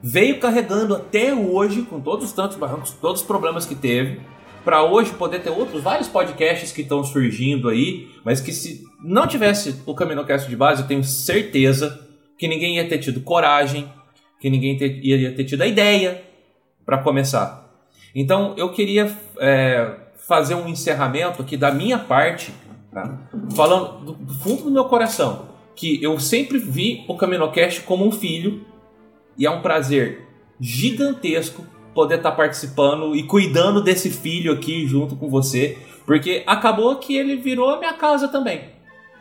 [0.01, 4.21] veio carregando até hoje, com todos os tantos barrancos, todos os problemas que teve,
[4.63, 9.25] para hoje poder ter outros vários podcasts que estão surgindo aí, mas que se não
[9.27, 12.07] tivesse o CaminoCast de base, eu tenho certeza
[12.37, 13.91] que ninguém ia ter tido coragem,
[14.39, 16.23] que ninguém iria ter tido a ideia
[16.85, 17.69] para começar.
[18.15, 19.95] Então eu queria é,
[20.27, 22.53] fazer um encerramento aqui da minha parte,
[22.91, 23.17] tá?
[23.55, 25.47] falando do, do fundo do meu coração,
[25.79, 28.65] que eu sempre vi o CaminoCast como um filho
[29.37, 30.27] e é um prazer
[30.59, 31.65] gigantesco
[31.95, 37.37] poder estar participando e cuidando desse filho aqui junto com você, porque acabou que ele
[37.37, 38.63] virou a minha casa também.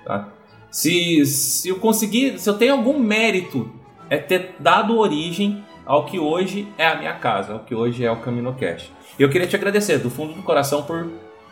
[0.05, 0.33] Tá?
[0.69, 3.71] Se, se eu conseguir, se eu tenho algum mérito,
[4.11, 8.11] é ter dado origem ao que hoje é a minha casa, ao que hoje é
[8.11, 8.93] o CaminoCast.
[9.17, 11.09] E eu queria te agradecer do fundo do coração por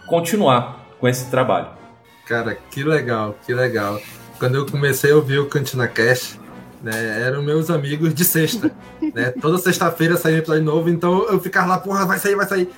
[0.08, 1.68] continuar com esse trabalho.
[2.26, 4.00] Cara, que legal, que legal.
[4.38, 6.38] Quando eu comecei a ouvir o Cantina Cast,
[6.82, 8.70] né, eram meus amigos de sexta.
[9.14, 9.30] né?
[9.40, 12.70] Toda sexta-feira saía um episódio novo, então eu ficava lá, porra, vai sair, vai sair.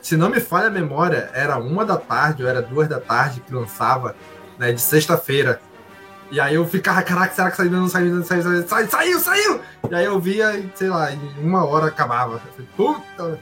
[0.00, 3.40] Se não me falha a memória, era uma da tarde ou era duas da tarde
[3.40, 4.14] que lançava,
[4.58, 5.60] né, de sexta-feira.
[6.30, 7.72] E aí eu ficava, caraca, será que saiu?
[7.72, 9.60] Não saiu, não saiu, saiu, saiu, saiu, saiu!
[9.90, 12.40] E aí eu via, e, sei lá, em uma hora acabava.
[12.76, 13.38] Puta!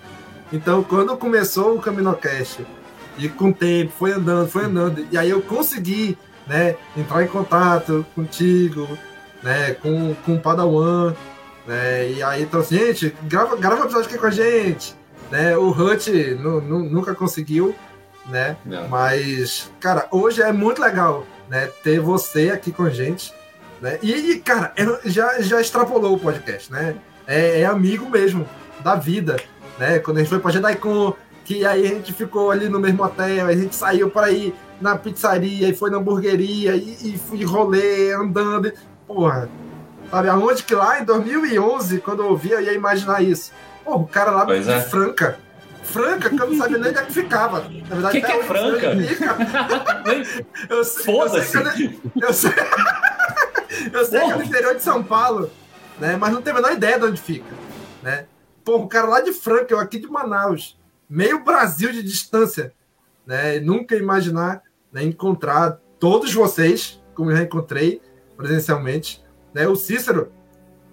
[0.50, 2.66] Então, quando começou o CaminoCast,
[3.18, 6.16] e com o tempo, foi andando, foi andando, e aí eu consegui,
[6.48, 8.88] né, entrar em contato contigo,
[9.42, 11.14] né, com, com o Padawan,
[11.66, 14.94] né, e aí então assim, gente, grava, grava um episódio aqui com a gente,
[15.30, 16.10] né, o Hut
[16.40, 17.74] nu- nu- nunca conseguiu,
[18.26, 18.88] né, Não.
[18.88, 23.32] mas, cara, hoje é muito legal, né, ter você aqui com a gente,
[23.80, 26.96] né, e, e, cara, é- já, já extrapolou o podcast, né,
[27.26, 28.48] é, é amigo mesmo,
[28.80, 29.36] da vida,
[29.78, 31.12] né, quando a gente foi pra Jedaicon,
[31.48, 34.96] que aí a gente ficou ali no mesmo hotel, a gente saiu para ir na
[34.98, 38.68] pizzaria e foi na hamburgueria e, e fui rolê andando.
[38.68, 38.74] e-
[39.06, 39.48] Porra,
[40.10, 43.50] sabe aonde que lá em 2011, quando eu ouvi, eu ia imaginar isso.
[43.82, 44.78] Porra, o cara lá Pois de é.
[44.82, 45.38] Franca.
[45.82, 47.60] Franca, que eu não sabia nem onde é que ficava.
[47.60, 48.88] Na verdade, Que que é sei Franca?
[50.68, 51.56] Eu sei, Foda-se.
[51.56, 52.50] Eu sei, que é no- eu sei,
[53.92, 55.50] eu sei que é no interior de São Paulo,
[55.98, 56.14] né?
[56.16, 57.46] Mas não tenho a menor ideia de onde fica,
[58.02, 58.26] né?
[58.64, 60.77] Pô, o cara lá de Franca, eu aqui de Manaus,
[61.08, 62.72] meio Brasil de distância,
[63.26, 63.60] né?
[63.60, 64.62] Nunca imaginar
[64.92, 68.00] né, encontrar todos vocês, como eu já encontrei
[68.36, 69.66] presencialmente, né?
[69.66, 70.32] O Cícero,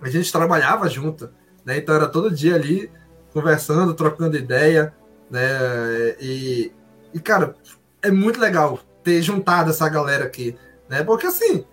[0.01, 1.29] a gente trabalhava junto,
[1.63, 1.77] né?
[1.77, 2.91] Então era todo dia ali
[3.33, 4.93] conversando, trocando ideia,
[5.29, 6.15] né?
[6.19, 6.71] E,
[7.13, 7.55] e cara,
[8.01, 10.57] é muito legal ter juntado essa galera aqui,
[10.89, 11.03] né?
[11.03, 11.65] Porque assim,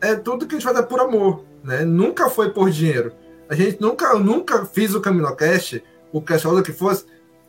[0.00, 1.84] é tudo que a gente faz é por amor, né?
[1.84, 3.12] Nunca foi por dinheiro.
[3.48, 5.82] A gente nunca, eu nunca fiz o CaminoCast,
[6.12, 7.04] o Cashola que fosse,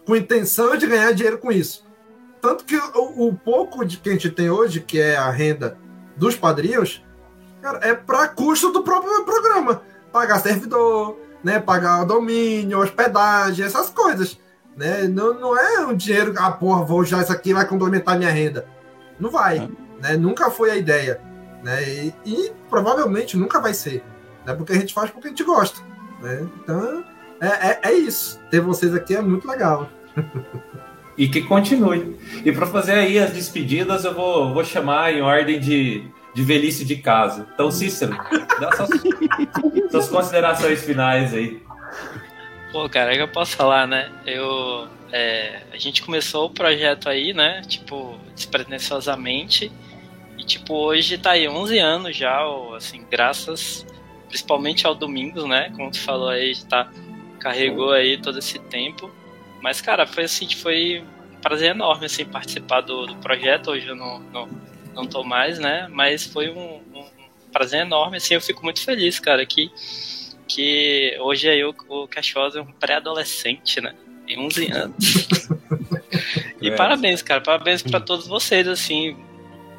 [0.05, 1.85] com intenção de ganhar dinheiro com isso.
[2.41, 5.77] Tanto que o, o pouco de que a gente tem hoje, que é a renda
[6.17, 7.03] dos padrinhos,
[7.61, 9.81] cara, é para custo do próprio programa.
[10.11, 11.59] Pagar servidor, né?
[11.59, 14.39] Pagar domínio, hospedagem, essas coisas.
[14.75, 15.07] Né?
[15.07, 18.65] Não, não é um dinheiro, ah, porra, vou usar isso aqui, vai complementar minha renda.
[19.19, 19.69] Não vai.
[20.01, 20.17] Né?
[20.17, 21.21] Nunca foi a ideia.
[21.63, 21.83] Né?
[21.83, 24.03] E, e provavelmente nunca vai ser.
[24.45, 24.55] Né?
[24.55, 25.79] Porque a gente faz porque a gente gosta.
[26.21, 26.47] Né?
[26.57, 27.03] Então,
[27.41, 28.39] é, é, é isso.
[28.51, 29.89] Ter vocês aqui é muito legal.
[31.17, 32.15] E que continue.
[32.45, 36.03] E para fazer aí as despedidas, eu vou, vou chamar em ordem de,
[36.33, 37.47] de velhice de casa.
[37.53, 38.15] Então, Cícero,
[38.59, 38.89] dá suas,
[39.91, 41.61] suas considerações finais aí.
[42.71, 44.09] Pô, cara, é que eu posso falar, né?
[44.25, 44.87] Eu.
[45.11, 47.61] é, a gente começou o projeto aí, né?
[47.67, 49.71] Tipo, despretensiosamente.
[50.37, 53.85] E, tipo, hoje tá aí 11 anos já, ou, assim, graças
[54.31, 55.71] principalmente ao Domingos, né?
[55.75, 56.89] Como tu falou aí, tá,
[57.41, 59.11] carregou aí todo esse tempo.
[59.61, 61.03] Mas, cara, foi assim, foi
[61.35, 63.71] um prazer enorme, assim, participar do, do projeto.
[63.71, 64.49] Hoje eu não, não,
[64.93, 65.87] não tô mais, né?
[65.91, 67.05] Mas foi um, um
[67.51, 69.69] prazer enorme, assim, eu fico muito feliz, cara, que,
[70.47, 73.93] que hoje aí o, o Cachosa é um pré-adolescente, né?
[74.25, 75.49] Tem 11 anos.
[76.61, 76.75] e É.
[76.75, 79.17] parabéns, cara, parabéns pra todos vocês, assim,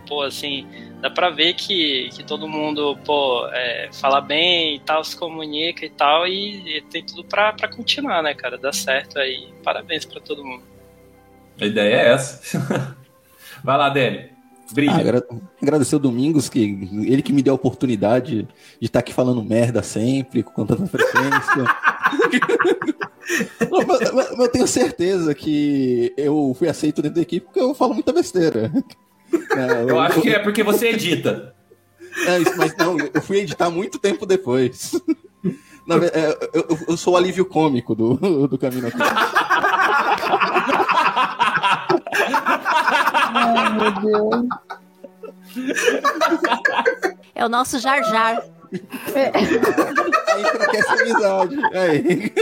[0.07, 0.67] pô, assim,
[1.03, 5.85] dá pra ver que, que todo mundo, pô, é, fala bem e tal, se comunica
[5.85, 8.57] e tal, e, e tem tudo pra, pra continuar, né, cara?
[8.57, 9.49] Dá certo aí.
[9.65, 10.63] Parabéns pra todo mundo.
[11.61, 12.97] A ideia é essa.
[13.63, 14.31] Vai lá, Dani.
[14.73, 14.93] Brilha.
[14.95, 15.27] Ah, agra-
[15.61, 16.61] agradecer o Domingos, que
[17.07, 18.49] ele que me deu a oportunidade de
[18.87, 21.65] estar aqui falando merda sempre, com tanta frequência.
[23.71, 27.61] Não, mas- mas- mas eu tenho certeza que eu fui aceito dentro da equipe porque
[27.61, 28.71] eu falo muita besteira.
[29.57, 31.55] É, Eu acho que é porque você edita.
[32.27, 34.93] É isso, mas não, eu fui editar muito tempo depois.
[35.87, 38.99] Na é, eu, eu- sou o alívio cômico do, do Caminho aqui.
[43.35, 44.47] Ai, meu Deus.
[47.35, 48.43] É o nosso Jar Jar.
[49.15, 51.57] Aí enfraquece a amizade.
[51.75, 52.33] Aí.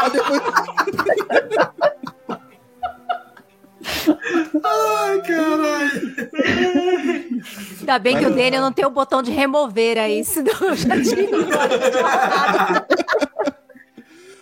[0.00, 0.42] Aí depois...
[4.64, 6.14] Ai, caralho.
[7.80, 11.00] Ainda bem que o Daniel não tem o botão de remover aí, senão eu já
[11.02, 11.28] tinha.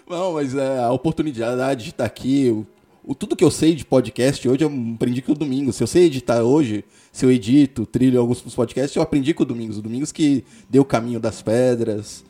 [0.08, 2.66] Não, mas é, a oportunidade de estar aqui, o,
[3.04, 5.76] o- tudo que eu sei de podcast hoje, eu aprendi com o Domingos.
[5.76, 9.46] Se eu sei editar hoje, se eu edito, trilho alguns podcasts, eu aprendi com o
[9.46, 9.78] Domingos.
[9.78, 12.24] O Domingos que deu o caminho das pedras.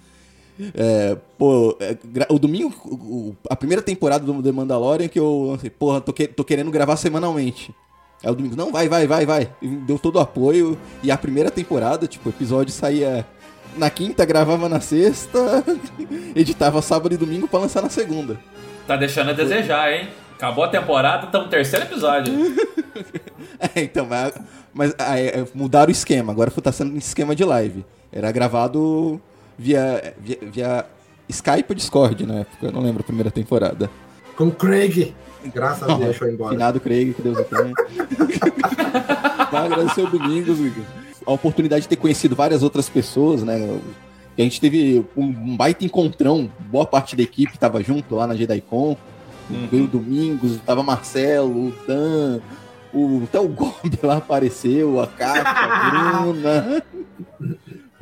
[0.75, 1.97] É, pô, é,
[2.29, 6.29] o domingo, o- a primeira temporada do The Mandalorian que eu lancei, porra, tô, que-
[6.29, 7.75] tô querendo gravar semanalmente.
[8.23, 9.51] Aí o domingo, não, vai, vai, vai, vai.
[9.61, 10.79] Deu todo o apoio.
[11.03, 13.27] E a primeira temporada, tipo, o episódio saía
[13.77, 15.65] na quinta, gravava na sexta,
[16.37, 18.39] editava sábado e domingo pra lançar na segunda.
[18.87, 20.09] Tá deixando a desejar, hein?
[20.35, 22.33] Acabou a temporada, estamos no terceiro episódio.
[23.75, 24.33] É, então, mas,
[24.75, 26.33] mas ah, é, mudaram o esquema.
[26.33, 27.85] Agora tá sendo em esquema de live.
[28.13, 29.21] Era gravado
[29.59, 30.87] via, via, via
[31.29, 32.67] Skype ou Discord na época.
[32.67, 33.91] Eu não lembro a primeira temporada.
[34.37, 35.15] Com o Craig.
[35.53, 36.53] Graças a Deus foi embora.
[36.53, 37.73] Finado Craig, que Deus o tenha.
[39.53, 40.59] Mas agradecer o Domingos,
[41.27, 43.79] a oportunidade de ter conhecido várias outras pessoas, né?
[44.39, 48.97] A gente teve um baita encontrão, boa parte da equipe tava junto lá na JediCon.
[49.71, 52.41] Veio o Domingos, tava Marcelo, o Dan,
[52.93, 56.83] o, até o Gob lá apareceu, a Cátia, a Bruna.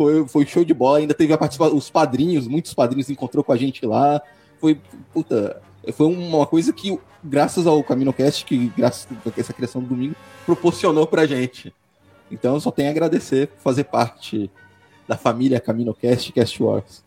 [0.00, 3.52] Foi, foi show de bola, ainda teve a participação, os padrinhos, muitos padrinhos encontrou com
[3.52, 4.18] a gente lá.
[4.58, 4.80] Foi,
[5.12, 5.60] puta,
[5.92, 10.16] foi uma coisa que, graças ao CaminoCast, que graças a essa criação do domingo,
[10.46, 11.70] proporcionou pra gente.
[12.30, 14.50] Então eu só tenho a agradecer por fazer parte
[15.06, 17.04] da família CaminoCast e Cast Wars.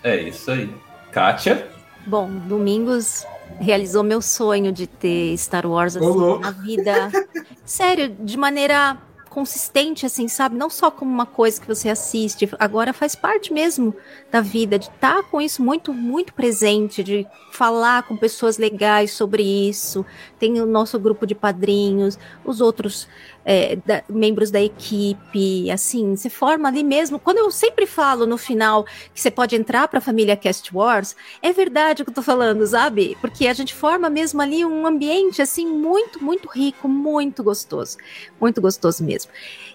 [0.00, 0.72] É isso aí.
[1.10, 1.68] Kátia?
[2.06, 3.26] Bom, Domingos
[3.58, 7.10] realizou meu sonho de ter Star Wars assim, na vida.
[7.66, 8.96] Sério, de maneira
[9.36, 10.56] consistente, assim, sabe?
[10.56, 13.94] Não só como uma coisa que você assiste, agora faz parte mesmo
[14.30, 19.42] da vida, de estar com isso muito, muito presente, de falar com pessoas legais sobre
[19.42, 20.06] isso.
[20.38, 23.06] Tem o nosso grupo de padrinhos, os outros
[23.48, 27.18] é, da- membros da equipe, assim, você forma ali mesmo.
[27.20, 31.14] Quando eu sempre falo no final que você pode entrar para a família Cast Wars,
[31.40, 33.16] é verdade o que eu tô falando, sabe?
[33.20, 37.96] Porque a gente forma mesmo ali um ambiente assim muito, muito rico, muito gostoso,
[38.40, 39.30] muito gostoso mesmo.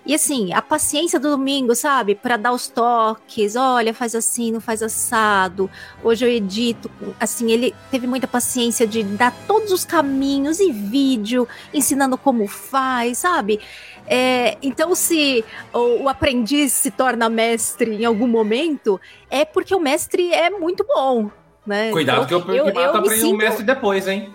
[0.05, 2.15] E assim, a paciência do domingo, sabe?
[2.15, 5.69] Para dar os toques, olha, faz assim, não faz assado.
[6.03, 11.47] Hoje eu edito, assim, ele teve muita paciência de dar todos os caminhos e vídeo,
[11.73, 13.59] ensinando como faz, sabe?
[14.07, 18.99] É, então, se o, o aprendiz se torna mestre em algum momento,
[19.29, 21.29] é porque o mestre é muito bom.
[21.65, 21.91] Né?
[21.91, 24.33] Cuidado que eu, Então, eu, me pra um sinto- mestre depois, hein?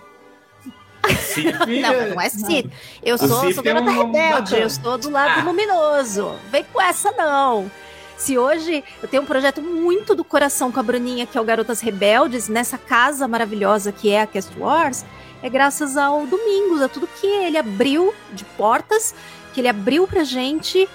[1.80, 2.70] Não, não é Cid.
[3.02, 4.56] Eu sou, Sif sou tem garota um- rebelde, bacana.
[4.62, 5.44] eu sou do lado Ah.
[5.44, 6.32] luminoso.
[6.50, 7.70] Vem com essa, não.
[8.16, 11.44] Se hoje eu tenho um projeto muito do coração com a Bruninha, que é o
[11.44, 15.04] Garotas Rebeldes, nessa casa maravilhosa que é a Cast Wars,
[15.42, 19.14] é graças ao Domingos, a tudo que ele abriu de portas,
[19.52, 20.88] que ele abriu pra gente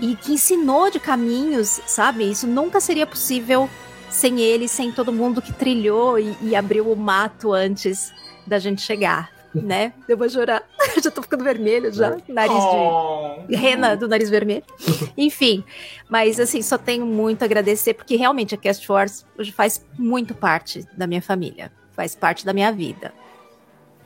[0.00, 2.30] e que ensinou de caminhos, sabe?
[2.30, 3.68] Isso nunca seria possível
[4.08, 8.12] sem ele, sem todo mundo que trilhou e, e abriu o mato antes
[8.46, 9.92] da gente chegar, né?
[10.08, 10.62] Eu vou chorar.
[11.02, 13.42] já tô ficando vermelho já, nariz Oh.
[13.48, 14.62] de rena do nariz vermelho.
[15.16, 15.64] Enfim,
[16.08, 20.34] mas assim, só tenho muito a agradecer porque realmente a Cast Wars hoje faz muito
[20.34, 23.12] parte da minha família, faz parte da minha vida.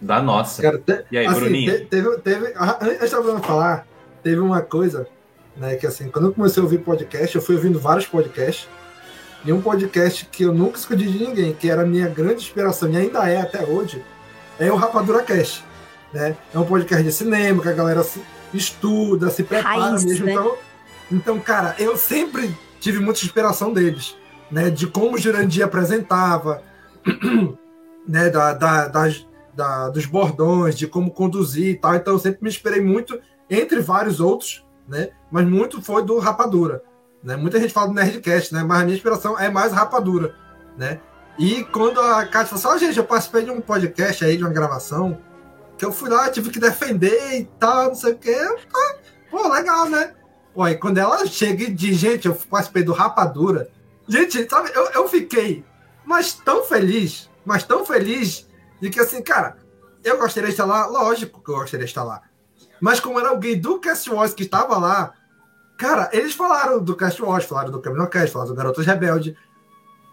[0.01, 0.61] Da nossa.
[0.63, 1.73] Cara, te- E aí, assim, Bruninho?
[1.79, 3.87] te- teve, teve, ah, antes da Bruna falar,
[4.23, 5.07] teve uma coisa,
[5.57, 8.69] né, que assim, quando eu comecei a ouvir podcast, eu fui ouvindo vários podcasts,
[9.45, 12.91] e um podcast que eu nunca escondi de ninguém, que era a minha grande inspiração,
[12.91, 14.03] e ainda é até hoje,
[14.69, 15.65] é o Rapadura Cast,
[16.13, 16.37] né?
[16.55, 18.21] É um podcast de cinema, que a galera se
[18.53, 20.33] estuda, se prepara Raiz, mesmo, né?
[20.33, 20.55] então,
[21.11, 24.17] então, cara, eu sempre tive muita inspiração deles,
[24.51, 26.63] né, de como o Jurandir apresentava,
[28.07, 31.95] né, da, da- das, da- dos bordões, de como conduzir e tal.
[31.95, 33.19] Então eu sempre me inspirei muito,
[33.49, 35.11] entre vários outros, né?
[35.31, 36.83] Mas muito foi do Rapadura.
[37.23, 37.37] Né?
[37.37, 38.63] Muita gente fala do Nerdcast, né?
[38.65, 40.35] Mas a minha inspiração é mais Rapadura,
[40.77, 41.01] né?
[41.39, 44.45] E quando a Kátia falou assim, ó, gente, eu participei de um podcast aí, de
[44.45, 45.19] uma gravação,
[45.79, 48.37] que eu fui lá, tive que defender e tal, não sei o quê.
[49.31, 50.15] Pô, legal, né?
[50.55, 53.71] Pô, e quando ela chega e diz, gente, eu participei do Rapadura,
[54.07, 55.65] gente, sabe, eu, eu fiquei
[56.05, 58.49] mas tão feliz, mas tão feliz
[58.81, 59.57] de que assim, cara,
[60.05, 62.23] eu gostaria de estar lá, lógico que eu gostaria de estar lá.
[62.81, 65.15] Mas como era alguém do Cast Wars que estava lá,
[65.79, 69.37] cara, eles falaram do Cast Wars, falaram do CaminoCast, falaram do Garotas Rebelde.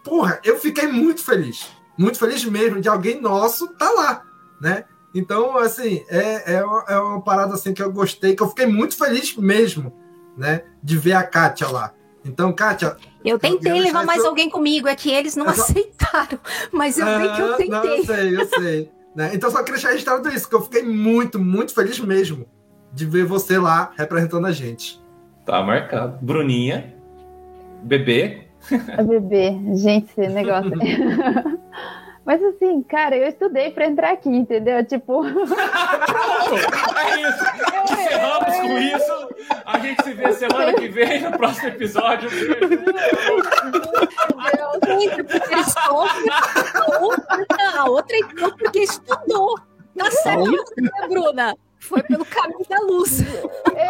[0.04, 1.68] Porra, eu fiquei muito feliz.
[1.98, 4.22] Muito feliz mesmo de alguém nosso tá lá,
[4.60, 4.84] né?
[5.14, 8.66] Então, assim, é, é, uma, é uma parada assim que eu gostei, que eu fiquei
[8.66, 9.92] muito feliz mesmo,
[10.36, 10.62] né?
[10.82, 11.92] De ver a Kátia lá.
[12.24, 15.62] Então, Kátia, Eu tentei eu levar mais alguém comigo, é que eles não Eu só-
[15.64, 16.38] aceitaram,
[16.72, 17.68] mas eu sei que eu Ah, tentei.
[17.68, 18.92] Não, eu sei, eu sei.
[19.16, 19.30] né?
[19.34, 22.46] Então só queria deixar registrado isso, que eu fiquei muito, muito feliz mesmo
[22.92, 25.00] de ver você lá representando a gente.
[25.44, 26.18] Tá marcado.
[26.24, 26.94] Bruninha,
[27.82, 28.46] bebê.
[28.96, 30.72] A bebê, gente, esse negócio.
[32.24, 34.84] Mas assim, cara, eu estudei pra entrar aqui, entendeu?
[34.84, 35.24] Tipo.
[35.26, 35.30] É
[37.22, 37.44] isso.
[37.92, 39.28] Encerramos com isso.
[39.64, 42.28] A gente se vê semana que vem no próximo episódio.
[45.26, 46.30] Porque sofre,
[46.74, 47.46] a outra,
[47.78, 49.58] a outra entrou porque estudou.
[49.96, 51.56] Tá certo, né, Bruna?
[51.80, 53.20] Foi pelo caminho da luz.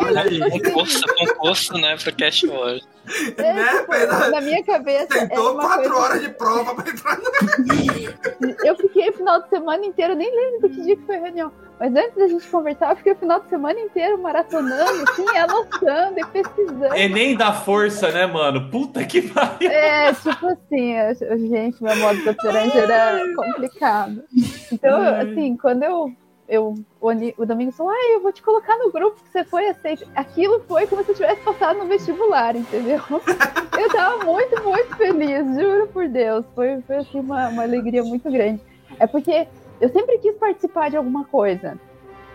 [0.07, 0.39] Olha aí.
[0.63, 2.89] Concurso, concurso, né, pro Cash Wars.
[3.37, 4.31] É, Né, tipo, Pedro?
[4.31, 5.07] na minha cabeça.
[5.09, 7.25] Tentou quatro coisa- horas de prova pra entrar no.
[8.65, 11.21] Eu fiquei o final de semana inteiro, nem lembro do que dia que foi a
[11.21, 11.53] reunião.
[11.79, 16.21] Mas antes da gente conversar, eu fiquei o final de semana inteiro maratonando, assim, anotando
[16.21, 16.95] e pesquisando.
[16.95, 18.71] Enem da força, né, mano?
[18.71, 19.71] Puta que pariu.
[19.71, 24.23] É, tipo assim, eu- gente, meu modo de operante era complicado.
[24.71, 26.13] Então, assim, quando eu,
[26.51, 27.09] eu o,
[27.39, 30.07] o Domingo falou, ah, eu vou te colocar no grupo que você foi aceito.
[30.17, 33.01] Aquilo foi como se eu tivesse passado no vestibular, entendeu?
[33.81, 36.45] Eu tava muito, muito feliz, juro por Deus.
[36.55, 38.61] Foi, foi assim, uma, uma alegria muito grande.
[38.99, 39.49] É porque
[39.81, 41.79] eu sempre quis participar de alguma coisa.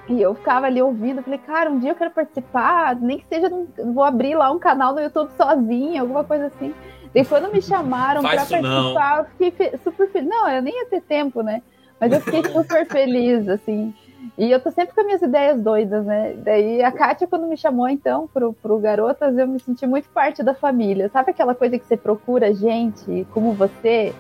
[0.10, 3.48] E eu ficava ali ouvindo, falei, cara, um dia eu quero participar, nem que seja,
[3.94, 6.74] vou abrir lá um canal no YouTube sozinha, alguma coisa assim.
[7.14, 8.94] Daí quando me chamaram pra isso não.
[8.96, 10.28] participar, eu fiquei super feliz.
[10.28, 11.62] Não, eu nem ia ter tempo, né?
[12.00, 13.94] Mas eu fiquei super feliz, assim.
[14.38, 16.34] E eu tô sempre com as minhas ideias doidas, né?
[16.38, 20.44] Daí a Kátia, quando me chamou, então, pro, pro Garotas, eu me senti muito parte
[20.44, 21.08] da família.
[21.10, 24.14] Sabe aquela coisa que você procura gente como você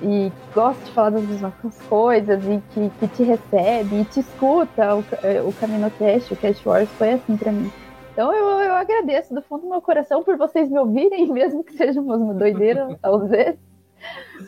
[0.00, 1.54] e gosta de falar das mesmas
[1.88, 4.94] coisas e que, que te recebe e te escuta?
[4.94, 7.70] O, eh, o CaminoCast, o Cast Wars foi assim pra mim.
[8.12, 11.76] Então eu, eu agradeço do fundo do meu coração por vocês me ouvirem, mesmo que
[11.76, 13.67] seja uma doideira às vezes.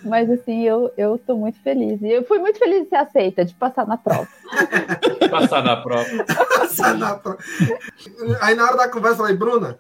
[0.05, 2.01] Mas assim, eu, eu tô muito feliz.
[2.03, 4.29] E eu fui muito feliz de ser aceita, de passar na prova.
[5.31, 6.25] Passar na prova.
[6.59, 7.39] Passar na prova.
[8.41, 9.79] Aí na hora da conversa, eu falei, Bruna,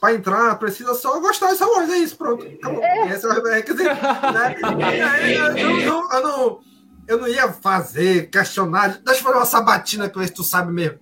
[0.00, 2.46] pra entrar, precisa só gostar dessa voz, é isso, pronto.
[2.46, 2.84] Acabou.
[2.84, 3.84] Esse é o requisito.
[3.84, 4.56] Né?
[5.04, 6.60] Aí, eu, eu não, eu, não,
[7.08, 8.98] eu não ia fazer questionário.
[9.04, 10.98] Deixa eu fazer uma sabatina com esse tu sabe mesmo.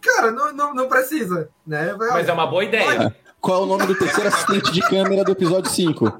[0.00, 1.50] Cara, não, não, não precisa.
[1.66, 1.94] Né?
[1.98, 3.14] Mas é uma boa ideia.
[3.40, 6.12] Qual é o nome do terceiro assistente de câmera do episódio 5?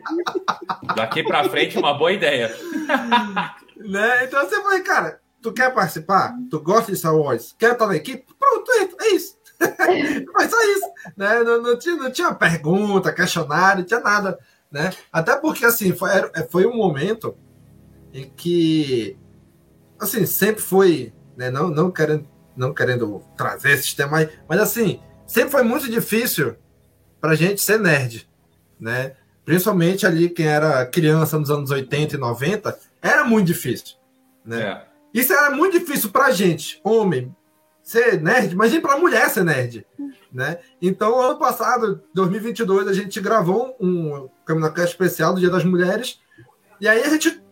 [0.97, 2.55] Daqui pra frente, uma boa ideia.
[3.77, 4.25] né?
[4.25, 6.35] Então você falei, cara, tu quer participar?
[6.51, 7.55] Tu gosta de Star Wars?
[7.59, 8.25] Quer estar na equipe?
[8.39, 9.37] Pronto, entra, é isso.
[10.35, 10.87] Mas só isso.
[11.17, 11.43] Né?
[11.43, 14.39] Não, não, tinha, não tinha pergunta, questionário, não tinha nada.
[14.71, 14.91] Né?
[15.13, 17.37] Até porque assim, foi, era- foi um momento
[18.15, 19.17] em que
[20.01, 22.27] assim, sempre foi, né, não, não, querendo,
[22.57, 26.57] não querendo trazer esses temas, mas, mas assim, sempre foi muito difícil
[27.21, 28.29] pra gente ser nerd,
[28.79, 29.15] né?
[29.45, 33.97] Principalmente ali quem era criança nos anos 80 e 90, era muito difícil,
[34.45, 34.85] né?
[35.13, 37.35] Isso era muito difícil pra gente, homem,
[37.83, 39.85] ser nerd, imagina pra mulher ser nerd,
[40.33, 40.59] né?
[40.81, 46.21] Então, ano passado, 2022, a gente gravou um Caminocast especial do Dia das Mulheres,
[46.81, 47.43] e aí a gente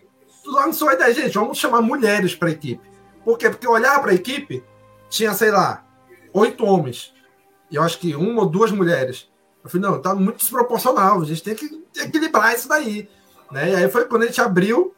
[0.47, 2.89] lançou a ideia, gente, vamos chamar mulheres pra equipe.
[3.25, 3.51] Por quê?
[3.51, 4.63] Porque olhar pra equipe,
[5.11, 5.85] tinha, sei lá,
[6.33, 7.13] oito homens,
[7.71, 9.28] e eu acho que uma ou duas mulheres.
[9.69, 13.09] Eu falei, não, tá muito desproporcional, a gente tem que equilibrar isso daí.
[13.53, 13.73] Né?
[13.73, 14.95] E aí foi quando a gente abriu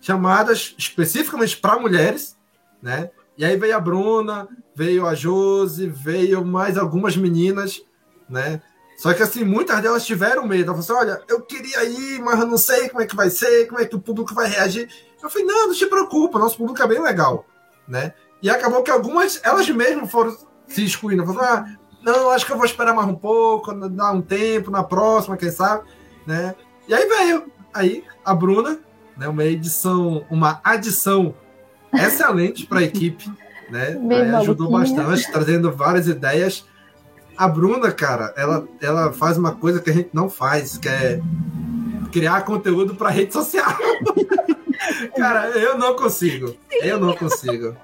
[0.00, 2.36] chamadas especificamente para mulheres,
[2.82, 3.10] né?
[3.36, 7.82] E aí veio a Bruna, veio a Josi, veio mais algumas meninas,
[8.28, 8.60] né?
[8.96, 10.72] Só que assim, muitas delas tiveram medo.
[10.72, 13.30] Elas falaram assim: olha, eu queria ir, mas eu não sei como é que vai
[13.30, 14.90] ser, como é que o público vai reagir.
[15.22, 17.46] Eu falei, não, não te preocupa, nosso público é bem legal,
[17.86, 18.14] né?
[18.42, 20.36] E acabou que algumas, elas mesmas foram
[20.66, 21.26] se excluindo.
[21.26, 24.82] Falaram, ah, não, acho que eu vou esperar mais um pouco, dar um tempo, na
[24.82, 25.84] próxima, quem sabe,
[26.26, 26.54] né?
[26.88, 27.44] E aí veio,
[27.74, 28.78] aí a Bruna,
[29.16, 31.34] né, uma edição, uma adição
[31.92, 33.30] excelente para a equipe,
[33.70, 33.98] né?
[34.10, 36.64] Aí ajudou bastante, trazendo várias ideias.
[37.36, 41.20] A Bruna, cara, ela, ela faz uma coisa que a gente não faz, que é
[42.12, 43.76] criar conteúdo para rede social.
[45.16, 46.54] cara, eu não consigo.
[46.82, 47.76] Eu não consigo.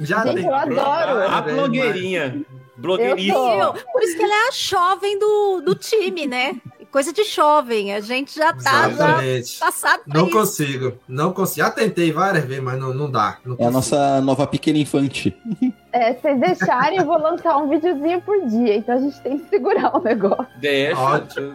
[0.00, 1.28] Já Gente, tem- eu adoro.
[1.28, 2.44] A blogueirinha.
[2.80, 3.34] Blogueiríssima.
[3.36, 6.60] Eu, por isso que ela é a jovem do, do time, né?
[6.90, 7.94] Coisa de jovem.
[7.94, 9.58] A gente já tá Exatamente.
[9.58, 10.36] já passado Não isso.
[10.36, 11.58] consigo, não consigo.
[11.66, 13.38] Já tentei várias vezes, mas não, não dá.
[13.44, 15.36] Não É a nossa nova pequena infante.
[15.92, 19.38] É, se vocês deixarem, eu vou lançar um videozinho por dia, então a gente tem
[19.38, 20.46] que segurar o negócio.
[20.56, 21.00] Deixa.
[21.00, 21.54] Ótimo.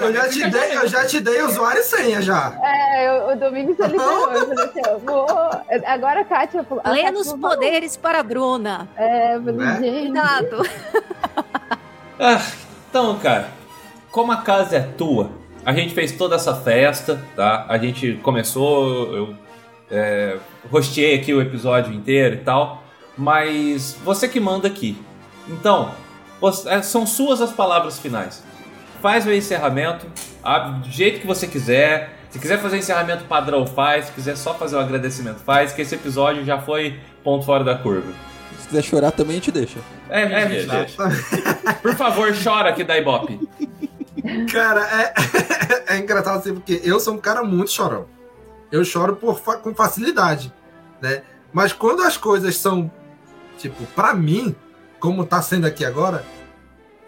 [0.00, 2.58] Eu já te dei, eu já te dei usuário e senha já.
[2.62, 4.32] É, o, o Domingos ele liberou.
[4.32, 5.26] Eu falei assim, eu vou.
[5.86, 6.80] Agora a Kátia falou.
[6.84, 8.88] a Kátia Plenos falou, poderes para a Bruna.
[8.96, 9.78] É, eu falei, Né?
[9.80, 10.00] gente.
[10.06, 10.62] Cuidado.
[12.16, 12.40] Ah,
[12.88, 13.48] então, cara,
[14.12, 15.30] como a casa é tua,
[15.66, 17.66] a gente fez toda essa festa, tá?
[17.68, 19.34] A gente começou, eu
[19.90, 20.36] é,
[20.70, 22.83] rosteei aqui o episódio inteiro e tal,
[23.16, 24.96] mas você que manda aqui.
[25.48, 25.92] Então,
[26.40, 28.42] Você- é, São suas as palavras finais.
[29.00, 30.06] Faz o encerramento,
[30.42, 32.18] abre do jeito que você quiser.
[32.28, 34.06] Se quiser fazer encerramento padrão, faz.
[34.06, 35.72] Se quiser só fazer o agradecimento, faz.
[35.72, 38.12] Que esse episódio já foi ponto fora da curva.
[38.60, 39.78] Se quiser chorar também, a gente deixa.
[40.10, 40.96] É, a gente deixa.
[41.80, 43.40] Por favor, chora que dá ibope.
[44.52, 45.14] Cara, é,
[45.94, 48.06] é engraçado assim, porque eu sou um cara muito chorão.
[48.72, 50.52] Eu choro por, com facilidade,
[51.00, 51.22] né?
[51.52, 52.90] Mas quando as coisas são,
[53.58, 54.54] tipo, pra mim,
[55.00, 56.24] como tá sendo aqui agora,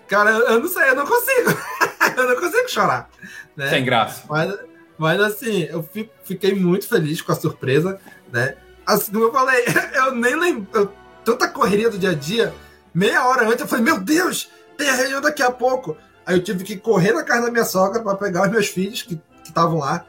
[0.09, 1.51] cara, eu, não sei, eu não consigo.
[2.17, 3.09] eu não consigo chorar.
[3.57, 3.69] Né?
[3.71, 4.23] Sem graça.
[4.29, 4.55] Mas,
[4.99, 8.01] mas assim, eu fi- fiquei muito feliz com a surpresa,
[8.33, 8.57] né?
[8.87, 9.65] Assim, como eu falei,
[9.95, 10.67] eu nem lembro.
[10.73, 10.93] eu-
[11.25, 12.55] tanta correria do dia a dia,
[12.95, 15.97] meia hora antes, eu falei, meu Deus, tem a reunião daqui a pouco.
[16.25, 19.03] Aí eu tive que correr na casa da minha sogra para pegar os meus filhos
[19.03, 20.05] que estavam lá,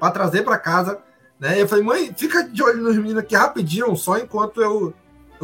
[0.00, 0.98] para trazer para casa.
[1.38, 1.60] Né?
[1.60, 4.94] Eu falei, mãe, fica de olho nos meninos aqui rapidinho, só enquanto eu,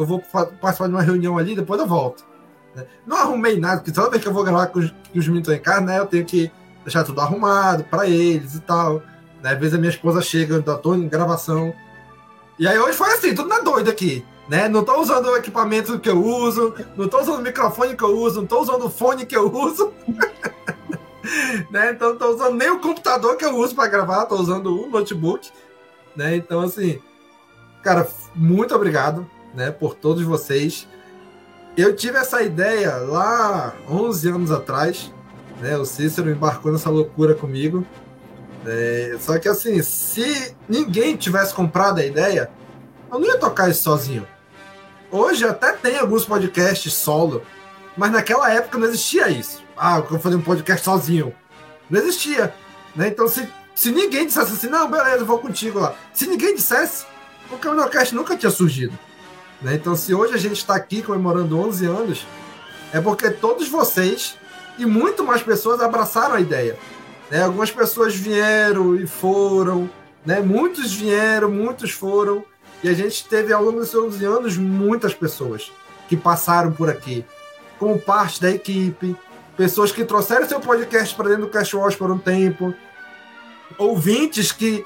[0.01, 2.25] eu vou participar de uma reunião ali, depois eu volto.
[2.73, 2.85] né?
[3.05, 5.49] Não arrumei nada, porque toda vez que eu vou gravar com os, que os meninos
[5.49, 6.51] em casa, né, eu tenho que
[6.83, 9.03] deixar tudo arrumado para eles e tal.
[9.43, 9.51] Né?
[9.51, 11.73] Às vezes a minha esposa chega, eu tô em gravação.
[12.57, 14.25] E aí hoje foi assim, tudo na doida aqui.
[14.47, 14.67] Né?
[14.67, 18.17] Não tô usando o equipamento que eu uso, não tô usando o microfone que eu
[18.17, 19.93] uso, não tô usando o fone que eu uso.
[21.69, 21.91] né?
[21.91, 24.89] Então não tô usando nem o computador que eu uso para gravar, tô usando o
[24.89, 25.49] notebook.
[26.15, 26.37] Né?
[26.37, 26.99] Então, assim,
[27.83, 30.87] cara, muito obrigado né, por todos vocês.
[31.77, 35.11] Eu tive essa ideia lá 11 anos atrás.
[35.61, 35.77] Né?
[35.77, 37.85] O Cícero embarcou nessa loucura comigo.
[38.65, 42.49] É, só que assim, se ninguém tivesse comprado a ideia,
[43.11, 44.27] eu não ia tocar isso sozinho.
[45.11, 47.41] Hoje até tem alguns podcasts solo,
[47.97, 49.63] mas naquela época não existia isso.
[49.75, 51.33] Ah, eu vou fazer um podcast sozinho.
[51.89, 52.53] Não existia.
[52.95, 53.07] Né?
[53.07, 55.95] Então, se, se ninguém dissesse assim, não, beleza, vou contigo lá.
[56.13, 57.05] Se ninguém dissesse,
[57.51, 58.97] o Caminocast nunca tinha surgido.
[59.61, 59.75] Né?
[59.75, 62.27] Então, se hoje a gente está aqui comemorando 11 anos,
[62.93, 64.37] é porque todos vocês
[64.77, 66.77] e muito mais pessoas abraçaram a ideia.
[67.29, 67.43] Né?
[67.43, 69.89] Algumas pessoas vieram e foram,
[70.25, 70.39] né?
[70.39, 72.43] muitos vieram, muitos foram,
[72.83, 75.71] e a gente teve ao longo desses 11 anos muitas pessoas
[76.07, 77.25] que passaram por aqui,
[77.77, 79.15] como parte da equipe,
[79.55, 82.73] pessoas que trouxeram seu podcast para dentro do Cash Wash por um tempo,
[83.77, 84.85] ouvintes que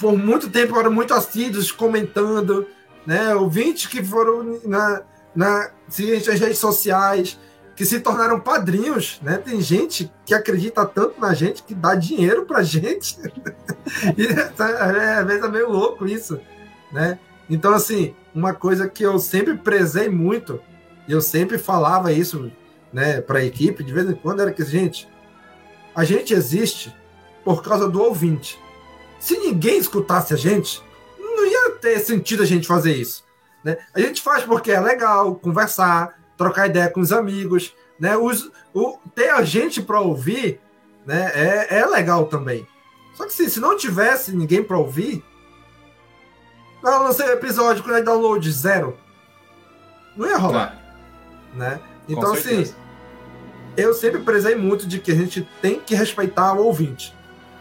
[0.00, 2.66] por muito tempo eram muito assíduos comentando,
[3.06, 3.34] né?
[3.34, 5.02] ouvintes que foram na,
[5.34, 7.38] na nas redes sociais,
[7.74, 9.38] que se tornaram padrinhos, né?
[9.38, 13.18] Tem gente que acredita tanto na gente que dá dinheiro pra gente.
[14.16, 16.40] e é, às vezes é meio louco isso,
[16.92, 17.18] né?
[17.48, 20.60] Então, assim, uma coisa que eu sempre prezei muito,
[21.08, 22.50] e eu sempre falava isso,
[22.92, 25.08] né, pra equipe, de vez em quando, era que, gente,
[25.94, 26.94] a gente existe
[27.44, 28.58] por causa do ouvinte.
[29.18, 30.82] Se ninguém escutasse a gente,
[31.82, 33.24] ter sentido a gente fazer isso.
[33.62, 33.76] Né?
[33.92, 38.16] A gente faz porque é legal conversar, trocar ideia com os amigos, né?
[38.16, 40.60] Os, o, ter a gente para ouvir
[41.04, 41.30] né?
[41.34, 42.66] é, é legal também.
[43.14, 45.22] Só que se, se não tivesse ninguém para ouvir,
[46.82, 48.96] eu lancei o episódio com download zero.
[50.16, 50.80] Não ia rolar.
[51.54, 51.80] Né?
[52.08, 52.72] Então, assim,
[53.76, 57.14] eu sempre prezei muito de que a gente tem que respeitar o ouvinte.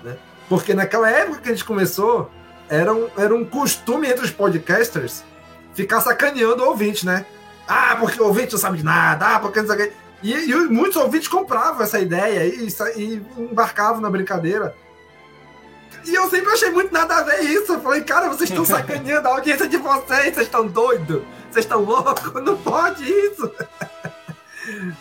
[0.04, 0.18] Né?
[0.50, 2.32] Porque naquela época que a gente começou,
[2.72, 5.26] era um, era um costume entre os podcasters
[5.74, 7.26] ficar sacaneando o ouvinte, né?
[7.68, 9.92] Ah, porque o ouvinte não sabe de nada, ah, porque não sabe.
[10.24, 14.74] E, e muitos ouvintes compravam essa ideia e, e embarcavam na brincadeira.
[16.06, 17.74] E eu sempre achei muito nada a ver isso.
[17.74, 21.84] Eu falei, cara, vocês estão sacaneando a audiência de vocês, vocês estão doidos, vocês estão
[21.84, 23.52] loucos, não pode isso.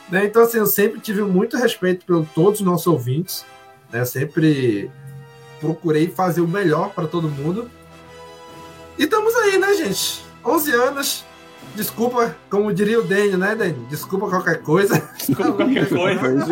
[0.08, 3.44] Né, Então, assim, eu sempre tive muito respeito por todos os nossos ouvintes.
[3.92, 4.04] Né?
[4.06, 4.90] Sempre
[5.60, 7.70] procurei fazer o melhor para todo mundo.
[8.98, 10.24] E estamos aí, né, gente?
[10.44, 11.24] 11 anos.
[11.74, 13.86] Desculpa, como diria o Daniel, né, Daniel?
[13.88, 15.00] Desculpa qualquer coisa.
[15.16, 16.46] Desculpa qualquer coisa.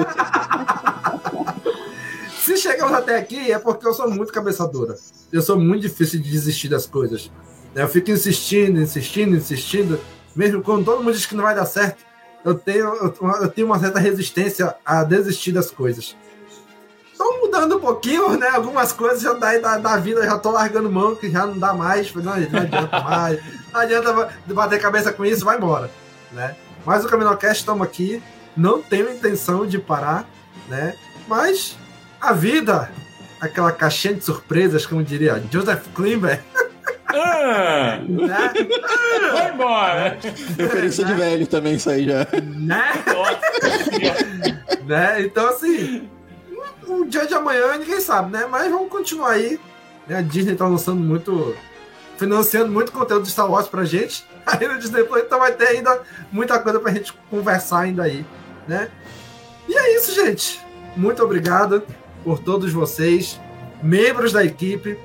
[2.38, 4.96] Se chegamos até aqui é porque eu sou muito cabeça dura.
[5.30, 7.30] Eu sou muito difícil de desistir das coisas.
[7.74, 10.00] Eu fico insistindo, insistindo, insistindo.
[10.34, 12.04] Mesmo quando todo mundo diz que não vai dar certo,
[12.44, 12.94] eu tenho,
[13.42, 16.16] eu tenho uma certa resistência a desistir das coisas.
[17.18, 18.48] Estão mudando um pouquinho, né?
[18.50, 21.74] Algumas coisas já da, da, da vida, já tô largando mão, que já não dá
[21.74, 22.14] mais.
[22.14, 23.40] Não, não adianta mais.
[23.72, 25.90] Não adianta bater cabeça com isso, vai embora.
[26.30, 26.54] Né?
[26.86, 28.22] Mas o Caminocast estamos aqui.
[28.56, 30.28] Não tenho intenção de parar,
[30.68, 30.94] né?
[31.26, 31.76] Mas
[32.20, 32.88] a vida,
[33.40, 36.40] aquela caixinha de surpresas, como diria Joseph Klimber.
[37.08, 38.52] Ah, né?
[39.32, 40.18] vai embora!
[40.56, 42.28] Referência de velho também, isso aí já.
[42.44, 42.92] Né?
[44.86, 45.22] né?
[45.22, 46.08] Então, assim,
[46.88, 48.46] o dia de amanhã ninguém sabe, né?
[48.46, 49.60] Mas vamos continuar aí.
[50.06, 50.18] né?
[50.18, 51.54] A Disney tá lançando muito.
[52.16, 54.26] financiando muito conteúdo de Star Wars pra gente.
[54.46, 56.00] Aí no Disney Plus, então vai ter ainda
[56.32, 58.24] muita coisa pra gente conversar ainda aí.
[58.66, 58.88] né?
[59.68, 60.58] E é isso, gente.
[60.96, 61.82] Muito obrigado
[62.24, 63.38] por todos vocês,
[63.82, 64.98] membros da equipe,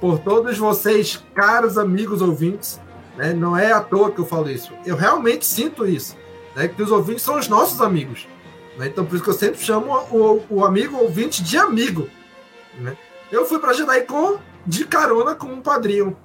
[0.00, 2.80] por todos vocês, caros amigos ouvintes.
[3.16, 3.32] Né?
[3.34, 4.72] Não é à toa que eu falo isso.
[4.86, 6.16] Eu realmente sinto isso.
[6.54, 6.68] Né?
[6.68, 8.28] Que os ouvintes são os nossos amigos.
[8.76, 8.88] Né?
[8.88, 12.08] Então, por isso que eu sempre chamo o, o amigo ouvinte de amigo.
[12.74, 12.96] Né?
[13.30, 16.16] Eu fui para JediCon de carona com um padrinho.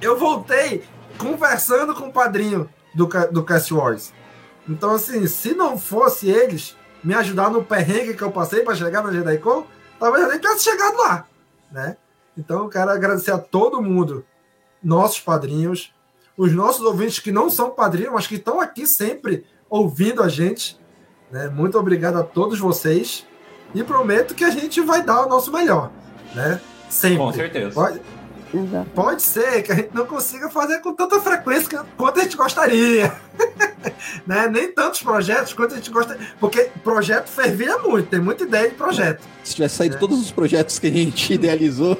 [0.00, 0.84] Eu voltei
[1.18, 4.12] conversando com o padrinho do, do Cast Wars.
[4.68, 9.02] Então, assim, se não fosse eles me ajudar no perrengue que eu passei para chegar
[9.02, 9.66] na JediCon,
[9.98, 11.26] talvez eu nem tivesse chegado lá,
[11.70, 11.96] né?
[12.36, 14.24] Então, eu quero agradecer a todo mundo,
[14.82, 15.92] nossos padrinhos,
[16.36, 20.78] os nossos ouvintes que não são padrinhos, mas que estão aqui sempre ouvindo a gente.
[21.30, 21.48] Né?
[21.48, 23.26] Muito obrigado a todos vocês
[23.74, 25.90] e prometo que a gente vai dar o nosso melhor,
[26.34, 26.60] né?
[26.88, 27.18] Sempre.
[27.18, 27.70] Com certeza.
[27.74, 28.00] Pode,
[28.94, 33.14] pode ser que a gente não consiga fazer com tanta frequência quanto a gente gostaria.
[34.26, 34.48] né?
[34.48, 36.26] Nem tantos projetos quanto a gente gostaria.
[36.40, 39.22] Porque projeto fervia muito, tem muita ideia de projeto.
[39.44, 39.98] Se tivesse saído é.
[39.98, 41.98] todos os projetos que a gente idealizou.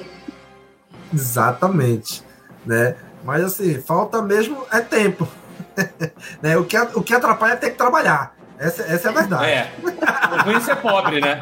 [1.12, 2.22] Exatamente.
[2.64, 2.96] Né?
[3.24, 5.28] Mas assim, falta mesmo é tempo.
[6.40, 6.56] né?
[6.56, 8.37] o, que, o que atrapalha é ter que trabalhar.
[8.58, 9.44] Essa, essa é a verdade.
[9.44, 9.72] É.
[9.82, 11.40] O ruim é ser pobre, né?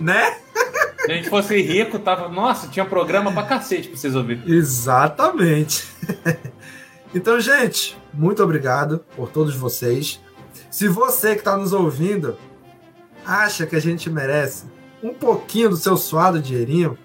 [0.00, 0.36] né?
[1.04, 2.28] Se a gente fosse rico, tava.
[2.28, 4.42] Nossa, tinha programa pra cacete pra vocês ouvirem.
[4.46, 5.86] Exatamente.
[7.14, 10.20] Então, gente, muito obrigado por todos vocês.
[10.70, 12.36] Se você que está nos ouvindo
[13.24, 14.66] acha que a gente merece
[15.02, 16.98] um pouquinho do seu suado dinheirinho,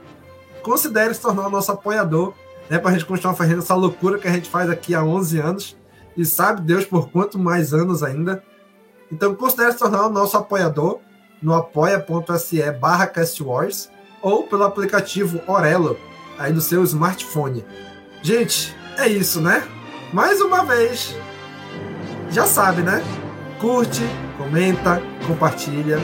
[0.62, 2.34] considere se tornar nosso apoiador,
[2.70, 5.40] né, para a gente continuar fazendo essa loucura que a gente faz aqui há 11
[5.40, 5.78] anos
[6.18, 8.44] e sabe Deus por quanto mais anos ainda.
[9.11, 10.99] Então, considere se tornar o nosso apoiador
[11.41, 13.89] no apoia.se barra castwars
[14.21, 15.97] ou pelo aplicativo Orelo
[16.38, 17.65] aí no seu smartphone.
[18.21, 19.63] Gente, é isso, né?
[20.13, 21.15] Mais uma vez,
[22.29, 23.03] já sabe, né?
[23.59, 24.01] Curte,
[24.38, 25.97] comenta, compartilha,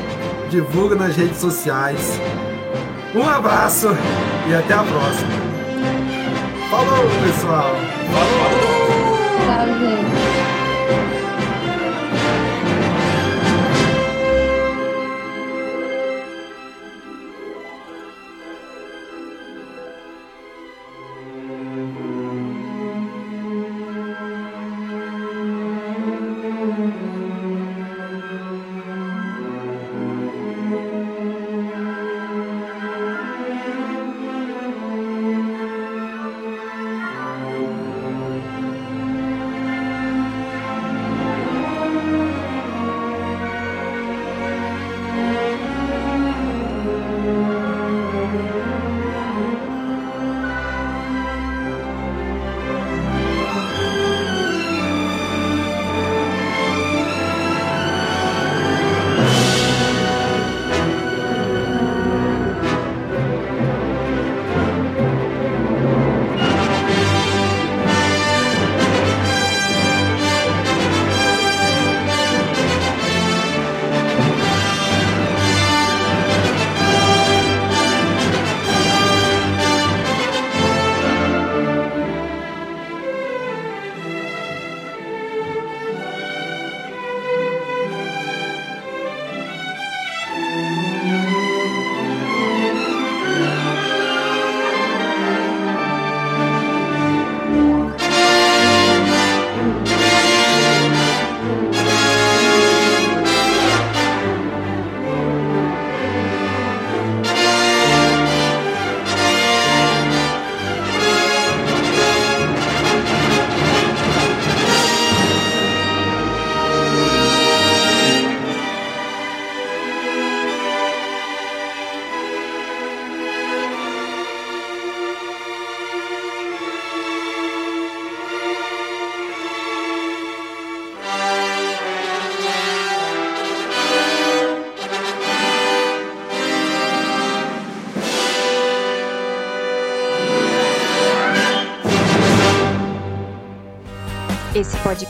[0.49, 2.19] divulga nas redes sociais.
[3.13, 3.87] Um abraço
[4.49, 5.31] e até a próxima.
[6.69, 7.75] Falou, pessoal!
[8.11, 8.77] Falou!
[9.45, 11.26] Tchau, gente.